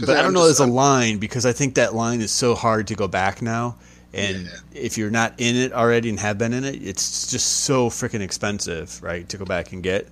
[0.00, 2.54] but I I'm don't know as a line because I think that line is so
[2.54, 3.76] hard to go back now.
[4.14, 4.50] And Yeah.
[4.72, 8.20] if you're not in it already and have been in it, it's just so freaking
[8.20, 10.08] expensive, right, to go back and get.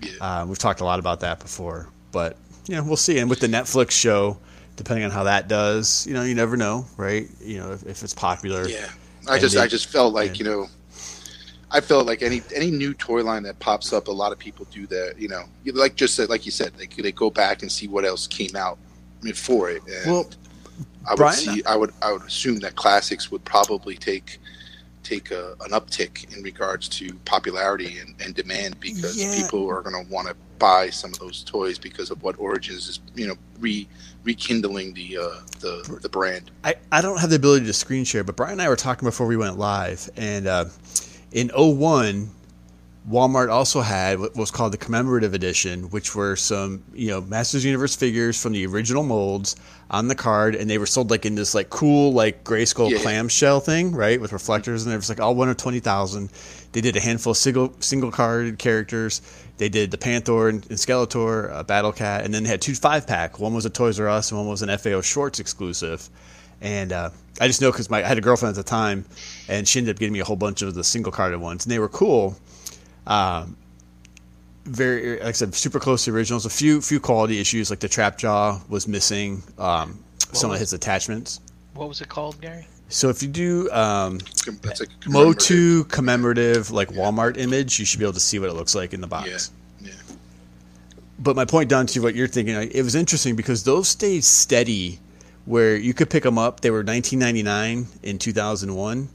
[0.00, 0.10] Yeah.
[0.20, 2.36] Uh, we've talked a lot about that before, but
[2.66, 3.18] you know, we'll see.
[3.18, 4.38] And with the Netflix show,
[4.76, 7.28] depending on how that does, you know, you never know, right?
[7.40, 8.66] You know, if, if it's popular.
[8.68, 8.88] Yeah,
[9.28, 10.68] I just they- I just felt like and- you know,
[11.70, 14.66] I felt like any any new toy line that pops up, a lot of people
[14.70, 15.14] do that.
[15.18, 18.04] You know, like just said, like you said, they they go back and see what
[18.04, 18.78] else came out
[19.22, 19.82] before it.
[19.86, 20.30] And Well,
[21.06, 24.38] I would Brian- see, I would I would assume that classics would probably take
[25.02, 29.34] take a, an uptick in regards to popularity and, and demand because Yeah.
[29.34, 32.88] people are going to want to buy some of those toys because of what Origins
[32.88, 33.88] is, you know, re
[34.22, 36.52] rekindling the uh, the the brand.
[36.62, 39.04] I, I don't have the ability to screen share, but Brian and I were talking
[39.06, 40.66] before we went live, and uh,
[41.32, 42.30] in 01,
[43.08, 47.64] Walmart also had what was called the commemorative edition, which were some you know Masters
[47.64, 49.56] Universe figures from the original molds
[49.90, 52.98] on the card, and they were sold like in this like cool like grayskull Yeah,
[52.98, 56.30] clamshell thing, right, with reflectors, and it was like all one of twenty thousand.
[56.70, 59.20] They did a handful of single single carded characters.
[59.58, 62.74] They did the Panther and, and Skeletor, uh, Battle Cat, and then they had two
[62.74, 63.40] five pack.
[63.40, 66.08] One was a Toys R Us, and one was an FAO Schwarz exclusive.
[66.60, 69.04] And uh, I just know because I had a girlfriend at the time,
[69.48, 71.72] and she ended up getting me a whole bunch of the single carded ones, and
[71.72, 72.36] they were cool.
[73.06, 73.56] Um,
[74.64, 76.46] very, like I said, super close to originals.
[76.46, 79.98] A few few quality issues, like the trap jaw was missing um,
[80.32, 81.40] some was- of his attachments.
[81.74, 82.66] What was it called, Gary?
[82.88, 84.18] So if you do um,
[84.62, 88.38] That's a Mo commemorative- two commemorative like Walmart image, you should be able to see
[88.38, 89.50] what it looks like in the box.
[89.80, 90.14] Yeah, yeah.
[91.18, 94.24] But my point down to what you're thinking, like, it was interesting because those stayed
[94.24, 95.00] steady,
[95.46, 96.60] where you could pick them up.
[96.60, 99.08] They were 19.99 in 2001,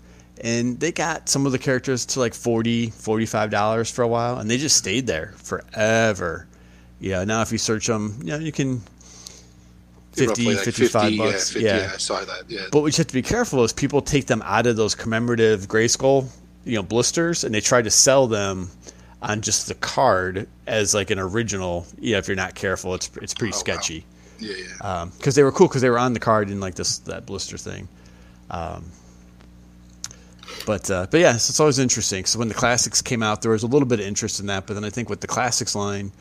[0.43, 4.38] and they got some of the characters to like 40 45 dollars for a while,
[4.39, 6.47] and they just stayed there forever.
[6.99, 8.81] Yeah, now if you search them, you know, you can
[10.13, 11.55] 50, like 55 50, bucks.
[11.55, 11.77] Yeah, 50, yeah.
[11.77, 12.43] yeah, I saw that.
[12.47, 14.95] Yeah, But what you have to be careful is people take them out of those
[14.95, 16.27] commemorative Grayskull,
[16.65, 18.69] you know, blisters, and they try to sell them
[19.21, 21.85] on just the card as like an original.
[21.99, 23.59] Yeah, if you're not careful, it's it's pretty Oh, wow.
[23.59, 24.05] sketchy.
[24.39, 25.05] yeah, yeah.
[25.18, 27.57] Because they were cool because they were on the card in like this that blister
[27.57, 27.88] thing.
[28.49, 28.85] Um,
[30.68, 32.26] but uh, but yeah, so it's always interesting.
[32.26, 34.68] So when the classics came out, there was a little bit of interest in that.
[34.68, 36.11] But then I think with the classics line,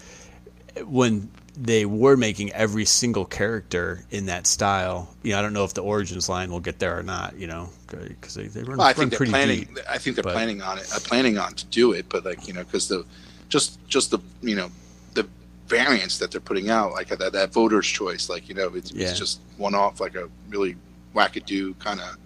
[0.87, 1.29] when
[1.59, 5.75] they were making every single character in that style, you know, I don't know if
[5.75, 7.37] the origins line will get there or not.
[7.37, 9.59] You know, because they, they run, well, I think they're pretty planning.
[9.65, 9.79] deep.
[9.91, 10.89] I think they're but- planning on it.
[10.95, 13.05] Uh, planning on to do it, but like you know, because the
[13.49, 14.71] just just the you know
[15.15, 15.27] the
[15.67, 19.09] variants that they're putting out, like that that voter's choice, like you know, it's, Yeah.
[19.09, 20.77] it's just one off, like a really
[21.15, 22.17] wackadoo kind of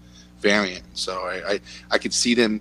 [0.41, 0.85] variant.
[0.95, 1.61] So I, I
[1.93, 2.61] I could see them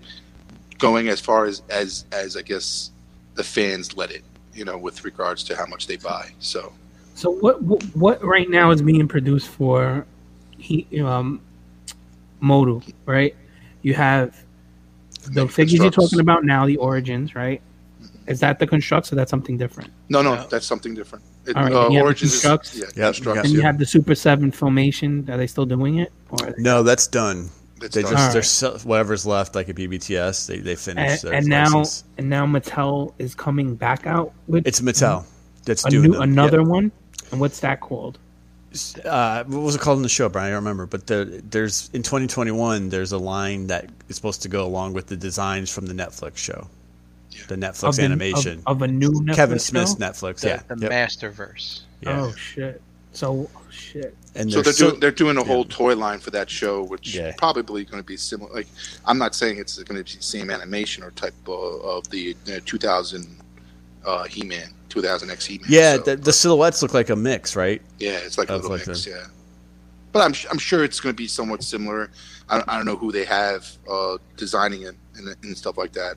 [0.78, 2.92] going as far as as as I guess
[3.36, 4.24] the fans let it.
[4.54, 6.32] You know, with regards to how much they buy.
[6.40, 6.74] So
[7.16, 10.06] So what what, what right now is being produced for
[10.58, 11.40] he um
[12.42, 13.36] Motu, right?
[13.82, 14.36] You have
[15.32, 17.62] the figures you're talking about now, the origins, right?
[18.28, 19.92] Is that the Construx or that's something different?
[20.10, 20.48] no, no, No.
[20.48, 21.24] that's something different.
[21.46, 22.76] It, All right, uh, and you have the Origins is- Construx?
[22.76, 23.66] yeah, Yep, Construx, And you yeah.
[23.66, 25.28] have the Super Seven filmation.
[25.30, 26.12] Are they still doing it?
[26.30, 27.50] Or No, that's done.
[27.80, 28.12] That's They done.
[28.12, 28.34] just Alright.
[28.34, 31.84] there's so- whatever's left, like a BBTS, they they finished and, their and now
[32.18, 35.26] and now Mattel is coming back out with It's Mattel
[35.66, 36.68] that's a doing new, another Yep.
[36.68, 36.92] one.
[37.32, 38.18] And what's that called?
[39.04, 40.48] uh, what was it called in the show, Brian?
[40.48, 40.86] I don't remember.
[40.86, 45.08] But the, there's in 2021, there's a line that is supposed to go along with
[45.08, 46.68] the designs from the Netflix show,
[47.32, 47.42] Yeah.
[47.48, 48.60] the Netflix Of the- animation.
[48.68, 49.98] of, of a new Netflix Kevin Smith's show?
[49.98, 50.92] Netflix, The, yeah, the Yep.
[50.92, 51.82] Masterverse.
[52.02, 52.22] yeah.
[52.22, 52.82] Oh shit!
[53.14, 54.16] So oh, shit.
[54.36, 57.16] And So they're so- doing they're doing a whole toy line for that show, which
[57.16, 57.34] Yeah.
[57.38, 58.52] probably going to be similar.
[58.54, 58.68] Like
[59.06, 62.36] I'm not saying it's going to be the same animation or type of, of the
[62.54, 63.28] uh, 2000
[64.06, 65.68] uh, He-Man, 2000 X He-Man.
[65.70, 67.82] yeah, so, the, the silhouettes look like a mix, right?
[68.00, 69.04] yeah, it's like a little like mix.
[69.06, 69.26] the- Yeah,
[70.12, 72.10] but I'm I'm sure it's going to be somewhat similar.
[72.50, 75.92] I don't, I don't know who they have uh, designing it and, and stuff like
[75.94, 76.16] that.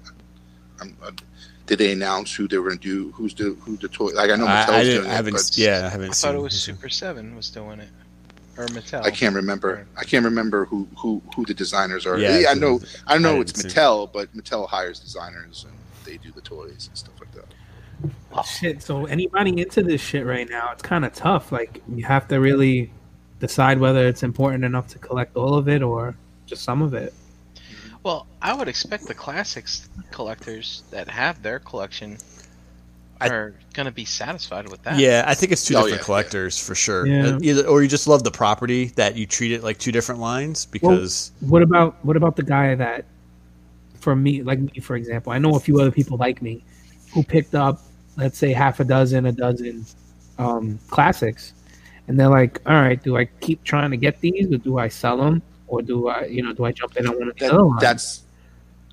[0.80, 1.10] I'm, i
[1.66, 3.12] did they announce who they were going to do?
[3.12, 4.06] Who's the who the toy?
[4.09, 6.12] Like I know Mattel's I, didn't, doing I haven't, it, but yeah, I haven't I
[6.12, 6.28] seen.
[6.32, 7.89] thought it was Super Seven was doing it,
[8.56, 9.02] or Mattel.
[9.02, 9.86] I can't remember.
[9.96, 12.18] I can't remember who who who the designers are.
[12.18, 12.80] Yeah, Yeah, I know.
[13.06, 13.76] I know I it's didn't see.
[13.78, 18.46] Mattel, but Mattel hires designers and they do the toys and stuff like that.
[18.46, 18.82] Shit.
[18.82, 21.52] So anybody into this shit right now, it's kind of tough.
[21.52, 22.90] Like you have to really
[23.40, 26.14] decide whether it's important enough to collect all of it or
[26.46, 27.12] just some of it.
[28.02, 32.18] Well, I would expect the classics collectors that have their collection
[33.31, 34.99] I- are going to be satisfied with that.
[34.99, 37.07] Yeah, I think it's two Oh, different yeah, collectors for sure.
[37.07, 37.36] Yeah.
[37.36, 40.20] Uh, Either, or you just love the property that you treat it like two different
[40.20, 43.05] lines because What about what about the guy that,
[44.01, 46.65] for me, like me, for example, I know a few other people like me,
[47.12, 47.81] who picked up,
[48.16, 49.85] let's say, half a dozen, a dozen,
[50.39, 51.55] um, classics,
[52.09, 54.89] and they're like, all right, do I keep trying to get these, or do I
[54.89, 57.44] sell them, or do I, you know, do I jump in on one of the
[57.47, 57.81] That, other ones?
[57.81, 58.23] that's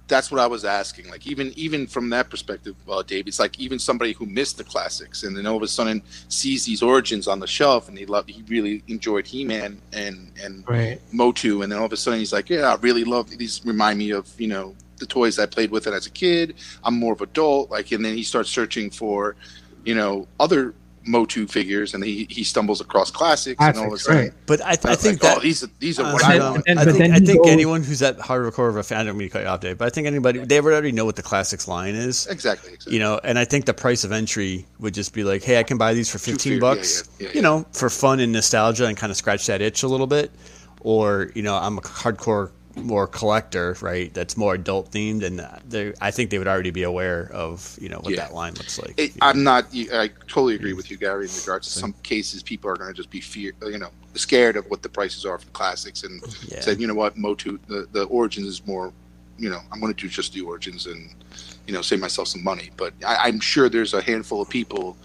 [0.10, 1.10] that's what I was asking.
[1.10, 4.64] Like even even from that perspective, uh, Dave, it's like even somebody who missed the
[4.64, 8.06] classics and then all of a sudden sees these origins on the shelf and he
[8.06, 11.00] loved he really enjoyed He Man and and right.
[11.14, 13.62] Motu, and then all of a sudden he's like, "Yeah, I really love these.
[13.64, 16.56] Remind me of you know the toys I played with it as a kid.
[16.84, 19.36] I'm more of adult." Like, and then he starts searching for,
[19.86, 20.74] you know, other
[21.06, 24.32] Motu figures, and he he stumbles across classics, and all of a Classics, right.
[24.46, 26.38] but I, I I think like, that oh, these are these are Uh, what I,
[26.38, 28.84] I and- I but think, then I think goes- anyone who's that hardcore of a
[28.84, 30.74] fan, I don't mean to cut you off, Dave, but I think anybody they would
[30.74, 32.94] already know what the classics line is, Exactly, exactly.
[32.94, 33.20] you know.
[33.24, 35.94] And I think the price of entry would just be like, hey, I can buy
[35.94, 37.42] these for fifteen yeah, bucks, yeah, yeah, you yeah.
[37.42, 40.32] know, for fun and nostalgia and kind of scratch that itch a little bit,
[40.82, 42.52] or you know, I'm a hardcore
[42.84, 44.14] more collector, right?
[44.14, 47.90] That's more adult themed, and they- I think they would already be aware of you
[47.90, 48.22] know what Yeah.
[48.22, 48.94] that line looks like.
[48.98, 49.68] It, I'm not.
[49.74, 51.28] I totally agree with you, Gary.
[51.28, 54.56] In regards to some cases, people are going to just be fear, you know, scared
[54.58, 56.62] of what the prices are for the classics, and Yeah.
[56.62, 58.92] said, you know what, Motu, the, the origins is more,
[59.38, 61.10] you know, I'm going to do just the origins and,
[61.68, 62.72] you know, save myself some money.
[62.78, 64.98] But I, I'm sure there's a handful of people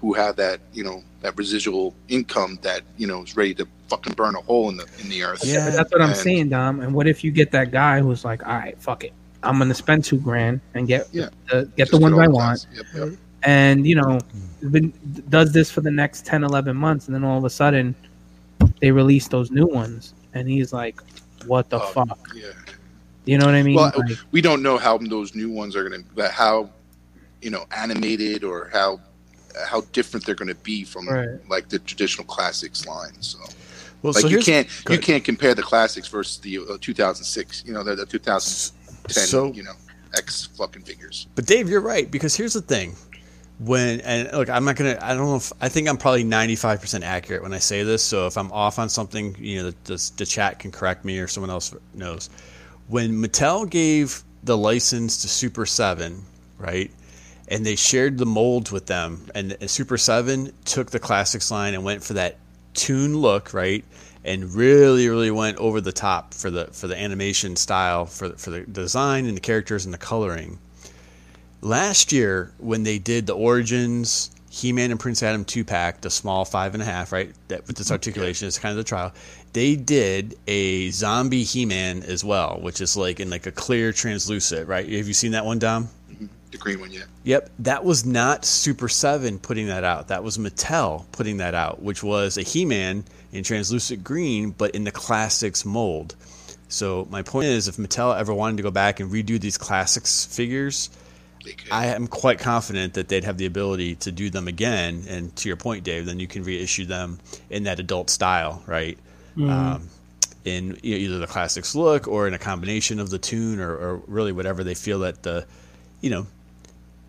[0.00, 4.14] who have that, you know, that residual income that you know is ready to fucking
[4.14, 5.40] burn a hole in the in the earth.
[5.44, 5.66] Yeah.
[5.66, 6.80] But that's what I'm And- saying, Dom.
[6.80, 9.12] And what if you get that guy who's like, all right, fuck it,
[9.42, 11.28] I'm gonna spend two grand and get Yeah.
[11.50, 13.08] the, get the ones all I want, Yep, yep.
[13.42, 14.18] and you know,
[14.70, 14.92] been,
[15.28, 17.94] does this for the next 10, 11 months, and then all of a sudden,
[18.80, 21.00] they release those new ones, and he's like,
[21.46, 22.18] what the Oh, fuck?
[22.34, 22.48] Yeah.
[23.24, 23.74] You know what I mean?
[23.76, 26.70] Well, Like, we don't know how those new ones are going to how
[27.42, 29.00] you know animated or how
[29.66, 31.28] how different they're going to be from Right.
[31.48, 33.38] like the traditional classics line so
[34.02, 37.72] well, like so you can't you can't compare the classics versus the uh, 2006 you
[37.72, 39.72] know the, the 2010 So- you know
[40.16, 42.96] x fucking figures But Dave, you're right because here's the thing:
[43.60, 44.98] when and look, I'm not gonna.
[45.00, 48.02] I don't know if I think I'm probably 95 percent accurate when I say this.
[48.02, 51.18] So if I'm off on something, you know, the, the, the chat can correct me
[51.18, 52.28] or someone else knows.
[52.88, 56.24] When Mattel gave the license to Super Seven,
[56.58, 56.90] right,
[57.46, 61.74] and they shared the molds with them, and, and Super Seven took the classics line
[61.74, 62.38] and went for that
[62.74, 63.84] toon look, right,
[64.24, 68.50] and really, really went over the top for the for the animation style, for for
[68.50, 70.58] the design and the characters and the coloring.
[71.62, 76.74] Last year when they did the origins he-man and prince adam 2-pack the small five
[76.74, 77.92] and a half right that with this mm-hmm.
[77.92, 79.12] articulation is kind of the trial
[79.52, 84.68] they did a zombie he-man as well which is like in like a clear translucent
[84.68, 84.90] right?
[84.90, 85.88] Have you seen that one dom
[86.50, 90.08] the green one yeah Yep, that was not Super 7 putting that out.
[90.08, 94.74] That was Mattel putting that out, which was a He Man in translucent green, but
[94.74, 96.16] in the classics mold.
[96.68, 100.24] So my point is, if Mattel ever wanted to go back and redo these classics
[100.24, 100.88] figures,
[101.70, 105.04] I am quite confident that they'd have the ability to do them again.
[105.08, 107.18] And to your point, Dave, then you can reissue them
[107.50, 108.98] in that adult style, right?
[109.36, 109.88] Um,
[110.44, 113.96] in e- either the classics look or in a combination of the toon or, or
[114.06, 115.46] really whatever they feel that the,
[116.00, 116.26] you know,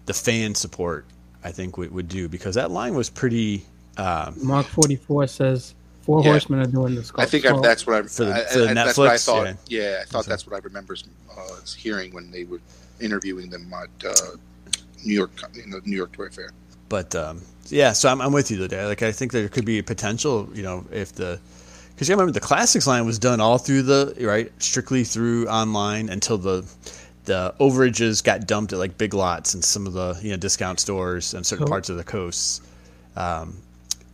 [0.06, 1.06] the fan support,
[1.44, 3.64] I think would, would do because that line was pretty.
[3.98, 5.74] Um, Mark forty four says
[6.04, 6.32] four Yeah.
[6.32, 7.12] horsemen are doing this.
[7.16, 9.46] I think I, that's what I, For the- for the I- that's what I thought.
[9.68, 9.82] yeah.
[9.82, 10.96] Yeah, I thought that's what I remember
[11.30, 11.42] uh,
[11.78, 12.60] hearing when they were
[13.00, 14.14] interviewing them at uh,
[15.04, 15.32] New York,
[15.64, 16.52] in the New York Toy Fair.
[16.90, 18.86] but um, yeah, so I'm, I'm with you today.
[18.86, 21.40] Like I think there could be a potential, you know, if the
[21.94, 26.10] because you remember the classics line was done all through the right, strictly through online
[26.10, 26.64] until the
[27.26, 30.80] the overages got dumped at like Big Lots and some of the you know discount
[30.80, 32.62] stores and certain So- parts of the coasts.
[33.16, 33.58] Um,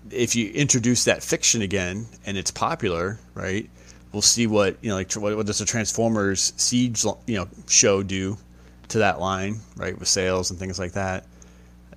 [0.09, 3.69] if you introduce that fiction again and it's popular, right?
[4.13, 8.03] We'll see what you know, like what, what does the Transformers Siege you know show
[8.03, 8.37] do
[8.89, 11.25] to that line, right, with sales and things like that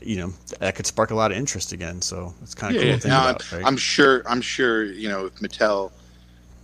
[0.03, 2.01] you know that could spark a lot of interest again.
[2.01, 3.67] So it's kind of cool to think Now, about, I'm, right?
[3.67, 4.23] I'm sure.
[4.27, 4.85] I'm sure.
[4.85, 5.93] You know, if Mattel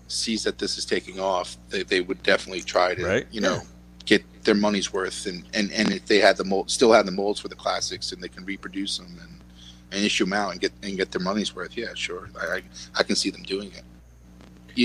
[0.09, 3.27] sees that this is taking off, they, they would definitely try to, Right.
[3.31, 3.61] you know,
[4.07, 5.27] get their money's worth.
[5.27, 8.13] And, and, and if they had the mold, still have the molds for the classics,
[8.13, 9.41] and they can reproduce them and,
[9.93, 11.77] and issue them out and get and get their money's worth.
[11.77, 12.31] Yeah, sure.
[12.41, 12.63] I I,
[12.97, 13.83] I can see them doing it.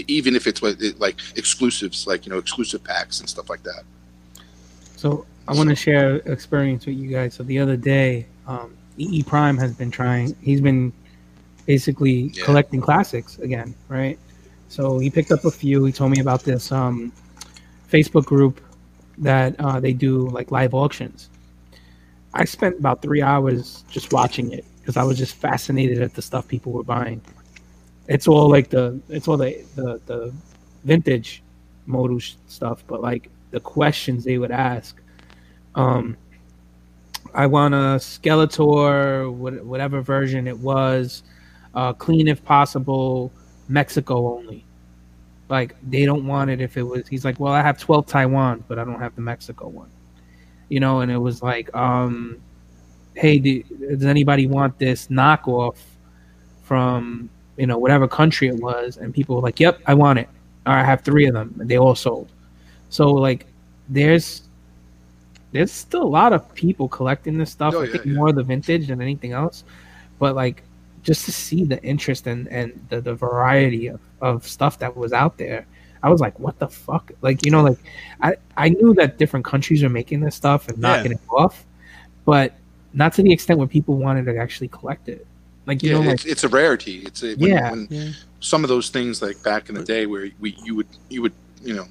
[0.07, 3.83] Even if it's like exclusives, like you know, exclusive packs and stuff like that.
[4.95, 7.33] So I want to share experience with you guys.
[7.33, 10.35] So the other day, um, EE Prime has been trying.
[10.41, 10.93] He's been
[11.65, 12.45] basically Yeah.
[12.45, 14.17] collecting classics again, right?
[14.69, 15.83] So he picked up a few.
[15.83, 17.11] He told me about this um,
[17.91, 18.61] Facebook group
[19.21, 21.29] that uh, they do like live auctions.
[22.33, 26.21] I spent about three hours just watching it because I was just fascinated at the
[26.21, 27.21] stuff people were buying.
[28.07, 30.33] It's all like the it's all the the, the
[30.85, 31.43] vintage
[31.85, 35.01] Motu stuff, but like the questions they would ask.
[35.75, 36.17] Um,
[37.33, 41.23] I want a Skeletor, what- whatever version it was,
[41.73, 43.31] uh, clean if possible,
[43.67, 44.65] Mexico only.
[45.51, 47.05] Like they don't want it if it was.
[47.09, 49.89] He's like, well, I have twelve Taiwan, but I don't have the Mexico one.
[50.69, 52.41] You know, and it was like, um,
[53.15, 55.75] hey, do, does anybody want this knockoff
[56.63, 58.95] from you know whatever country it was?
[58.95, 60.29] And people were like, yep, I want it.
[60.65, 62.31] Or I have three of them, and they all sold.
[62.87, 63.45] So like,
[63.89, 64.43] there's
[65.51, 67.73] there's still a lot of people collecting this stuff.
[67.75, 68.13] Oh, I think yeah.
[68.13, 69.65] more of the vintage than anything else.
[70.17, 70.63] But like,
[71.03, 75.13] just to see the interest and and the, the variety of, of stuff that was
[75.13, 75.65] out there,
[76.03, 77.11] I was like, what the fuck?
[77.21, 77.77] Like, you know, like
[78.21, 80.81] I I knew that different countries are making this stuff and Yeah.
[80.95, 81.65] knocking it off,
[82.25, 82.53] but
[82.93, 85.25] not to the extent where people wanted to actually collect it.
[85.65, 86.99] Like, you Yeah, know, like it's, it's a rarity.
[87.05, 87.71] It's a, when, Yeah.
[87.71, 88.09] when Yeah.
[88.39, 91.33] some of those things like back in the day where we you would you would
[91.63, 91.87] you know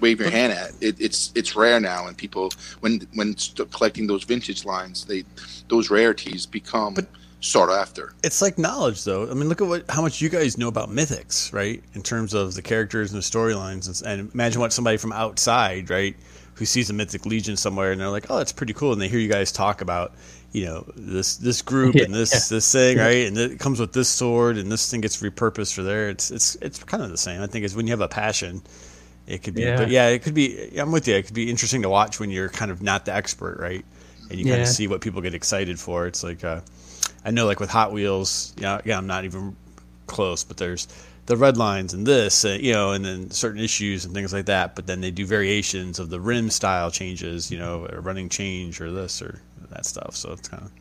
[0.00, 2.50] wave your hand at it, it's it's rare now and people
[2.80, 5.24] when when st- collecting those vintage lines they
[5.68, 7.08] those rarities become But-
[7.40, 9.30] sought after It's like knowledge, though.
[9.30, 11.82] I mean, look at what how much you guys know about mythics, right?
[11.94, 15.90] In terms of the characters and the storylines, and, and imagine what somebody from outside,
[15.90, 16.16] right,
[16.54, 19.08] who sees a mythic legion somewhere, and they're like, "Oh, that's pretty cool," and they
[19.08, 20.14] hear you guys talk about,
[20.52, 22.56] you know, this this group Yeah, and this yeah.
[22.56, 25.82] this thing, right, and it comes with this sword, and this thing gets repurposed for
[25.82, 26.08] there.
[26.08, 27.42] It's it's it's kind of the same.
[27.42, 28.62] I think is when you have a passion.
[29.26, 29.76] It could be, Yeah.
[29.76, 30.78] but yeah, it could be.
[30.78, 31.16] I'm with you.
[31.16, 33.84] It could be interesting to watch when you're kind of not the expert, right?
[34.30, 34.62] And you kind Yeah.
[34.62, 36.06] of see what people get excited for.
[36.06, 36.60] It's like, uh,
[37.26, 39.56] I know, like with Hot Wheels, yeah, yeah, I'm not even
[40.06, 40.86] close, but there's
[41.26, 44.46] the red lines and this, uh, you know, and then certain issues and things like
[44.46, 44.76] that.
[44.76, 48.80] But then they do variations of the rim style changes, you know, a running change
[48.80, 49.40] or this or
[49.70, 50.14] that stuff.
[50.14, 50.72] So it's kind of,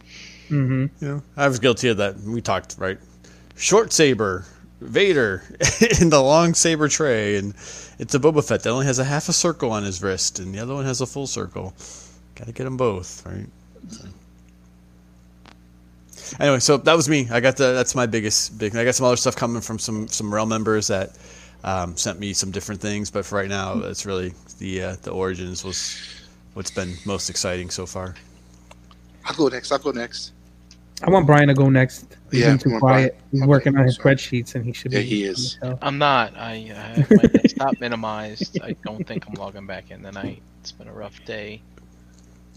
[0.50, 2.20] hmm you know, I was guilty of that.
[2.20, 3.00] We talked right,
[3.56, 4.46] short saber,
[4.82, 5.42] Vader
[6.00, 7.56] in the long saber tray, and
[7.98, 10.54] it's a Boba Fett that only has a half a circle on his wrist, and
[10.54, 11.74] the other one has a full circle.
[12.36, 13.48] Got to get them both, right?
[13.90, 14.08] So.
[16.40, 17.28] Anyway, so that was me.
[17.32, 18.76] I got the that's my biggest big.
[18.76, 21.18] I got some other stuff coming from some some Rail members that
[21.64, 25.12] um, sent me some different things, but for right now, it's really the uh, the
[25.12, 25.98] origins was
[26.54, 28.16] what's been most exciting so far.
[29.26, 30.34] i'll go next i'll go next
[31.04, 32.18] I want Brian to go next.
[32.32, 33.12] He's Yeah, been too quiet.
[33.12, 33.12] Brian.
[33.32, 33.98] He's Okay, working on his sorry.
[33.98, 35.02] spreadsheets, and he should Yeah, be.
[35.02, 35.60] he is.
[35.82, 36.36] I'm not.
[36.38, 38.60] I, I have my desktop minimized.
[38.62, 40.44] I don't think I'm logging back in tonight.
[40.62, 41.64] It's been a rough day,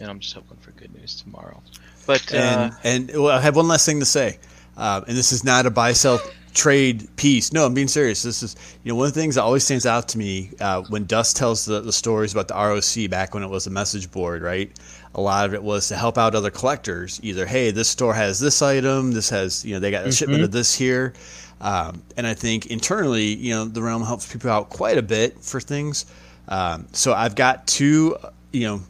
[0.00, 1.62] and I'm just hoping for good news tomorrow.
[2.08, 4.38] But uh, And and well, I have one last thing to say,
[4.78, 6.18] um, and this is not a buy sell
[6.54, 7.52] trade piece.
[7.52, 8.22] No, I'm being serious.
[8.22, 10.80] This is you know one of the things that always stands out to me uh,
[10.88, 14.10] when Dust tells the, the stories about the ROC back when it was a message
[14.10, 14.74] board, right?
[15.14, 17.20] A lot of it was to help out other collectors.
[17.22, 20.42] Either hey, this store has this item, this has you know they got a shipment
[20.44, 21.12] of this here,
[21.60, 25.38] um, and I think internally, you know, the realm helps people out quite a bit
[25.40, 26.06] for things.
[26.48, 28.16] Um, so I've got two,
[28.52, 28.80] you know,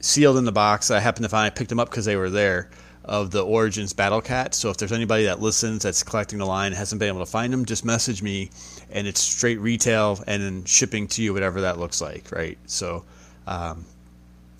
[0.00, 0.90] sealed in the box.
[0.90, 2.70] I happened to find I picked them up because they were there
[3.04, 4.54] of the Origins Battle Cat.
[4.54, 7.52] So if there's anybody that listens that's collecting the line hasn't been able to find
[7.52, 8.50] them, just message me,
[8.90, 12.58] and it's straight retail and then shipping to you, whatever that looks like, right?
[12.66, 13.04] So
[13.46, 13.84] um,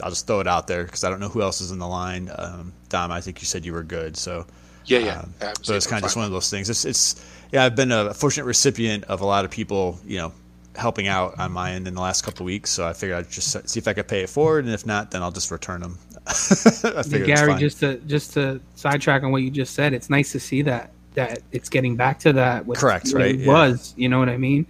[0.03, 1.87] I'll just throw it out there because I don't know who else is in the
[1.89, 2.31] line.
[2.35, 4.47] Um, Dom, I think you said you were good, so
[4.87, 5.19] Yeah, yeah.
[5.21, 6.71] um, so it's kind of just one of those things.
[6.71, 10.33] It's, it's yeah, I've been a fortunate recipient of a lot of people, you know,
[10.81, 12.71] helping out on my end in the last couple of weeks.
[12.71, 15.11] So I figured I'd just see if I could pay it forward, and if not,
[15.11, 15.99] then I'll just return them.
[16.27, 20.33] I Yeah, Gary, just to just to sidetrack on what you just said, it's nice
[20.33, 22.67] to see that that it's getting back to that.
[22.67, 23.47] What Correct, what right, It yeah.
[23.53, 24.67] was, you know what I mean?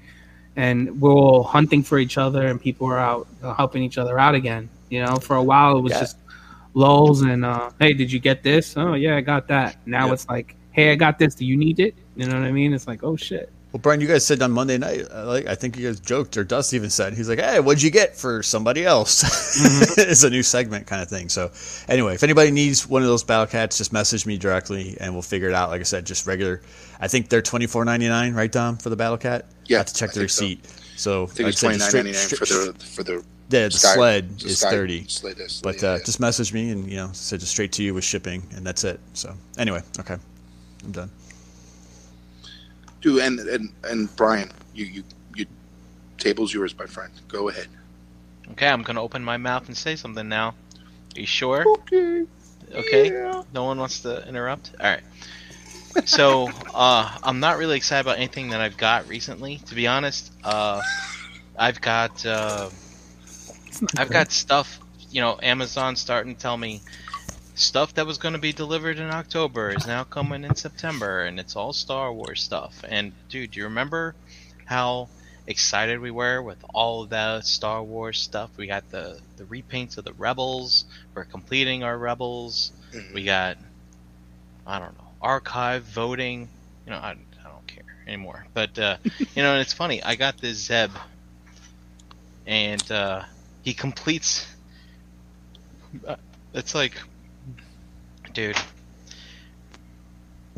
[0.57, 4.19] And we're all hunting for each other, and people are out uh, helping each other
[4.19, 4.69] out again.
[4.91, 6.01] You know, for a while it was Yeah.
[6.01, 6.17] just
[6.75, 8.77] lulls and uh, hey, did you get this?
[8.77, 9.77] Oh yeah, I got that.
[9.87, 10.15] Now Yep.
[10.15, 11.35] it's like, hey, I got this.
[11.35, 11.95] Do you need it?
[12.17, 12.73] You know what I mean?
[12.75, 13.53] It's like, oh shit.
[13.73, 16.37] Well, Brian, you guys said on Monday night, uh, like I think you guys joked,
[16.37, 19.23] or Dust even said, he's like, "Hey, what'd you get for somebody else?"
[19.97, 21.29] it's a new segment kind of thing.
[21.29, 21.53] So,
[21.89, 25.23] anyway, if anybody needs one of those battle cats, just message me directly, and we'll
[25.23, 25.71] figure it out.
[25.71, 26.63] Like I said, just regular.
[27.01, 29.47] I think they're twenty four ninety nine, right, Dom, for the battle cat.
[29.67, 30.45] Yeah, I have to check I the think so.
[30.45, 30.67] receipt.
[30.97, 32.85] So, I think like it's I said, twenty just nine ninety nine straight- for the
[32.87, 33.25] for the
[33.57, 35.07] yeah, the Sky- sled the is Sky thirty.
[35.07, 36.05] sled is- But uh, yeah.
[36.05, 38.83] just message me, and you know, said just straight to you with shipping, and that's
[38.83, 38.99] it.
[39.15, 40.17] So, anyway, okay,
[40.85, 41.11] I'm done.
[43.01, 45.05] Dude, and and and Brian, you you
[45.35, 45.47] you
[46.19, 47.13] table's yours, my friend.
[47.29, 47.69] Go ahead.
[48.53, 50.55] Okay, I'm gonna open my mouth and say something now.
[51.17, 51.67] Are you sure?
[51.67, 52.27] Okay.
[52.73, 53.43] Okay.
[53.53, 54.73] No one wants to interrupt.
[54.79, 55.03] All right.
[56.05, 59.59] So uh, I'm not really excited about anything that I've got recently.
[59.67, 60.83] To be honest, uh,
[61.59, 62.71] I've got uh,
[63.97, 64.79] I've got stuff.
[65.11, 66.81] You know, Amazon starting to tell me
[67.61, 71.39] stuff that was going to be delivered in October is now coming in September, and
[71.39, 72.83] it's all Star Wars stuff.
[72.89, 74.15] And dude, do you remember
[74.65, 75.09] how
[75.47, 78.51] excited we were with all of that Star Wars stuff?
[78.57, 80.85] We got the the repaints of the Rebels.
[81.15, 82.73] We're completing our Rebels.
[83.15, 83.57] We got
[84.67, 86.49] I don't know archive voting.
[86.87, 88.47] You know, I, I don't care anymore.
[88.55, 90.03] But uh, you know, and it's funny.
[90.03, 90.91] I got this Zeb,
[92.47, 93.23] and uh,
[93.63, 94.47] he completes.
[96.07, 96.17] uh,
[96.55, 96.95] It's like,
[98.33, 98.57] dude.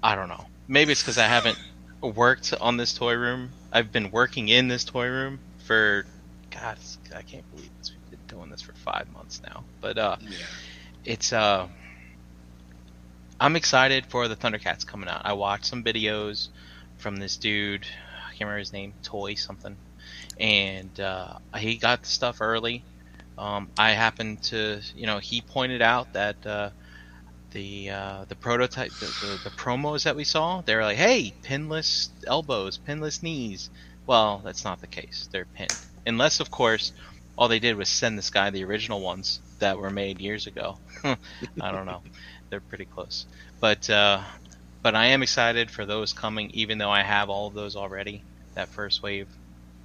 [0.02, 0.44] I don't know.
[0.68, 1.58] Maybe it's because I haven't
[2.02, 3.50] worked on this toy room.
[3.72, 6.04] I've been working in this toy room for,
[6.50, 6.78] God,
[7.14, 7.92] I can't believe this.
[7.94, 9.64] We've been doing this for five months now.
[9.80, 10.38] But uh, Yeah.
[11.04, 11.68] it's uh
[13.40, 15.22] I'm excited for the Thundercats coming out.
[15.24, 16.48] I watched some videos
[16.98, 19.76] from this dude, I can't remember his name, Toy something,
[20.38, 22.84] and uh, he got the stuff early.
[23.36, 26.70] Um, I happened to, you know, he pointed out that uh,
[27.52, 31.32] the uh, the prototype, the, the, the promos that we saw, they were like, "Hey,
[31.44, 33.70] pinless elbows, pinless knees."
[34.06, 35.28] Well, that's not the case.
[35.32, 36.92] They're pinned, unless, of course,
[37.36, 40.78] all they did was send this guy the original ones that were made years ago.
[41.04, 41.16] I
[41.72, 42.02] don't know.
[42.50, 43.26] They're pretty close.
[43.60, 44.22] But uh,
[44.82, 48.26] but I am excited for those coming, even though I have all of those already.
[48.56, 49.28] That first wave.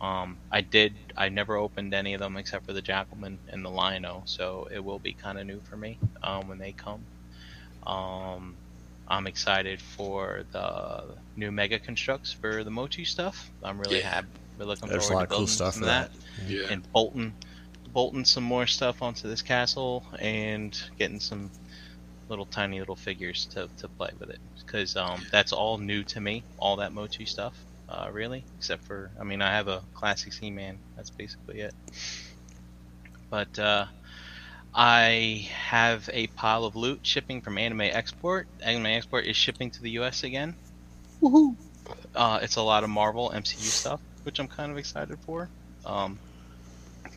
[0.02, 1.14] Um, I did.
[1.18, 4.80] I never opened any of them except for the Jackalman and the Lion-O, so it
[4.80, 7.08] will be kind of new for me um, when they come.
[7.88, 8.58] Um,
[9.08, 13.52] I'm excited for the new Mega Construx for the Motu stuff.
[13.64, 14.10] I'm really Yeah.
[14.10, 14.28] happy.
[14.58, 16.12] We're looking There's a forward lot to of cool stuff some for that.
[16.48, 16.68] Yeah.
[16.72, 17.36] and bolting
[17.90, 21.52] bolting some more stuff onto this castle and getting some
[22.30, 26.20] little tiny little figures to, to play with it because um, that's all new to
[26.20, 30.34] me all that mochi stuff uh, really except for i mean i have a classic
[30.34, 31.74] c-man that's basically it
[33.30, 33.86] but uh,
[34.78, 39.84] i have a pile of loot shipping from anime export anime export is shipping to
[39.84, 40.56] the us again
[41.22, 41.56] Woohoo.
[42.16, 45.52] uh, it's a lot of Marvel MCU stuff, which I'm kind of excited for.
[45.86, 46.22] Um,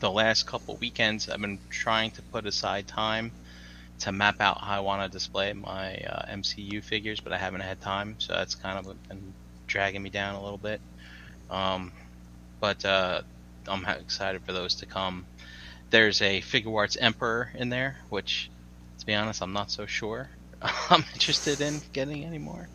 [0.00, 3.34] the last couple weekends, I've been trying to put aside time
[4.00, 7.62] to map out how I want to display my uh, MCU figures, but I haven't
[7.62, 9.34] had time, so that's kind of been
[9.68, 10.82] dragging me down a little bit.
[11.50, 11.94] Um,
[12.60, 13.22] but uh,
[13.68, 15.29] I'm excited for those to come.
[15.90, 18.50] There's a Figuarts Emperor in there, which,
[19.00, 20.28] to be honest, I'm not so sure
[20.90, 22.68] I'm interested in getting anymore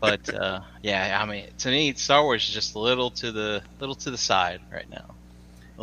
[0.00, 3.62] but uh, yeah, I mean, to me, Star Wars is just a little to the
[3.80, 5.14] little to the side right now.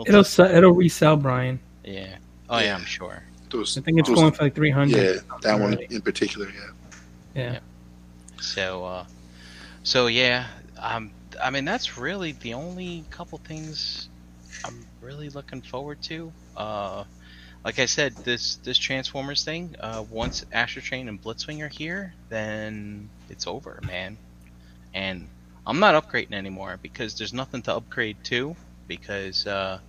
[0.08, 1.60] It'll to- se- it'll resell, Brian.
[1.84, 2.16] yeah.
[2.50, 2.76] Oh yeah, Yeah.
[2.76, 3.24] I'm sure.
[3.50, 4.98] Those, I think it's those- going for like three hundred.
[4.98, 5.92] Yeah, that one Right.
[5.92, 6.48] in particular.
[7.36, 7.42] Yeah.
[7.42, 7.60] Yeah.
[8.42, 9.06] So, uh,
[9.84, 10.48] so yeah,
[10.80, 11.12] um,
[11.44, 14.10] I mean, that's really the only couple things
[14.64, 16.34] I'm really looking forward to.
[16.58, 17.04] Uh,
[17.64, 19.76] like I said, this this Transformers thing.
[19.80, 24.18] Uh, once Astro Train and Blitzwing are here, then it's over, man.
[24.94, 25.28] And
[25.66, 28.56] I'm not upgrading anymore because there's nothing to upgrade to
[28.88, 29.80] because uh,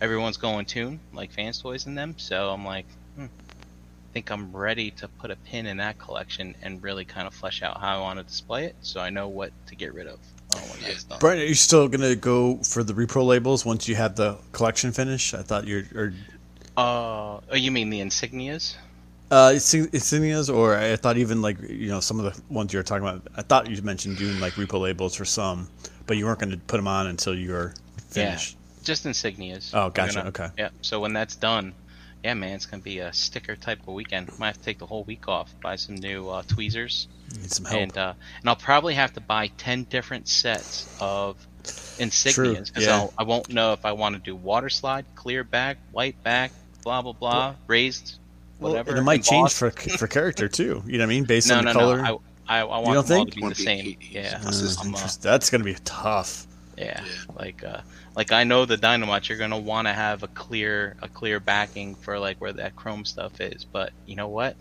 [0.00, 2.14] everyone's going toon like Fans Toys and them.
[2.18, 2.86] So I'm like,
[3.16, 7.26] hmm, I think I'm ready to put a pin in that collection and really kind
[7.26, 9.94] of flesh out how I want to display it, so I know what to get
[9.94, 10.18] rid of
[10.60, 11.18] when done.
[11.20, 14.92] Brian, are you still gonna go for the repro labels once you have the collection
[14.92, 15.34] finished?
[15.34, 16.12] I thought you're, or
[16.76, 16.80] Uh,
[17.50, 18.74] oh, you mean the insignias?
[19.30, 22.82] uh, insignias, or I thought even like you know some of the ones you were
[22.82, 23.26] talking about.
[23.36, 25.68] I thought you mentioned doing like repo labels for some,
[26.06, 27.74] but you weren't going to put them on until you were
[28.10, 28.56] finished.
[28.58, 29.70] Yeah, Just insignias.
[29.72, 30.14] Oh, gotcha.
[30.16, 30.48] gonna- Okay.
[30.58, 30.68] Yeah.
[30.82, 31.72] So when that's done,
[32.24, 34.30] yeah, man, it's gonna be a sticker type of weekend.
[34.38, 37.08] Might have to take the whole week off, buy some new uh, tweezers,
[37.40, 37.80] Need some help.
[37.82, 41.36] and uh, and I'll probably have to buy ten different sets of
[41.98, 43.06] insignias because yeah.
[43.18, 47.02] I won't know if I want to do water slide, clear back, white back, blah
[47.02, 48.18] blah blah, raised,
[48.58, 48.90] Well, whatever.
[48.90, 50.82] and it might change for for character too.
[50.86, 51.24] You know what I mean?
[51.24, 52.02] Based no, on no, the color.
[52.02, 52.20] no.
[52.48, 53.96] I, I, I want don't them all to be the same.
[54.00, 54.94] Yeah, Uh, consistent.
[54.96, 56.46] Uh, That's going to be tough.
[56.84, 57.34] Yeah, Yeah.
[57.38, 57.80] like uh,
[58.16, 61.94] like I know the Dynamite, you're gonna want to have a clear a clear backing
[61.94, 64.56] for like where that chrome stuff is, but you know what?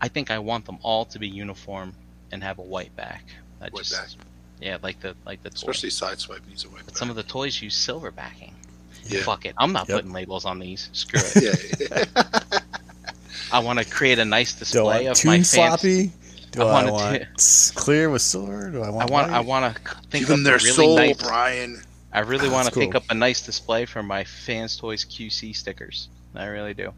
[0.00, 1.94] I think I want them all to be uniform
[2.32, 3.24] and have a white back.
[3.60, 4.26] I White just, back.
[4.60, 5.70] Yeah, like the like the toy.
[5.70, 6.82] Especially sideswipe needs a white.
[6.84, 8.54] But some of the toys use silver backing.
[9.06, 9.22] Yeah.
[9.22, 9.96] Fuck it, I'm not Yep.
[9.98, 10.88] putting labels on these.
[10.92, 11.90] Screw it.
[11.90, 12.04] yeah,
[13.52, 14.56] I want to create a nice Do
[14.88, 15.50] I display want of my toon fans.
[15.50, 16.12] sloppy?
[16.54, 18.70] Do I I, wanna want do- clear with silver?
[18.70, 19.10] Do I I want?
[19.10, 21.22] want I want to think give them of their a really soul, nice.
[21.22, 21.82] Brian.
[22.12, 25.54] I really want to that's think up a nice display for my Fans Toys QC
[25.56, 26.08] stickers.
[26.34, 26.92] I really do.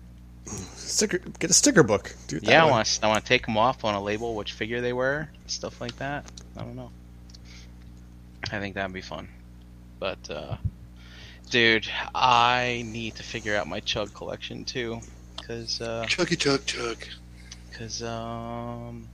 [0.46, 1.18] sticker.
[1.38, 2.14] Get a sticker book.
[2.28, 3.04] Do it that Yeah, I want to.
[3.04, 5.96] I want to take them off on a label, which figure they were, stuff like
[5.96, 6.24] that.
[6.56, 6.90] I don't know.
[8.52, 9.28] I think that'd be fun.
[9.98, 10.56] But, uh,
[11.50, 15.00] dude, I need to figure out my Chug collection too,
[15.46, 16.98] cause, uh, Chuggy chug chug.
[17.76, 19.08] cause, um,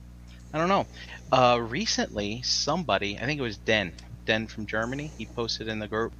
[0.53, 0.87] I don't know.
[1.31, 3.93] Uh, recently, somebody, I think it was Den,
[4.25, 6.13] Den from Germany, he posted in the group.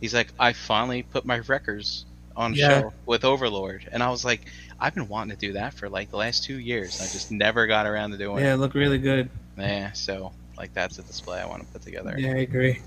[0.00, 2.06] He's like, I finally put my records
[2.36, 2.82] on Yeah.
[2.82, 4.48] show with Overlord, and I was like,
[4.78, 6.98] I've been wanting to do that for like the last two years.
[7.00, 8.54] I just never got around to doing Yeah, it.
[8.54, 9.30] it looked really good.
[9.56, 12.16] Yeah, so like that's a display I want to put together.
[12.16, 12.82] Yeah, I agree.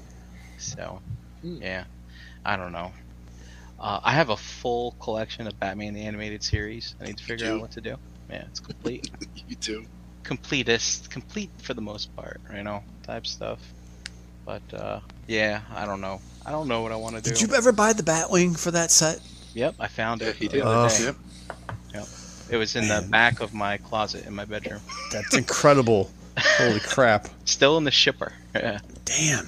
[0.58, 1.02] So,
[1.42, 1.86] yeah,
[2.46, 2.94] I don't know.
[3.80, 6.96] Uh, I have a full collection of Batman the Animated Series.
[7.02, 7.98] I need to figure out what to do.
[8.30, 9.06] Yeah, it's complete,
[9.48, 9.86] You too.
[10.30, 13.60] Completist, complete for the most part, you know, type stuff.
[14.46, 16.22] But uh, yeah, I don't know.
[16.46, 17.32] I don't know what I want to do.
[17.32, 19.20] Did you ever buy the Batwing for that set?
[19.54, 20.62] Yep, I found Yeah, it he the did.
[20.64, 20.98] other Oh.
[20.98, 21.18] day.
[21.96, 22.08] Yep.
[22.52, 24.82] It was in the back of my closet in my bedroom.
[25.12, 26.10] That's incredible.
[26.38, 27.28] Holy crap!
[27.46, 28.34] Still in the shipper.
[28.56, 28.80] Yeah.
[29.06, 29.48] Damn.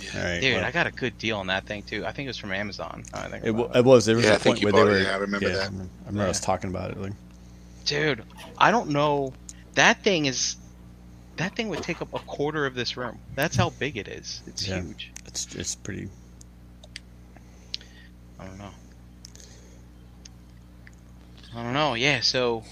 [0.00, 0.18] Yeah.
[0.20, 0.40] All right.
[0.40, 2.04] Dude, well, I got a good deal on that thing too.
[2.04, 3.04] I think it was from Amazon.
[3.14, 4.04] I think it, about w- it was.
[4.04, 5.62] There was Yeah, I a point you where they bought it, yeah, I remember that.
[5.62, 7.00] I remember, I remember I was talking about it.
[7.00, 7.12] Like,
[7.86, 8.22] Dude,
[8.58, 9.32] I don't know.
[9.74, 10.56] That thing is.
[11.36, 13.18] That thing would take up a quarter of this room.
[13.34, 14.40] That's how big it is.
[14.46, 14.80] It's Yeah.
[14.82, 15.10] huge.
[15.26, 16.08] it's it's pretty.
[18.38, 18.70] I don't know.
[21.56, 21.94] I don't know.
[21.94, 22.20] Yeah.
[22.20, 22.62] So,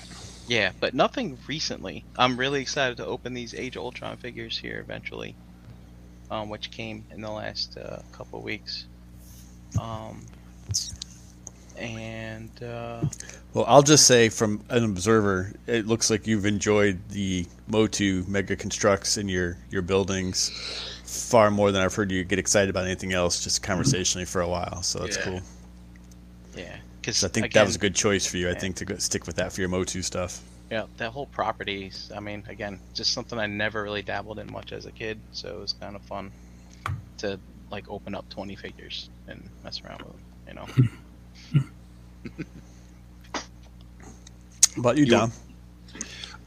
[0.46, 2.04] yeah, but nothing recently.
[2.16, 5.34] I'm really excited to open these Age Ultron figures here eventually,
[6.30, 8.84] um, which came in the last uh, couple of weeks.
[9.80, 10.24] Um,
[11.78, 13.02] and uh,
[13.54, 18.56] Well, I'll just say from an observer, it looks like you've enjoyed the Motu Mega
[18.56, 20.50] Construx in your your buildings
[21.04, 24.48] far more than I've heard you get excited about anything else, just conversationally for a
[24.48, 24.82] while.
[24.82, 25.24] So that's Yeah.
[25.24, 25.40] cool.
[26.56, 28.48] yeah, because So I think that was a good choice for you.
[28.50, 30.40] I think to go, stick with that for your Motu stuff.
[30.70, 31.92] Yeah, that whole property.
[32.16, 35.48] I mean, again, just something I never really dabbled in much as a kid, so
[35.48, 36.30] it was kind of fun
[37.18, 37.38] to
[37.70, 40.20] like open up 20 figures and mess around with them.
[40.48, 40.88] You know.
[44.76, 45.32] About you, You- Dom?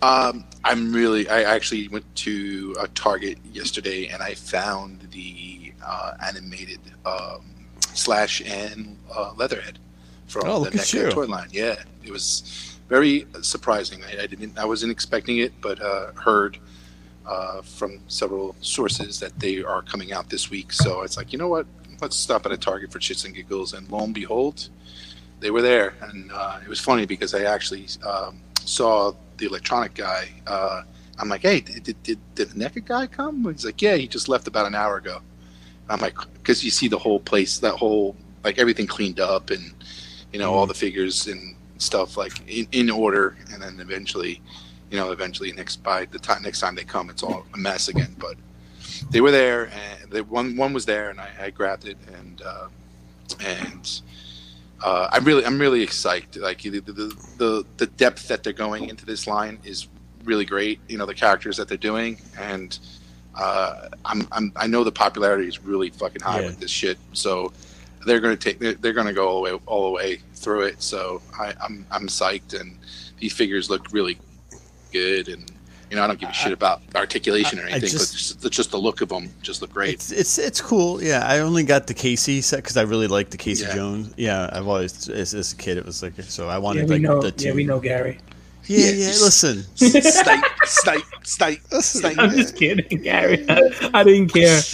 [0.01, 1.27] Um, I'm really.
[1.29, 7.45] I actually went to a Target yesterday and I found the uh, animated um,
[7.93, 9.79] Slash and uh, Leatherhead
[10.27, 11.47] from Oh, the NECA toy line.
[11.51, 14.03] Yeah, it was very surprising.
[14.03, 14.57] I, I didn't.
[14.59, 16.57] I wasn't expecting it, but uh, heard
[17.25, 20.71] uh, from several sources that they are coming out this week.
[20.73, 21.65] So it's like, you know what?
[22.01, 23.73] Let's stop at a Target for shits and giggles.
[23.73, 24.69] And lo and behold,
[25.45, 29.93] they were there, and uh, it was funny because I actually um, saw the electronic
[29.93, 30.27] guy.
[30.47, 30.81] Uh,
[31.19, 33.43] I'm like, hey, did, did, did, the NECA guy come?
[33.43, 35.21] He's like, yeah, he just left about an hour ago.
[35.87, 39.71] I'm like, because you see the whole place, that whole like everything cleaned up, and
[40.33, 44.41] you know all the figures and stuff like in, in order, and then eventually,
[44.89, 47.87] you know, eventually next by the time next time they come, it's all a mess
[47.87, 48.15] again.
[48.17, 48.35] But
[49.11, 52.41] they were there, and the one one was there, and I, I grabbed it, and
[52.41, 52.67] uh,
[53.41, 54.01] and
[54.83, 56.41] uh, I'm really I'm really excited.
[56.41, 59.87] Like the, the the the depth that they're going into this line is
[60.23, 60.79] really great.
[60.87, 62.77] You know the characters that they're doing, and
[63.35, 66.47] uh, I'm, I'm I know the popularity is really fucking high Yeah.
[66.47, 66.97] with this shit.
[67.13, 67.51] So
[68.05, 70.81] they're gonna take they're, they're gonna go all the way all the way through it.
[70.81, 72.77] So I, I'm I'm psyched, and
[73.19, 74.17] these figures look really
[74.91, 75.27] good.
[75.29, 75.51] And
[75.95, 78.49] you know I don't give a shit about articulation or I- I anything, just- but
[78.51, 79.93] just, just the look of them just look great.
[79.93, 81.01] It's it's it's cool.
[81.01, 83.75] Yeah, I only got the Casey set because I really like the Casey Yeah.
[83.75, 84.13] Jones.
[84.17, 87.01] Yeah, I've always as, as a kid it was like so I wanted we like
[87.03, 87.21] know.
[87.21, 87.47] the two.
[87.47, 88.19] Yeah, we know Gary.
[88.65, 89.07] Yeah, Yeah, yeah.
[89.07, 92.17] Listen, snipe, snipe, snipe, snipe.
[92.19, 93.45] I'm just kidding, Gary.
[93.47, 93.61] I,
[93.93, 94.59] I didn't care.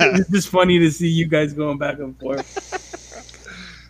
[0.00, 2.46] It's just funny to see you guys going back and forth.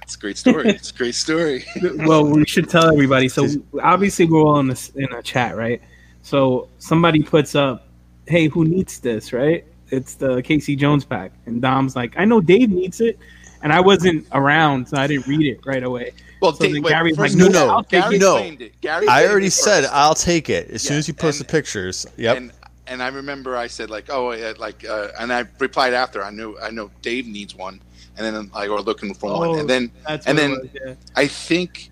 [0.03, 0.71] It's a great story.
[0.71, 1.67] It's a great story.
[1.99, 3.29] well, we should tell everybody.
[3.29, 3.47] So
[3.83, 5.83] obviously we're all in this in a chat, right?
[6.23, 7.87] So somebody puts up,
[8.27, 9.65] "Hey, who needs this?" Right?
[9.91, 13.19] It's the Casey Jones pack, and Dom's like, "I know Dave needs it,"
[13.63, 16.13] and I wasn't around, so I didn't read it right away.
[16.43, 18.37] Well, So Dave, then wait, Gary's first like, "No, no, I'll Gary it." No.
[18.37, 18.81] it.
[18.81, 19.95] Gary I already it said first.
[19.95, 22.07] I'll take it as soon as you post and- the pictures.
[22.17, 22.37] Yep.
[22.37, 22.53] And
[22.87, 26.25] and I remember I said like, oh, yeah, like, uh, and I replied after.
[26.25, 27.81] I knew I know Dave needs one,
[28.17, 29.91] and then like, or looking for Oh, one, and then
[30.27, 30.95] And then was, yeah.
[31.17, 31.91] I think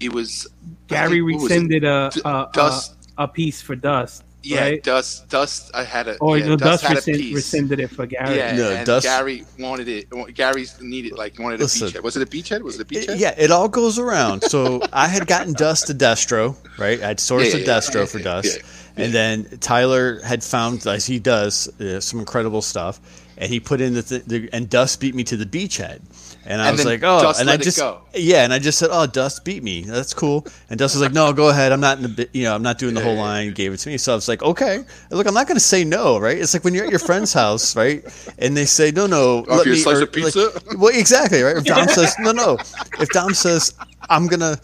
[0.00, 1.54] it was I Gary think- what was it?
[1.54, 2.95] rescinded a, D- a, a Dust.
[3.18, 4.82] A piece for Dust, yeah, right?
[4.82, 5.28] Dust.
[5.28, 5.70] Dust.
[5.74, 6.16] I had a.
[6.18, 7.34] or yeah, no, Dust, Dust, had a rescind, piece.
[7.34, 8.36] rescinded it for Gary.
[8.36, 10.06] Yeah, No, and Dust- Gary wanted it.
[10.34, 11.88] Gary's needed like wanted a Listen.
[11.88, 12.02] beachhead.
[12.02, 12.62] Was it a beachhead?
[12.62, 13.18] Was it a It- beachhead?
[13.18, 14.42] yeah, it all goes around.
[14.42, 17.02] So I had gotten Dust to Destro, right?
[17.02, 18.58] I'd sourced Yeah, a Destro yeah, for yeah, Dust,
[18.96, 23.00] yeah, and then Tyler had found, as he does, uh, some incredible stuff,
[23.38, 26.00] and he put in the, th- the and Dust beat me to the beachhead,
[26.46, 28.00] and I And was like, oh, Dust and I just go.
[28.14, 29.82] yeah, and I just said, oh, Dust beat me.
[29.82, 30.46] That's cool.
[30.70, 31.72] And Dust was like, no, go ahead.
[31.72, 33.52] I'm not in the, you know, I'm not doing the whole line.
[33.52, 34.84] Gave it to me, so I was like, okay.
[35.10, 36.38] Look, I'm not going to say no, right?
[36.38, 38.04] It's like when you're at your friend's house, right,
[38.38, 40.50] and they say, no, no, let me slice or, of pizza?
[40.54, 41.56] like, well, exactly, right?
[41.56, 42.58] If Dom says no, no.
[43.00, 43.74] If Dom says
[44.08, 44.58] I'm gonna,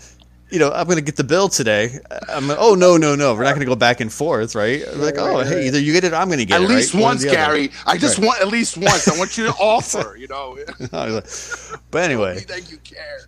[0.53, 1.99] you know, I'm gonna get the bill today,
[2.29, 3.35] I'm like, oh no, no, no.
[3.35, 4.83] We're not gonna go back and forth, right?
[4.97, 6.65] like, oh, hey, either you get it, or I'm gonna get At it.
[6.71, 7.03] At least right?
[7.03, 7.37] Once, the other.
[7.37, 7.71] Gary.
[7.87, 8.27] I just Right.
[8.27, 9.09] want at least once.
[9.09, 10.17] I want you to offer.
[10.19, 10.59] You know.
[10.93, 13.21] I was like- but anyway, Think you care.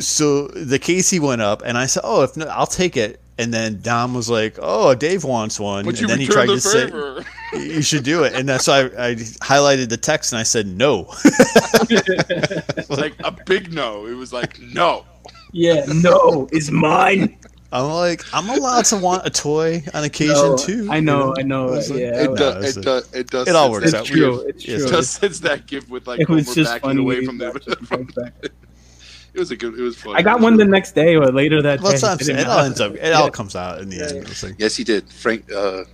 [0.00, 3.20] so the Casey went up, and I said, oh, if no, I'll take it.
[3.38, 6.50] And then Dom was like, "Oh, Dave wants one," Would and you then he tried
[6.50, 7.24] the to say, favor?
[7.54, 8.80] "You should do it." And then, so I,
[9.12, 11.10] I highlighted the text, and I said, "No."
[12.90, 14.06] like a big no.
[14.06, 15.06] It was like no.
[15.52, 17.36] Yeah, no, it's mine.
[17.72, 20.88] I'm like, I'm allowed to want a toy on occasion No, too.
[20.90, 21.72] I know, you I know.
[21.74, 22.76] It's yeah, It does.
[22.76, 23.12] It does.
[23.14, 23.46] It does.
[23.46, 24.00] it all works that out.
[24.00, 24.40] it's true.
[24.40, 24.88] It's yes, true.
[24.88, 27.00] It does sense that gift with like it was Homer just backing funny.
[27.02, 27.60] away from you the.
[27.60, 28.32] got the front back.
[28.42, 29.78] It was a good.
[29.78, 30.16] It was fun.
[30.16, 31.98] I got one the next day or later that Well, day.
[31.98, 32.94] that's It It all ends up.
[32.94, 33.20] It Yeah.
[33.20, 34.26] all comes out in the Yeah, end.
[34.28, 34.34] yeah.
[34.48, 35.08] Like- Yes, he did.
[35.08, 35.84] Frank, uh,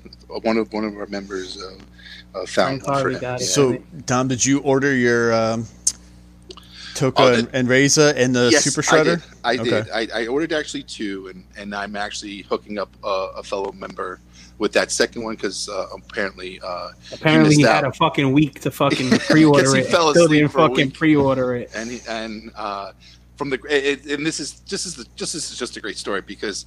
[0.40, 3.20] one of one of our members, uh, uh, found Frank one for him.
[3.20, 3.44] got it.
[3.44, 3.76] So,
[4.06, 5.66] Dom, did you order your um,
[6.96, 9.22] Tokka Oh, and, and Rahzar and the yes, Super Shredder?
[9.44, 9.60] I did.
[9.60, 9.70] I, Okay.
[10.04, 10.12] did.
[10.14, 14.20] I, I ordered actually two, and, and I'm actually hooking up uh, a fellow member
[14.58, 18.60] with that second one because uh, apparently uh, Apparently, he missed had a fucking week
[18.60, 19.86] to fucking pre-order he it.
[19.88, 20.94] fell Still asleep didn't for a fucking week.
[20.94, 21.70] pre-order it.
[21.74, 22.92] and he, and uh,
[23.36, 25.98] from the it, and this is just is the just this is just a great
[25.98, 26.64] story because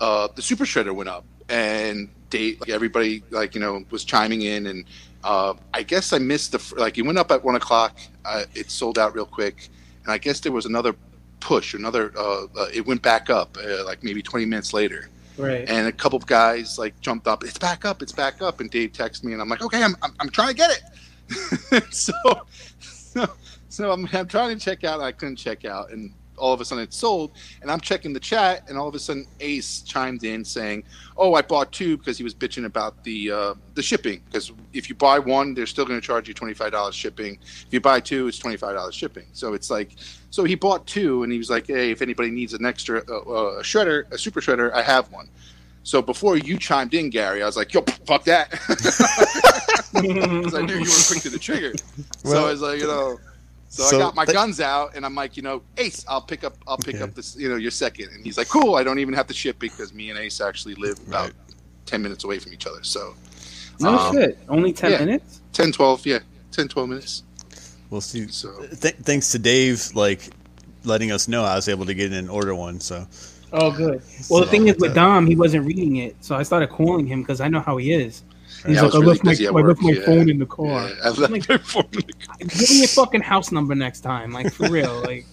[0.00, 4.42] uh, the Super Shredder went up and date like everybody like you know was chiming
[4.42, 4.84] in and
[5.24, 7.98] uh, I guess I missed the like it went up at one o'clock.
[8.24, 9.68] Uh, it sold out real quick,
[10.04, 10.94] and I guess there was another
[11.40, 15.08] push, another uh, uh, it went back up uh, like maybe twenty minutes later
[15.38, 15.68] Right.
[15.68, 17.44] and a couple of guys like jumped up.
[17.44, 18.02] It's back up.
[18.02, 18.58] It's back up.
[18.60, 21.84] And Dave texted me, and I'm like, okay, I'm I'm, I'm trying to get it.
[21.94, 22.12] so,
[22.80, 23.26] so
[23.68, 24.94] so I'm, I'm trying to check out.
[24.94, 27.32] And I couldn't check out, and all of a sudden it sold.
[27.62, 30.84] And I'm checking the chat, and all of a sudden Ace chimed in saying,
[31.16, 34.22] "Oh, I bought two because he was bitching about the uh, the shipping.
[34.26, 37.38] Because if you buy one, they're still going to charge you twenty five dollars shipping.
[37.66, 39.26] If you buy two, it's twenty five dollars shipping.
[39.32, 39.90] So it's like."
[40.30, 43.18] So he bought two, and he was like, "Hey, if anybody needs an extra uh,
[43.18, 45.28] uh, a shredder, a super shredder, I have one."
[45.84, 48.50] So before you chimed in, Gary, I was like, "Yo, fuck that,"
[49.94, 51.72] because I knew you were quick to the trigger.
[52.24, 53.18] so I was like, you know,
[53.68, 56.20] so, so I got my that- guns out, and I'm like, you know, Ace, I'll
[56.22, 57.04] pick up, I'll pick Okay.
[57.04, 58.08] up this, you know, your second.
[58.14, 58.74] And he's like, cool.
[58.76, 61.32] I don't even have to ship because me and Ace actually live about Right.
[61.86, 62.82] ten minutes away from each other.
[62.82, 63.14] So
[63.80, 64.38] no Um, shit.
[64.48, 64.98] Only ten yeah.
[65.00, 65.40] minutes.
[65.52, 66.18] 10, 12, yeah,
[66.52, 67.22] 10, 12 minutes.
[67.90, 68.28] We'll see.
[68.28, 70.30] So Th- thanks to Dave, like
[70.84, 72.80] letting us know, I was able to get in and order one.
[72.80, 73.06] So
[73.52, 74.02] Oh, good.
[74.28, 77.06] Well, the thing is with uh, Dom, he wasn't reading it, so I started calling
[77.06, 78.22] him because I know how he is.
[78.66, 80.04] He's Yeah, like, I really left my, I left my yeah.
[80.04, 80.88] phone in the car.
[80.88, 82.36] yeah, I left like- my phone in the car.
[82.40, 85.02] Give me your fucking house number next time, like for real.
[85.08, 85.26] Like,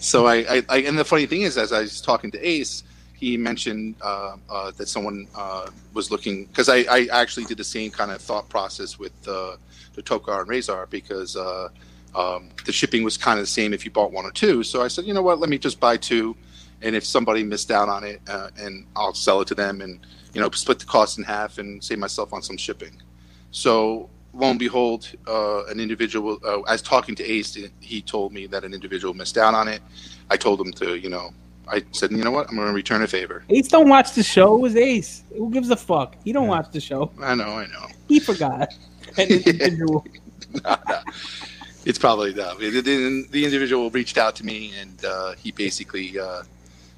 [0.00, 2.84] So I, I, I, and the funny thing is, as I was talking to Ace,
[3.14, 7.64] he mentioned uh, uh, that someone uh, was looking because I, I actually did the
[7.64, 9.56] same kind of thought process with uh,
[9.94, 11.68] the Tokka and Rahzar because uh,
[12.14, 14.62] um, the shipping was kind of the same if you bought one or two.
[14.62, 16.36] So I said, you know what, let me just buy two,
[16.82, 19.98] and if somebody missed out on it, uh, and I'll sell it to them, and
[20.36, 22.94] you know split the cost in half and save myself on some shipping.
[23.52, 28.46] So lo and behold, uh, an individual, uh, as talking to Ace, he told me
[28.48, 29.80] that an individual missed out on it.
[30.28, 31.30] I told him to, you know,
[31.66, 33.44] I said, you know what, I'm going to return a favor.
[33.48, 34.56] Ace don't watch the show.
[34.56, 35.22] It was Ace.
[35.38, 36.16] Who gives a fuck?
[36.22, 36.50] He don't Yeah.
[36.50, 37.10] watch the show.
[37.22, 37.86] I know, I know.
[38.08, 38.74] He forgot.
[39.16, 40.04] An individual.
[40.62, 41.00] Nah, nah.
[41.86, 46.18] It's probably the, the, the- the individual reached out to me and uh, he basically,
[46.18, 46.42] uh,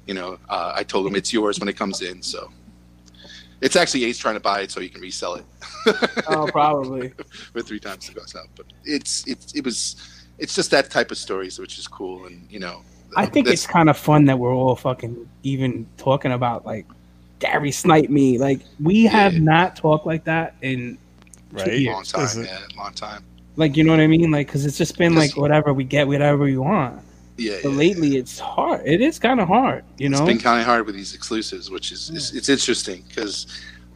[0.07, 2.21] you know, uh, I told him it's yours when it comes in.
[2.21, 2.51] So
[3.61, 5.45] it's actually Ace trying to buy it so he can resell it.
[6.27, 7.09] oh, probably.
[7.53, 8.47] for three times the cost out.
[8.55, 9.95] But it's it's it was
[10.37, 12.81] it's just that type of stories which is cool and you know
[13.17, 16.85] I think that's- it's kind of fun that we're all fucking even talking about like
[17.39, 18.37] Gary snipe me.
[18.37, 20.97] Like we have not talked like that in
[21.51, 21.67] Right?
[21.69, 21.93] a Yeah.
[21.93, 23.23] long time, yeah, long time.
[23.55, 24.29] like you know what I mean.
[24.29, 27.01] Like because it's just been like whatever we get, whatever we want.
[27.39, 27.75] Yeah, But yeah.
[27.75, 28.81] lately, it's hard.
[28.85, 29.83] It is kind of hard.
[29.97, 30.25] You it's know.
[30.25, 33.47] It's been kind of hard with these exclusives, which is it's, it's interesting because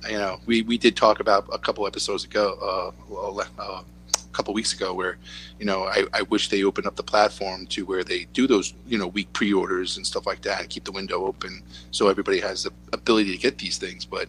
[0.09, 4.33] you know we we did talk about a couple episodes ago, uh, well, uh, a
[4.33, 5.17] couple weeks ago, where
[5.59, 8.73] you know I, I wish they opened up the platform to where they do those
[8.87, 11.61] you know week pre-orders and stuff like that, and keep the window open
[11.91, 14.27] so everybody has the ability to get these things, but.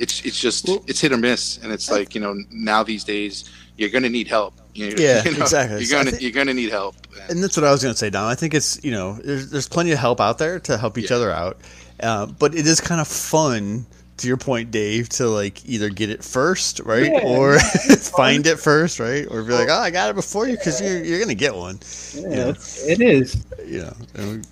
[0.00, 3.04] It's, it's just Well- it's hit or miss, and it's like you know now these
[3.04, 3.44] days
[3.76, 4.54] you're gonna need help.
[4.74, 5.84] You know, Yeah, you know, exactly.
[5.84, 6.96] You're gonna think- you're gonna need help.
[7.28, 8.24] And that's what I was going to say, Don.
[8.30, 11.10] I think it's you know there's there's plenty of help out there to help each
[11.10, 11.16] Yeah.
[11.16, 11.60] other out,
[12.02, 13.86] uh, but it is kind of fun.
[14.18, 17.58] To your point, Dave, to like either get it first, right, Yeah, or
[18.16, 21.02] find it first, right, or be like, oh, I got it before you because you're
[21.02, 21.76] you're gonna get one,
[22.14, 23.42] Yeah, it's, it is.
[23.66, 24.42] you know.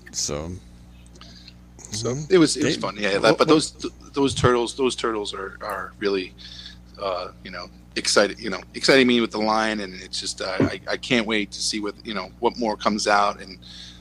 [1.90, 3.19] So So it was it was They- fun, yeah.
[3.19, 3.73] That, but those
[4.12, 6.35] those turtles those turtles are are really,
[7.01, 10.56] uh, you know, excited you know exciting me with the line, and it's just uh,
[10.60, 13.59] I I can't wait to see what you know what more comes out, and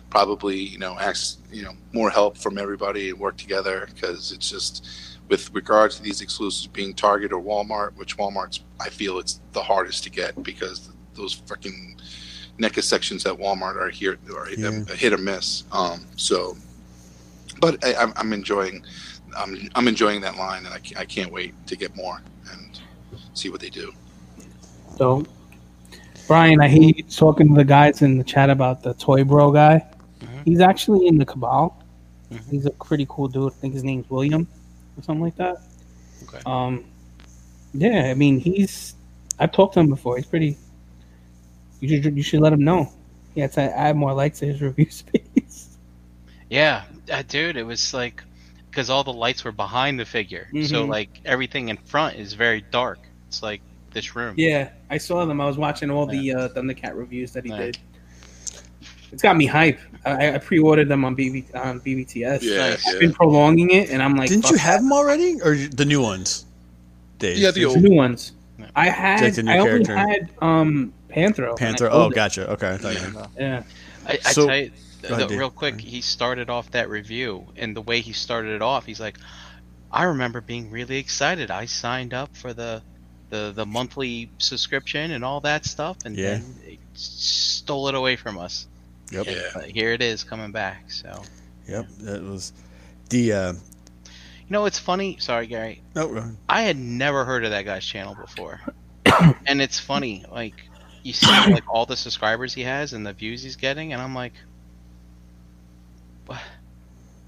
[0.10, 4.50] probably you know ask you know more help from everybody and work together because it's
[4.50, 4.86] just
[5.30, 9.62] with regards to these exclusives being Target or Walmart, which Walmart's I feel it's the
[9.64, 12.00] hardest to get because those freaking
[12.60, 14.84] NECA sections at Walmart are here are Yeah.
[14.90, 15.64] a hit or miss.
[15.72, 16.56] Um, so
[17.60, 18.84] but I, I'm, I'm enjoying
[19.36, 22.22] I'm, I'm enjoying that line and I, I can't wait to get more
[22.52, 22.80] and
[23.34, 23.92] see what they do
[24.98, 25.26] So,
[26.28, 29.86] Brian, I hate talking to the guys in the chat about the Toy Bro guy.
[30.20, 30.44] Mhm.
[30.46, 31.84] He's actually in the Cabal.
[32.32, 32.50] Mhm.
[32.50, 33.52] He's a pretty cool dude.
[33.54, 34.48] I think his name's William
[34.98, 35.58] or something like that.
[36.24, 36.42] Okay.
[36.46, 36.84] Um,
[37.74, 38.96] yeah, I mean, he's.
[39.40, 40.18] I've talked to him before.
[40.18, 40.58] He's pretty.
[41.80, 42.92] You should you should let him know.
[43.36, 45.78] He had to add more likes to his review space.
[46.50, 48.24] Yeah, uh, dude, it was like
[48.70, 50.90] because all the lights were behind the figure, so Mhm.
[50.90, 53.00] like everything in front is very dark.
[53.28, 53.62] It's like
[53.92, 54.36] this room.
[54.38, 55.42] Yeah, I saw them.
[55.42, 57.58] I was watching all the uh, Thundercat reviews that he Yeah.
[57.58, 57.78] did.
[59.12, 59.80] It's got me hype.
[60.06, 62.40] I, I pre-ordered them on BB on BBTS.
[62.42, 62.88] yeah, Nice.
[62.88, 64.64] I've been prolonging it, and I'm like, didn't fuck you that.
[64.64, 66.46] have them already, or the new ones,
[67.18, 67.38] Dave?
[67.38, 68.34] Yeah, the old- you- new ones?
[68.60, 68.66] Yeah.
[68.76, 69.22] I had.
[69.22, 69.96] Like the new I only character.
[69.96, 71.38] had um Panthro.
[71.38, 71.90] and I Panther.
[71.90, 72.16] sold Oh, it.
[72.16, 72.50] gotcha.
[72.52, 73.64] Okay, I thought you Yeah.
[74.06, 74.72] I, I So- tell you,
[75.02, 78.56] Go ahead, the- real quick, he started off that review, and the way he started
[78.56, 79.18] it off, he's like,
[79.92, 81.52] "I remember being really excited.
[81.52, 82.82] I signed up for the
[83.30, 86.32] the, the monthly subscription and all that stuff, and Yeah.
[86.36, 88.68] then they stole it away from us.
[89.12, 89.26] Yep.
[89.26, 89.42] Yeah.
[89.56, 90.92] uh, here it is coming back.
[90.92, 91.22] So
[91.68, 91.88] Yep.
[92.00, 92.54] That was
[93.10, 93.34] the.
[93.34, 95.18] Uh, you know, it's funny.
[95.20, 95.82] Sorry, Gary.
[95.94, 96.24] no, go.
[96.48, 98.62] I had never heard of that guy's channel before,
[99.46, 100.24] and it's funny.
[100.32, 100.54] Like
[101.04, 104.16] you see, like all the subscribers he has and the views he's getting, and I'm
[104.16, 104.47] like, what?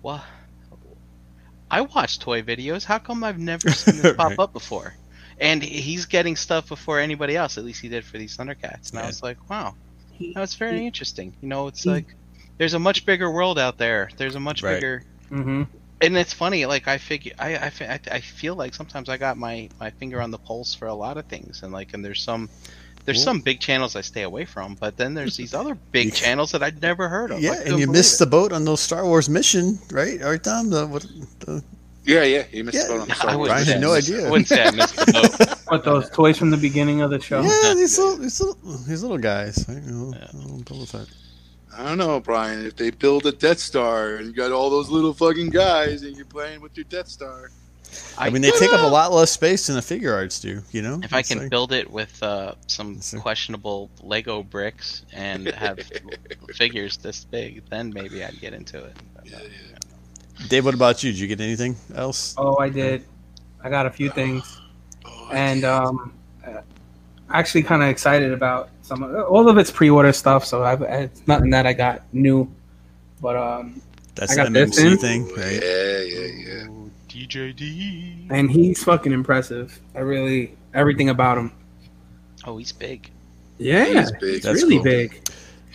[0.01, 0.23] What?
[1.71, 2.84] I watch toy videos.
[2.85, 4.39] How come I've never seen this pop Right.
[4.39, 4.95] up before?
[5.39, 7.57] And he's getting stuff before anybody else.
[7.57, 8.91] At least he did for these Thundercats.
[8.91, 9.76] And I was like, wow,
[10.09, 11.35] He- that's very interesting.
[11.41, 12.07] You know, it's like
[12.59, 14.09] there's a much bigger world out there.
[14.17, 14.67] There's a much Right.
[14.67, 15.63] bigger hmm
[16.01, 19.38] and it's funny like i figure I, I I I feel like sometimes i got
[19.38, 22.21] my my finger on the pulse for a lot of things and like and there's
[22.23, 22.49] some
[23.10, 23.34] there's Cool.
[23.34, 26.52] some big channels i stay away from but then there's these other big You- channels
[26.53, 29.27] that i'd never heard of Yeah, and you missed the boat on those Star Wars
[29.30, 30.22] mission, right?
[30.22, 30.69] Right, Tom.
[30.69, 31.03] The, what,
[31.40, 31.64] the,
[32.06, 33.49] yeah yeah you missed Yeah, the boat on the I Star Wars.
[33.49, 34.27] Brian had no idea.
[34.27, 35.56] I wouldn't say I missed the boat.
[35.72, 37.41] What those toys from the beginning of the show?
[37.41, 38.57] yeah, these little, these little,
[38.90, 39.65] these little guys.
[39.69, 39.81] Right?
[39.84, 40.27] You know, Yeah.
[40.34, 41.07] little Boba Fett.
[41.77, 44.90] I don't know Brian if they build a Death Star and you got all those
[44.90, 47.52] little fucking guys and you're playing with your Death Star
[48.18, 50.61] I, mean, they take up a lot less space than the Figuarts do.
[50.72, 55.48] You know, if i can like- build it with uh, some questionable lego bricks and
[55.48, 55.80] have
[56.56, 59.70] figures this big then maybe i'd get into it yeah, yeah.
[60.48, 61.11] Dave, what about you?
[61.11, 62.34] Did you get anything else?
[62.38, 63.03] Oh, I did.
[63.61, 64.61] I got a few things,
[65.34, 66.14] and um,
[66.48, 66.61] uh,
[67.30, 69.03] actually kind of excited about some.
[69.03, 72.49] Of, all of it's pre-order stuff, so I've, it's nothing that I got new.
[73.22, 73.82] But um,
[74.16, 74.98] That's I got an this MMC in.
[74.98, 75.61] thing, right?
[75.61, 76.68] Yeah, yeah, yeah.
[77.10, 78.27] DJD.
[78.31, 79.80] and he's fucking impressive.
[79.95, 81.52] I really everything about him.
[82.45, 83.10] Oh, he's big.
[83.57, 84.41] Yeah, He's big.
[84.44, 84.84] That's really cool.
[84.84, 85.27] big.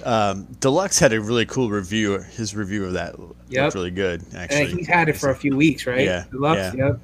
[0.05, 2.19] Um, Deluxe had a really cool review.
[2.19, 3.15] His review of that
[3.51, 3.63] Yep.
[3.65, 4.63] looked really good, actually.
[4.71, 6.01] And he's had it for a few weeks, right?
[6.05, 7.01] Yeah, Deluxe, Yep.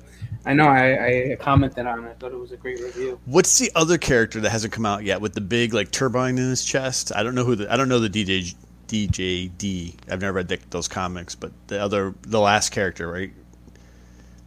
[0.46, 0.64] I know.
[0.68, 2.08] I, I commented on it.
[2.08, 3.20] I thought it was a great review.
[3.26, 6.48] What's the other character that hasn't come out yet with the big like turbine in
[6.48, 7.12] his chest?
[7.14, 8.54] I don't know who the I don't know the DJ
[8.88, 9.94] DJD.
[10.10, 13.32] I've never read the, those comics, but the other the last character, right?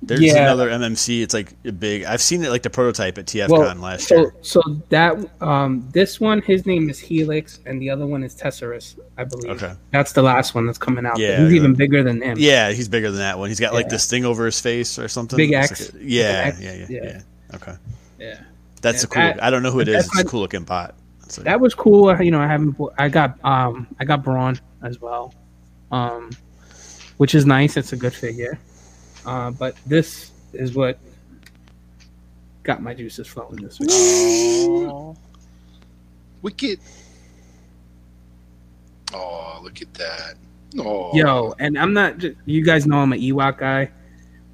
[0.05, 0.43] There's Yeah.
[0.43, 1.21] another MMC.
[1.23, 2.03] It's like a big.
[2.03, 4.35] I've seen it like the prototype at TFCon Well, last so year.
[4.41, 8.99] so that um this one, his name is Helix, and the other one is Tesserus,
[9.17, 9.51] I believe.
[9.51, 9.73] Okay.
[9.91, 11.17] That's the last one that's coming out.
[11.17, 11.55] Yeah, he's yeah.
[11.55, 12.35] even bigger than him.
[12.37, 13.47] Yeah, he's bigger than that one.
[13.49, 13.91] He's got like Yeah.
[13.91, 15.37] this thing over his face or something.
[15.37, 15.93] Big X.
[15.93, 16.99] like a- yeah, X, yeah, yeah, yeah.
[17.03, 17.73] yeah, Okay,
[18.19, 18.39] yeah.
[18.81, 19.21] that's a cool.
[19.21, 20.05] that- I don't know who it is.
[20.05, 20.95] It's a cool looking bot.
[21.37, 22.21] Like- That was cool.
[22.21, 22.75] You know, I haven't.
[22.99, 25.33] I got um I got Brawn as well,
[25.91, 26.29] um,
[27.17, 27.77] which is nice.
[27.77, 28.59] It's a good figure.
[29.25, 30.97] Uh, but this is what
[32.63, 33.89] got my juices flowing this week.
[33.91, 35.15] Oh,
[36.41, 36.79] Wicket.
[39.13, 40.35] Oh, look at that.
[40.79, 42.23] Oh, Yo, and I'm not.
[42.45, 43.91] You guys know I'm an Ewok guy,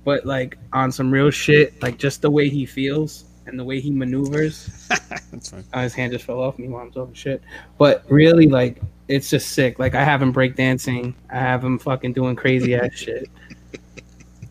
[0.04, 3.80] but like on some real shit, like just the way he feels and the way
[3.80, 4.88] he maneuvers.
[5.32, 5.64] that's fine.
[5.74, 7.42] Uh, his hand just fell off me while I'm talking shit.
[7.78, 9.80] But really, like, it's just sick.
[9.80, 11.14] Like, I have him breakdancing.
[11.32, 13.30] I have him fucking doing crazy ass shit.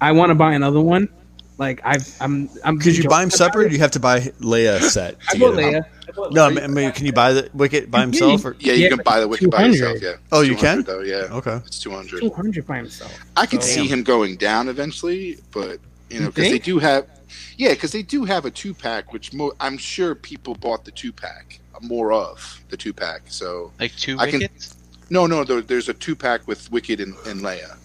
[0.01, 1.09] I want to buy another one.
[1.59, 2.79] Like, I've, I'm, I'm.
[2.79, 5.17] Could you buy him joking separate, or do you have to buy Leia set?
[5.29, 5.55] I bought?
[5.55, 5.85] Leia.
[6.09, 6.55] I bought No, I Leia.
[6.55, 8.45] mean, I mean, can you buy the Wicket by himself?
[8.45, 8.55] Or?
[8.61, 9.99] Yeah, you Yeah, can buy the Wicket by himself.
[10.01, 10.15] Yeah.
[10.31, 10.83] Oh, you can?
[10.83, 11.27] Though, yeah.
[11.33, 11.57] Okay.
[11.67, 12.21] It's two hundred.
[12.21, 13.13] two hundred by himself.
[13.37, 15.81] I could So- see him going down eventually, but
[16.11, 17.07] you know, because they do have,
[17.57, 20.93] yeah, because they do have a two pack, which mo- I'm sure people bought the
[20.93, 23.23] two pack more of the two pack.
[23.27, 24.49] So like two I can-
[25.11, 27.77] no, no, there, there's a two pack with Wicket and, and Leia.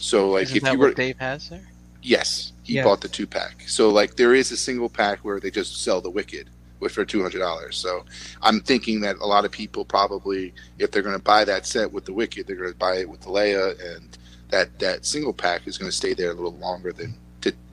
[0.00, 1.66] So like, Isn't if that you were, what Dave has there?
[2.02, 2.84] yes, he Yes.
[2.84, 3.62] bought the two pack.
[3.66, 6.48] So like, there is a single pack where they just sell the Wicket.
[6.78, 7.74] Which for two hundred dollars.
[7.78, 8.04] So
[8.42, 11.90] I'm thinking that a lot of people probably, if they're going to buy that set
[11.90, 14.18] with the Wicket, they're going to buy it with the Leia, and
[14.50, 17.14] that that single pack is going to stay there a little longer than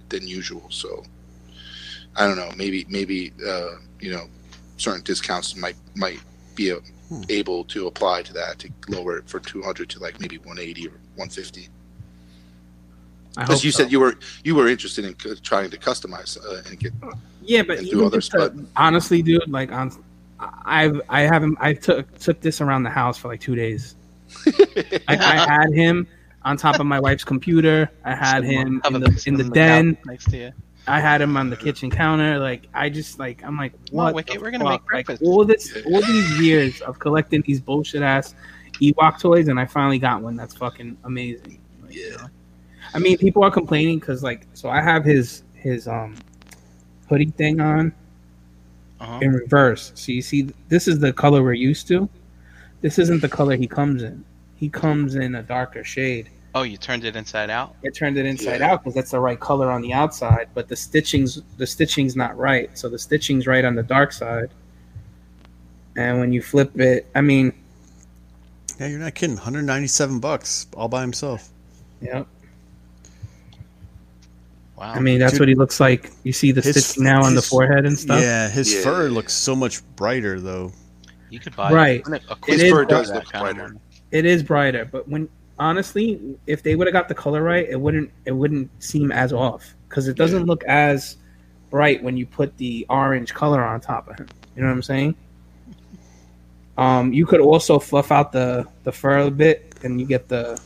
[0.08, 0.66] than usual.
[0.70, 1.04] So
[2.16, 2.50] I don't know.
[2.56, 4.30] Maybe maybe uh, you know
[4.78, 6.22] certain discounts might might
[6.56, 6.78] be a,
[7.10, 7.24] Hmm.
[7.28, 10.92] able to apply to that to lower it for 200 to like maybe 180 or
[11.16, 11.62] 150.
[11.62, 11.74] I hope
[13.36, 13.84] Because you so.
[13.84, 16.94] said you were you were interested in c- trying to customize uh, and get.
[17.42, 19.92] Yeah, but do others, just to- honestly, dude, like on,
[20.66, 23.96] I've I haven't I took took this around the house for like two days.
[25.08, 26.08] I, I had him
[26.44, 27.90] on top of my wife's computer.
[28.06, 29.98] I had him in the in the den.
[30.06, 30.52] next to you.
[30.86, 32.40] I had him on the kitchen counter.
[32.40, 34.16] Like I just like I'm like Come on, what?
[34.16, 34.86] Wicket, the we're gonna fuck?
[34.92, 38.36] make like all this all these years of collecting these bullshit ass
[38.82, 41.60] Ewok toys, and I finally got one that's fucking amazing.
[41.84, 42.18] Like, you Yeah.
[42.18, 42.28] know?
[42.94, 46.16] I mean, people are complaining because like so I have his his um
[47.10, 47.94] hoodie thing on
[49.00, 49.20] Uh-huh.
[49.22, 49.92] in reverse.
[49.96, 52.08] So you see, this is the color we're used to.
[52.82, 54.24] This isn't the color he comes in.
[54.56, 56.30] He comes in a darker shade.
[56.56, 57.76] Oh, you turned it inside out.
[57.82, 58.72] It turned it inside Yeah.
[58.74, 62.38] out because that's the right color on the outside, but the stitching's the stitching's not
[62.38, 62.70] right.
[62.78, 64.50] So the stitching's right on the dark side.
[65.96, 67.54] And when you flip it, I mean,
[68.80, 69.36] Yeah, you're not kidding.
[69.36, 71.50] 197 bucks all by himself.
[72.02, 72.24] yeah.
[74.84, 74.94] Wow.
[74.96, 75.40] I mean, that's Dude.
[75.42, 76.12] what he looks like.
[76.24, 78.20] You see the His- stitching now on the forehead and stuff.
[78.22, 78.82] Yeah, his Yeah.
[78.82, 80.74] fur looks so much brighter though.
[81.30, 82.06] you could buy Right.
[82.08, 83.76] A, a It His is fur does look brighter.
[84.12, 87.80] It is brighter, but when honestly, if they would have got the color right, it
[87.80, 91.16] wouldn't it wouldn't seem as off because it doesn't look as
[91.72, 94.28] bright when you put the orange color on top of him.
[94.56, 95.16] You know what I'm saying?
[96.78, 100.60] Um, you could also fluff out the the fur a bit, and you get the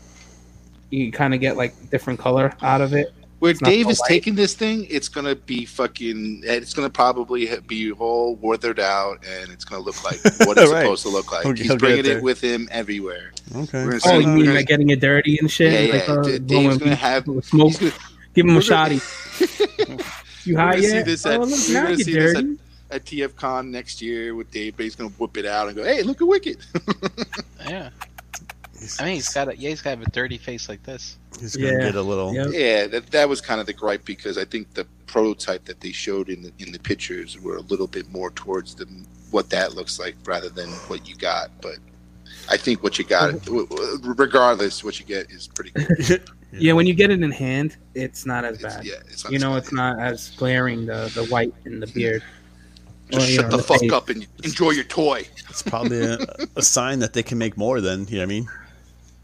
[0.89, 3.13] you kind of get like different color out of it.
[3.39, 6.41] Where It's Dave is taking this thing, it's gonna be fucking.
[6.43, 10.81] It's gonna probably be all withered out, and it's gonna look like what it's Right.
[10.81, 11.43] supposed to look like.
[11.43, 13.31] He'll- He's he'll bringing it with him everywhere.
[13.55, 13.85] Okay.
[13.85, 15.71] We're gonna Oh, see- you mean like getting it dirty and shit?
[15.71, 16.13] Yeah, Like, yeah.
[16.15, 17.79] uh, D- blowing Dave's gonna have- smoke.
[17.79, 17.91] gonna-
[18.33, 19.01] Give him a we're shotty.
[20.45, 21.05] You We're high gonna see yet?
[21.05, 22.45] this oh, at- look, we're gonna you're see this at-
[22.89, 26.01] at TFCon next year with Dave, but he's gonna whip it out and go, "Hey,
[26.03, 26.57] look at Wicket."
[27.67, 27.89] Yeah.
[28.79, 31.17] He's, I mean, he's got a yeah, he's got a dirty face like this.
[31.39, 31.79] he's gonna Yeah.
[31.79, 32.33] get a little.
[32.33, 32.47] Yep.
[32.51, 35.91] yeah, that that was kind of the gripe because I think the prototype that they
[35.91, 38.85] showed in the in the pictures were a little bit more towards the
[39.31, 41.49] what that looks like rather than what you got.
[41.61, 41.77] But
[42.49, 46.23] I think what you got, w- w- regardless, what you get is pretty good.
[46.53, 48.85] Yeah, when you get it in hand, it's not as It's- bad.
[48.85, 51.87] yeah, it's not you know, as it's not as glaring the the white in the
[51.87, 52.23] beard.
[53.11, 55.27] Just Well, you shut know, the fuck up and enjoy your toy.
[55.49, 56.17] It's probably a,
[56.55, 57.81] a sign that they can make more.
[57.81, 58.47] Then you know what I mean.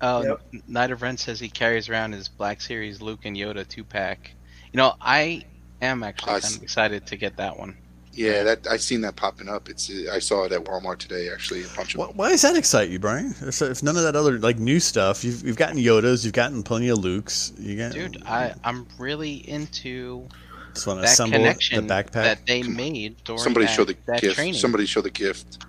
[0.03, 0.21] Oh,
[0.51, 0.63] Yep.
[0.67, 4.33] Knight of Ren says he carries around his Black Series Luke and Yoda two pack.
[4.73, 5.45] You know, I
[5.81, 7.77] am actually I kind of excited to get that one.
[8.11, 9.69] Yeah, that I seen that popping up.
[9.69, 11.29] It's I saw it at Walmart today.
[11.31, 13.33] Actually, a bunch of Why, why does that excite you, Brian?
[13.41, 16.61] If, if none of that other like new stuff, you've, you've gotten Yodas, you've gotten
[16.61, 17.57] plenty of Lukes.
[17.59, 20.27] You got, Dude, I I'm really into
[20.75, 22.11] just want to that assemble connection the backpack.
[22.11, 24.35] that they made during Somebody that, show the that gift.
[24.35, 24.53] training.
[24.55, 25.63] Somebody show the gift.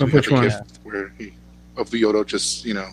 [0.00, 0.44] Of which the one?
[0.44, 1.34] gift where he,
[1.76, 2.88] of Yoda just you know,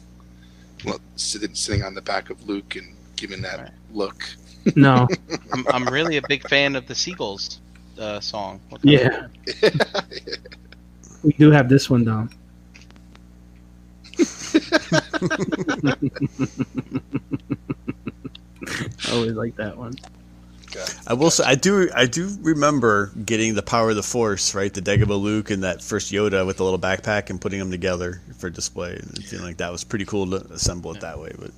[0.85, 3.71] well, sitting sitting on the back of Luke and giving that Right.
[3.91, 4.23] look.
[4.75, 5.07] No.
[5.53, 7.59] I'm I'm really a big fan of the Seagulls
[7.97, 8.59] uh, song.
[8.69, 9.27] What Yeah.
[11.23, 12.27] We do have this one though.
[19.07, 19.93] I always like that one.
[21.07, 24.73] I will say, I do, I do remember getting the power of the Force, right?
[24.73, 28.21] The Dagobah Luke and that first Yoda with the little backpack and putting them together
[28.37, 28.93] for display.
[28.93, 31.31] And feeling like that was pretty cool to assemble it that way.
[31.39, 31.51] But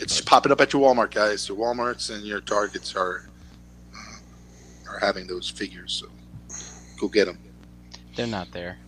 [0.00, 1.48] It's popping up at your Walmart, guys.
[1.48, 3.28] Your WalMarts and your Targets are
[3.94, 6.56] uh, are having those figures, so
[7.00, 7.38] go get them.
[8.16, 8.78] They're not there.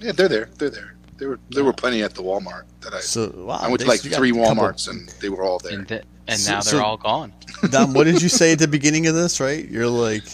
[0.00, 0.48] Yeah, they're there.
[0.58, 0.94] They're there.
[1.16, 3.00] There were there were plenty at the Walmart that I.
[3.00, 5.78] so wow, I went to like three a couple- WalMarts and they were all there.
[5.78, 7.32] And, th- and So- now so- they're all gone.
[7.70, 9.40] Dom, what did you say at the beginning of this?
[9.40, 10.24] Right, you're like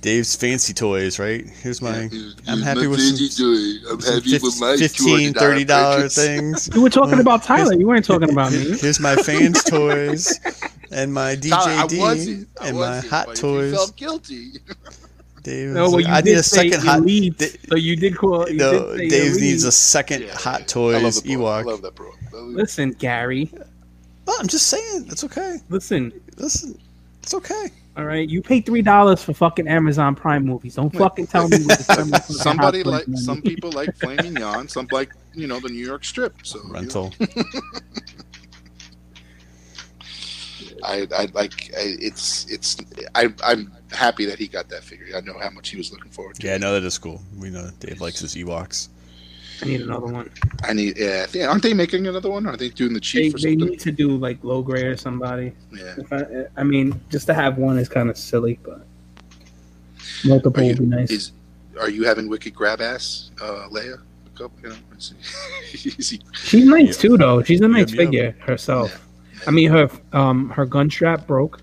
[0.00, 1.46] Dave's fancy toys, right?
[1.46, 2.08] Here's my.
[2.48, 3.46] I'm happy with some,
[3.90, 6.68] I'm happy fif- with my 15 $200 30 dollar things.
[6.74, 7.74] You were talking about Here's- Tyler.
[7.78, 8.58] You weren't talking about me.
[8.80, 10.38] Here's my fans toys
[10.92, 12.48] and my Tyler, I DJD wasn't.
[12.60, 13.64] I and my wasn't, hot toys.
[13.64, 14.52] if you felt guilty.
[15.42, 16.98] Dave, No, well, you I did need a say second hot.
[16.98, 18.48] elite, Da- so you did call.
[18.48, 19.40] You no, did Dave elite.
[19.42, 21.32] needs a second Yeah, hot I toys love the.
[21.32, 21.64] I Ewok.
[21.66, 22.10] love that, bro.
[22.32, 23.52] Listen, Gary.
[24.26, 25.58] Well, I'm just saying, it's okay.
[25.68, 26.78] Listen, Listen,
[27.22, 27.70] it's okay.
[27.96, 28.28] all right.
[28.28, 30.74] You pay three dollars for fucking Amazon Prime movies.
[30.74, 31.58] Don't fucking tell me.
[31.64, 36.04] What Somebody like some people like filet mignon, some like you know the New York
[36.04, 36.34] Strip.
[36.42, 37.14] So you know, Rental.
[40.84, 42.76] I, I like I, it's it's
[43.14, 45.16] I I'm happy that he got that figure.
[45.16, 46.46] I know how much he was looking forward to.
[46.46, 47.20] Yeah, no, that is cool.
[47.38, 48.88] We know Dave likes his Ewoks.
[49.62, 50.30] I need another one.
[50.64, 50.98] I need.
[50.98, 52.46] Yeah, I think, aren't they making another one?
[52.46, 55.52] Are they doing the They, chief or they need to do like Logray or somebody.
[55.72, 55.94] Yeah.
[55.98, 56.26] If I,
[56.56, 58.84] I mean, just to have one is kind of silly, but
[60.24, 61.10] multiple Are would be nice.
[61.10, 61.32] is
[61.80, 64.00] are you having wicked grab ass, uh, Leia?
[64.26, 65.14] A couple, you know, is
[65.70, 67.42] he, is he- She's nice too, though.
[67.42, 68.06] She's a nice Yep, yep.
[68.06, 69.06] figure herself.
[69.46, 71.60] I mean, her um her gun strap broke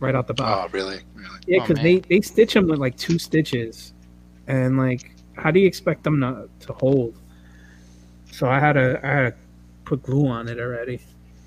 [0.00, 0.68] right out the box.
[0.68, 1.00] oh, really?
[1.14, 1.38] Really?
[1.46, 1.84] yeah, oh, because man.
[1.84, 3.92] they they stitch them with like two stitches,
[4.46, 7.14] and like, how do you expect them to to hold?
[8.32, 9.34] So I had to I had to
[9.84, 11.00] put glue on it already,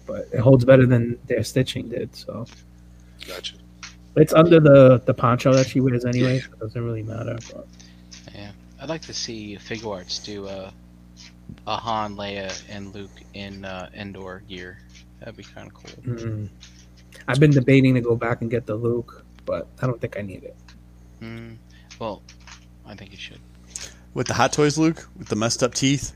[0.06, 2.16] but it holds better than their stitching did.
[2.16, 2.46] So
[3.28, 3.56] Gotcha.
[4.16, 7.38] it's under the the poncho that she wears anyway, so it doesn't really matter.
[7.54, 7.68] But
[8.34, 8.52] Yeah,
[8.82, 10.74] I'd like to see Figuarts do a
[11.68, 14.80] a Han, Leia, and Luke in uh, Endor gear.
[15.20, 16.16] That'd be kind of cool.
[16.16, 16.50] mm.
[17.28, 20.22] I've been debating to go back and get the Luke, but I don't think I
[20.22, 20.56] need it.
[21.22, 21.56] Mm,
[22.00, 22.22] well,
[22.86, 23.40] I think you should.
[24.14, 26.14] With the Hot Toys Luke, with the messed up teeth.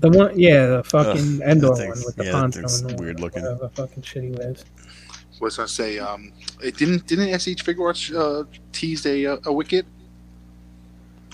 [0.00, 2.60] The one, yeah, the fucking Ugh, Endor one thing's- with the yeah, that poncho.
[2.60, 3.42] thing's and weird looking.
[3.42, 4.64] Whatever fucking shit he wears.
[5.40, 9.86] Was gonna say, um, it didn't didn't SH Figuarts uh, tease a uh, a wicket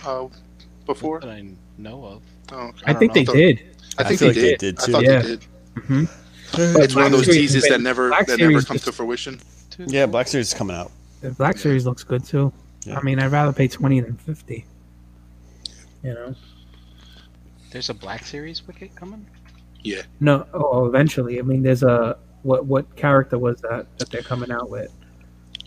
[0.04, 0.26] uh,
[0.86, 1.20] before?
[1.20, 1.46] That I
[1.78, 2.22] know of.
[2.52, 3.14] Oh, I, don't think know.
[3.14, 3.62] they thought- did.
[3.98, 4.58] I I think feel they, like they did.
[4.76, 4.92] did, I too.
[4.92, 5.22] thought Yeah.
[5.22, 5.44] they did.
[5.84, 6.04] hmm
[6.54, 9.40] It's one of those Black teases has that never Black that never comes to fruition.
[9.78, 10.06] Yeah.
[10.06, 10.90] Black Series is coming out.
[11.20, 12.52] The Black Series looks good too.
[12.84, 12.98] Yeah.
[12.98, 14.66] I mean, I'd rather pay twenty than fifty.
[16.02, 16.34] You know?
[17.74, 19.26] There's a Black Series Wicket coming.
[19.82, 20.46] Yeah, No.
[20.54, 21.40] Oh, eventually.
[21.40, 22.66] I mean, there's a what?
[22.66, 24.92] What character was that that they're coming out with?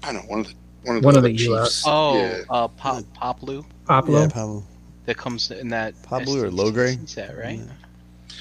[0.03, 0.53] I don't know one of the
[0.83, 1.83] one of the, One of the chiefs.
[1.85, 2.43] Oh, yeah.
[2.49, 4.21] uh, Pop Paploo Pablo.
[4.21, 4.63] Yeah, Pablo.
[5.05, 7.09] that comes in that Pablo or STC Logray?
[7.09, 7.59] set, right?
[7.59, 8.35] Yeah.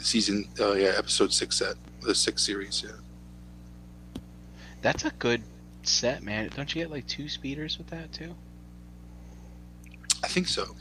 [0.00, 0.48] season.
[0.58, 2.82] Uh, yeah, episode six set the six series.
[2.84, 2.90] Yeah,
[4.80, 5.42] That's a good
[5.84, 6.50] set, man.
[6.56, 8.34] Don't you get like two speeders with that too?
[10.24, 10.74] I think so.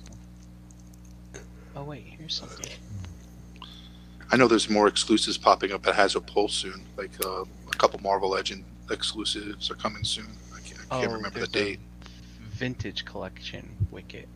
[1.75, 2.69] Oh wait, here's something.
[4.31, 6.83] I know there's more exclusives popping up at Hasbro Pulse soon.
[6.97, 10.27] Like uh, a couple Marvel Legend exclusives are coming soon.
[10.55, 11.79] I can't, I can't Oh, remember the there's a date.
[12.51, 14.27] Vintage collection Wicket.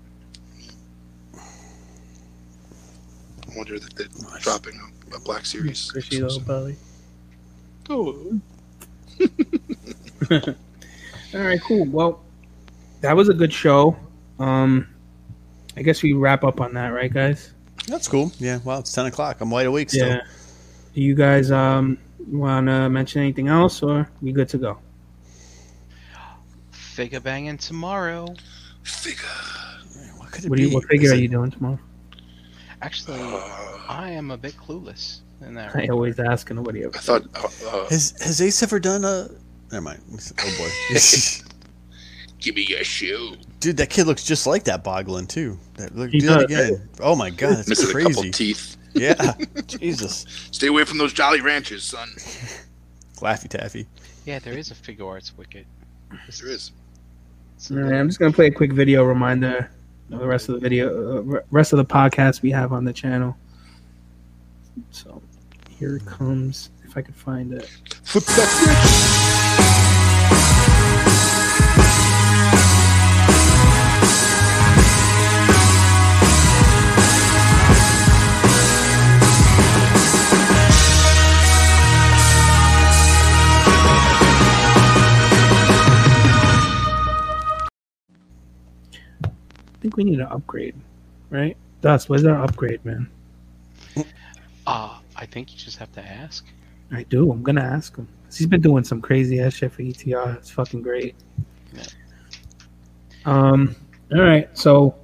[1.35, 1.39] I
[3.55, 4.07] wonder if they're
[4.41, 4.73] dropping
[5.11, 5.91] a, a Black Series.
[5.91, 6.75] Squishy little belly.
[7.89, 8.39] Oh.
[11.33, 11.85] All right, cool.
[11.85, 12.23] Well,
[13.01, 13.95] that was a good show.
[14.39, 14.87] Um,
[15.77, 17.53] I guess we wrap up on that, right, guys?
[17.87, 18.31] That's cool.
[18.39, 19.41] Yeah, well, it's 10 o'clock.
[19.41, 20.07] I'm wide awake still.
[20.07, 20.21] Yeah.
[20.93, 21.97] Do you guys um
[22.27, 24.79] Want to mention anything else, or we good to go?
[26.71, 28.33] Figure banging tomorrow.
[28.81, 29.27] Figure.
[30.17, 30.75] What could it What, do you, be?
[30.75, 31.79] what figure Is are you doing tomorrow?
[32.81, 33.19] Actually,
[33.87, 35.75] I am a bit clueless in that.
[35.75, 36.95] I always ask, and nobody ever.
[36.95, 37.23] I thought.
[37.35, 39.29] Uh, uh, Has Has Ace ever done a?
[39.71, 40.01] Never mind.
[40.39, 40.69] Oh boy,
[42.45, 43.35] give me your shoe.
[43.59, 45.57] dude, that kid looks just like that Boglin too.
[45.75, 46.69] That, look, He do that does.
[46.69, 46.89] again.
[47.01, 48.77] Oh my god, that's Missing a couple teeth.
[48.93, 49.33] Yeah,
[49.67, 52.07] Jesus, Stay away from those Jolly Ranchers, son.
[53.17, 53.87] Laffy Taffy.
[54.25, 55.65] Yeah, there is a Figuarts wicket.
[56.09, 56.71] There is.
[57.71, 59.69] All right, I'm just gonna play a quick video reminder
[60.11, 62.93] of the rest of the video, uh, rest of the podcast we have on the
[62.93, 63.35] channel.
[64.91, 65.21] So
[65.69, 66.69] here it comes.
[66.83, 67.65] If I could find it.
[68.03, 69.61] Flip that I
[89.85, 90.73] think we need an upgrade,
[91.29, 91.55] right?
[91.81, 93.09] Dust, where's our upgrade, man?
[94.67, 96.43] Uh, I think you just have to ask.
[96.91, 97.31] I do.
[97.31, 98.07] I'm gonna ask him.
[98.35, 100.37] He's been doing some crazy ass shit for ETR.
[100.37, 101.13] It's fucking great.
[101.71, 101.83] Yeah.
[103.25, 103.75] Um.
[104.11, 104.49] All right.
[104.57, 104.95] So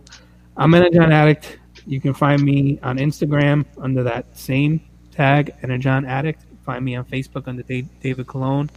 [0.58, 1.60] I'm Energon Addict.
[1.86, 4.82] You can find me on Instagram under that same
[5.12, 6.44] tag, Energon Addict.
[6.66, 8.68] Find me on Facebook under David Cologne.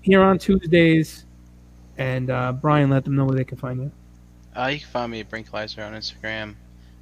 [0.00, 1.26] Here on Tuesdays,
[1.96, 3.92] and uh, Brian, let them know where they can find you.
[4.58, 6.56] Uh, you can find me at Brinklizer on Instagram.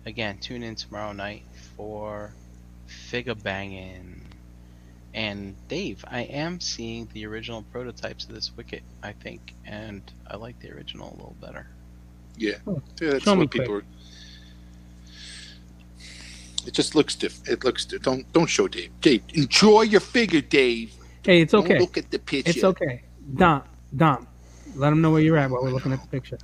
[0.04, 1.42] Again, tune in tomorrow night
[1.76, 2.32] for
[2.86, 4.20] figure banging.
[5.14, 10.36] And Dave, I am seeing the original prototypes of this wicket, I think, and I
[10.36, 11.66] like the original a little better.
[12.36, 13.84] Yeah, Oh, yeah that's show me what people are.
[16.66, 17.48] It just looks different.
[17.48, 17.86] It looks.
[17.86, 18.90] Di- don't don't show Dave.
[19.00, 20.92] Dave, enjoy your figure, Dave.
[21.22, 21.78] Hey, it's Don't okay.
[21.78, 22.50] look at the picture.
[22.50, 23.02] It's okay.
[23.36, 23.62] Dom,
[23.96, 24.26] Dom,
[24.74, 26.38] let them know where you're at while we're looking at the picture.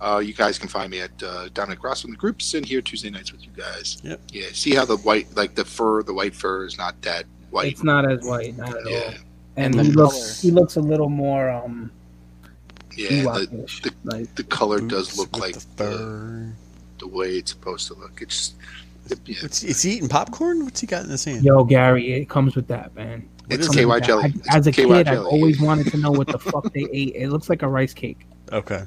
[0.00, 2.64] Uh, you guys can find me at uh, down at Cross in the groups and
[2.64, 3.98] here Tuesday nights with you guys.
[4.04, 4.20] Yep.
[4.32, 4.46] Yeah.
[4.52, 7.72] See how the white, like the fur, the white fur is not that white.
[7.72, 9.14] It's not as white, not at all.
[9.56, 11.90] And And he the looks he looks a little more um
[12.96, 13.22] Yeah.
[13.22, 16.52] The, the- like the color does look like the the, fur.
[17.00, 18.22] the way it's supposed to look.
[18.22, 18.54] It's.
[19.10, 19.36] It, yeah.
[19.42, 20.64] What's, is he eating popcorn?
[20.64, 21.42] What's he got in his hand?
[21.42, 23.26] yo Gary, it comes with that, man.
[23.48, 24.24] It It's comes KY jelly.
[24.24, 26.86] I- It's as a KY kid, I've always wanted to know what the fuck they
[26.92, 27.16] ate.
[27.16, 28.26] It looks like a rice cake.
[28.52, 28.84] Okay.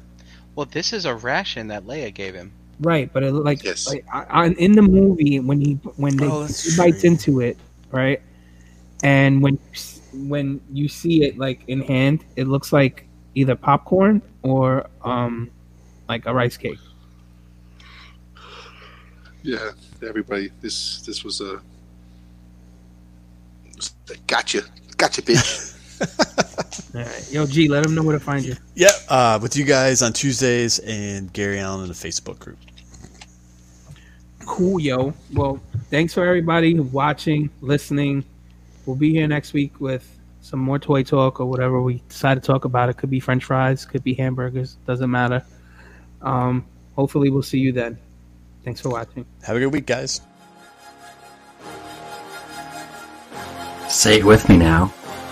[0.56, 2.52] Well, this is a ration that Leia gave him.
[2.80, 3.88] Right, but it looked like, Yes.
[3.88, 7.12] like I, I, in the movie when he when they Oh, he bites true.
[7.12, 7.58] into it,
[7.92, 8.22] right?
[9.04, 9.60] And when
[10.14, 15.50] when you see it like in hand, it looks like either popcorn or um
[16.10, 16.80] like a rice cake.
[19.44, 19.72] Yeah.
[20.04, 21.62] Everybody, this this was a.
[24.28, 24.64] Gotcha,
[24.98, 25.71] gotcha, bitch.
[26.94, 28.56] All right, yo G, let them know where to find you.
[28.76, 28.92] Yep.
[29.08, 32.58] Uh, with you guys on Tuesdays and Gary Allen in the Facebook group.
[34.46, 35.14] Cool, yo.
[35.34, 38.26] Well, thanks for everybody watching, listening.
[38.86, 40.06] We'll be here next week with
[40.42, 42.90] some more toy talk or whatever we decide to talk about.
[42.90, 45.44] It could be French fries, could be hamburgers, doesn't matter.
[46.22, 46.66] Um,
[46.96, 47.98] hopefully, we'll see you then.
[48.66, 49.26] Thanks for watching.
[49.44, 50.22] Have a good week, guys.
[53.88, 54.94] Say it with me now.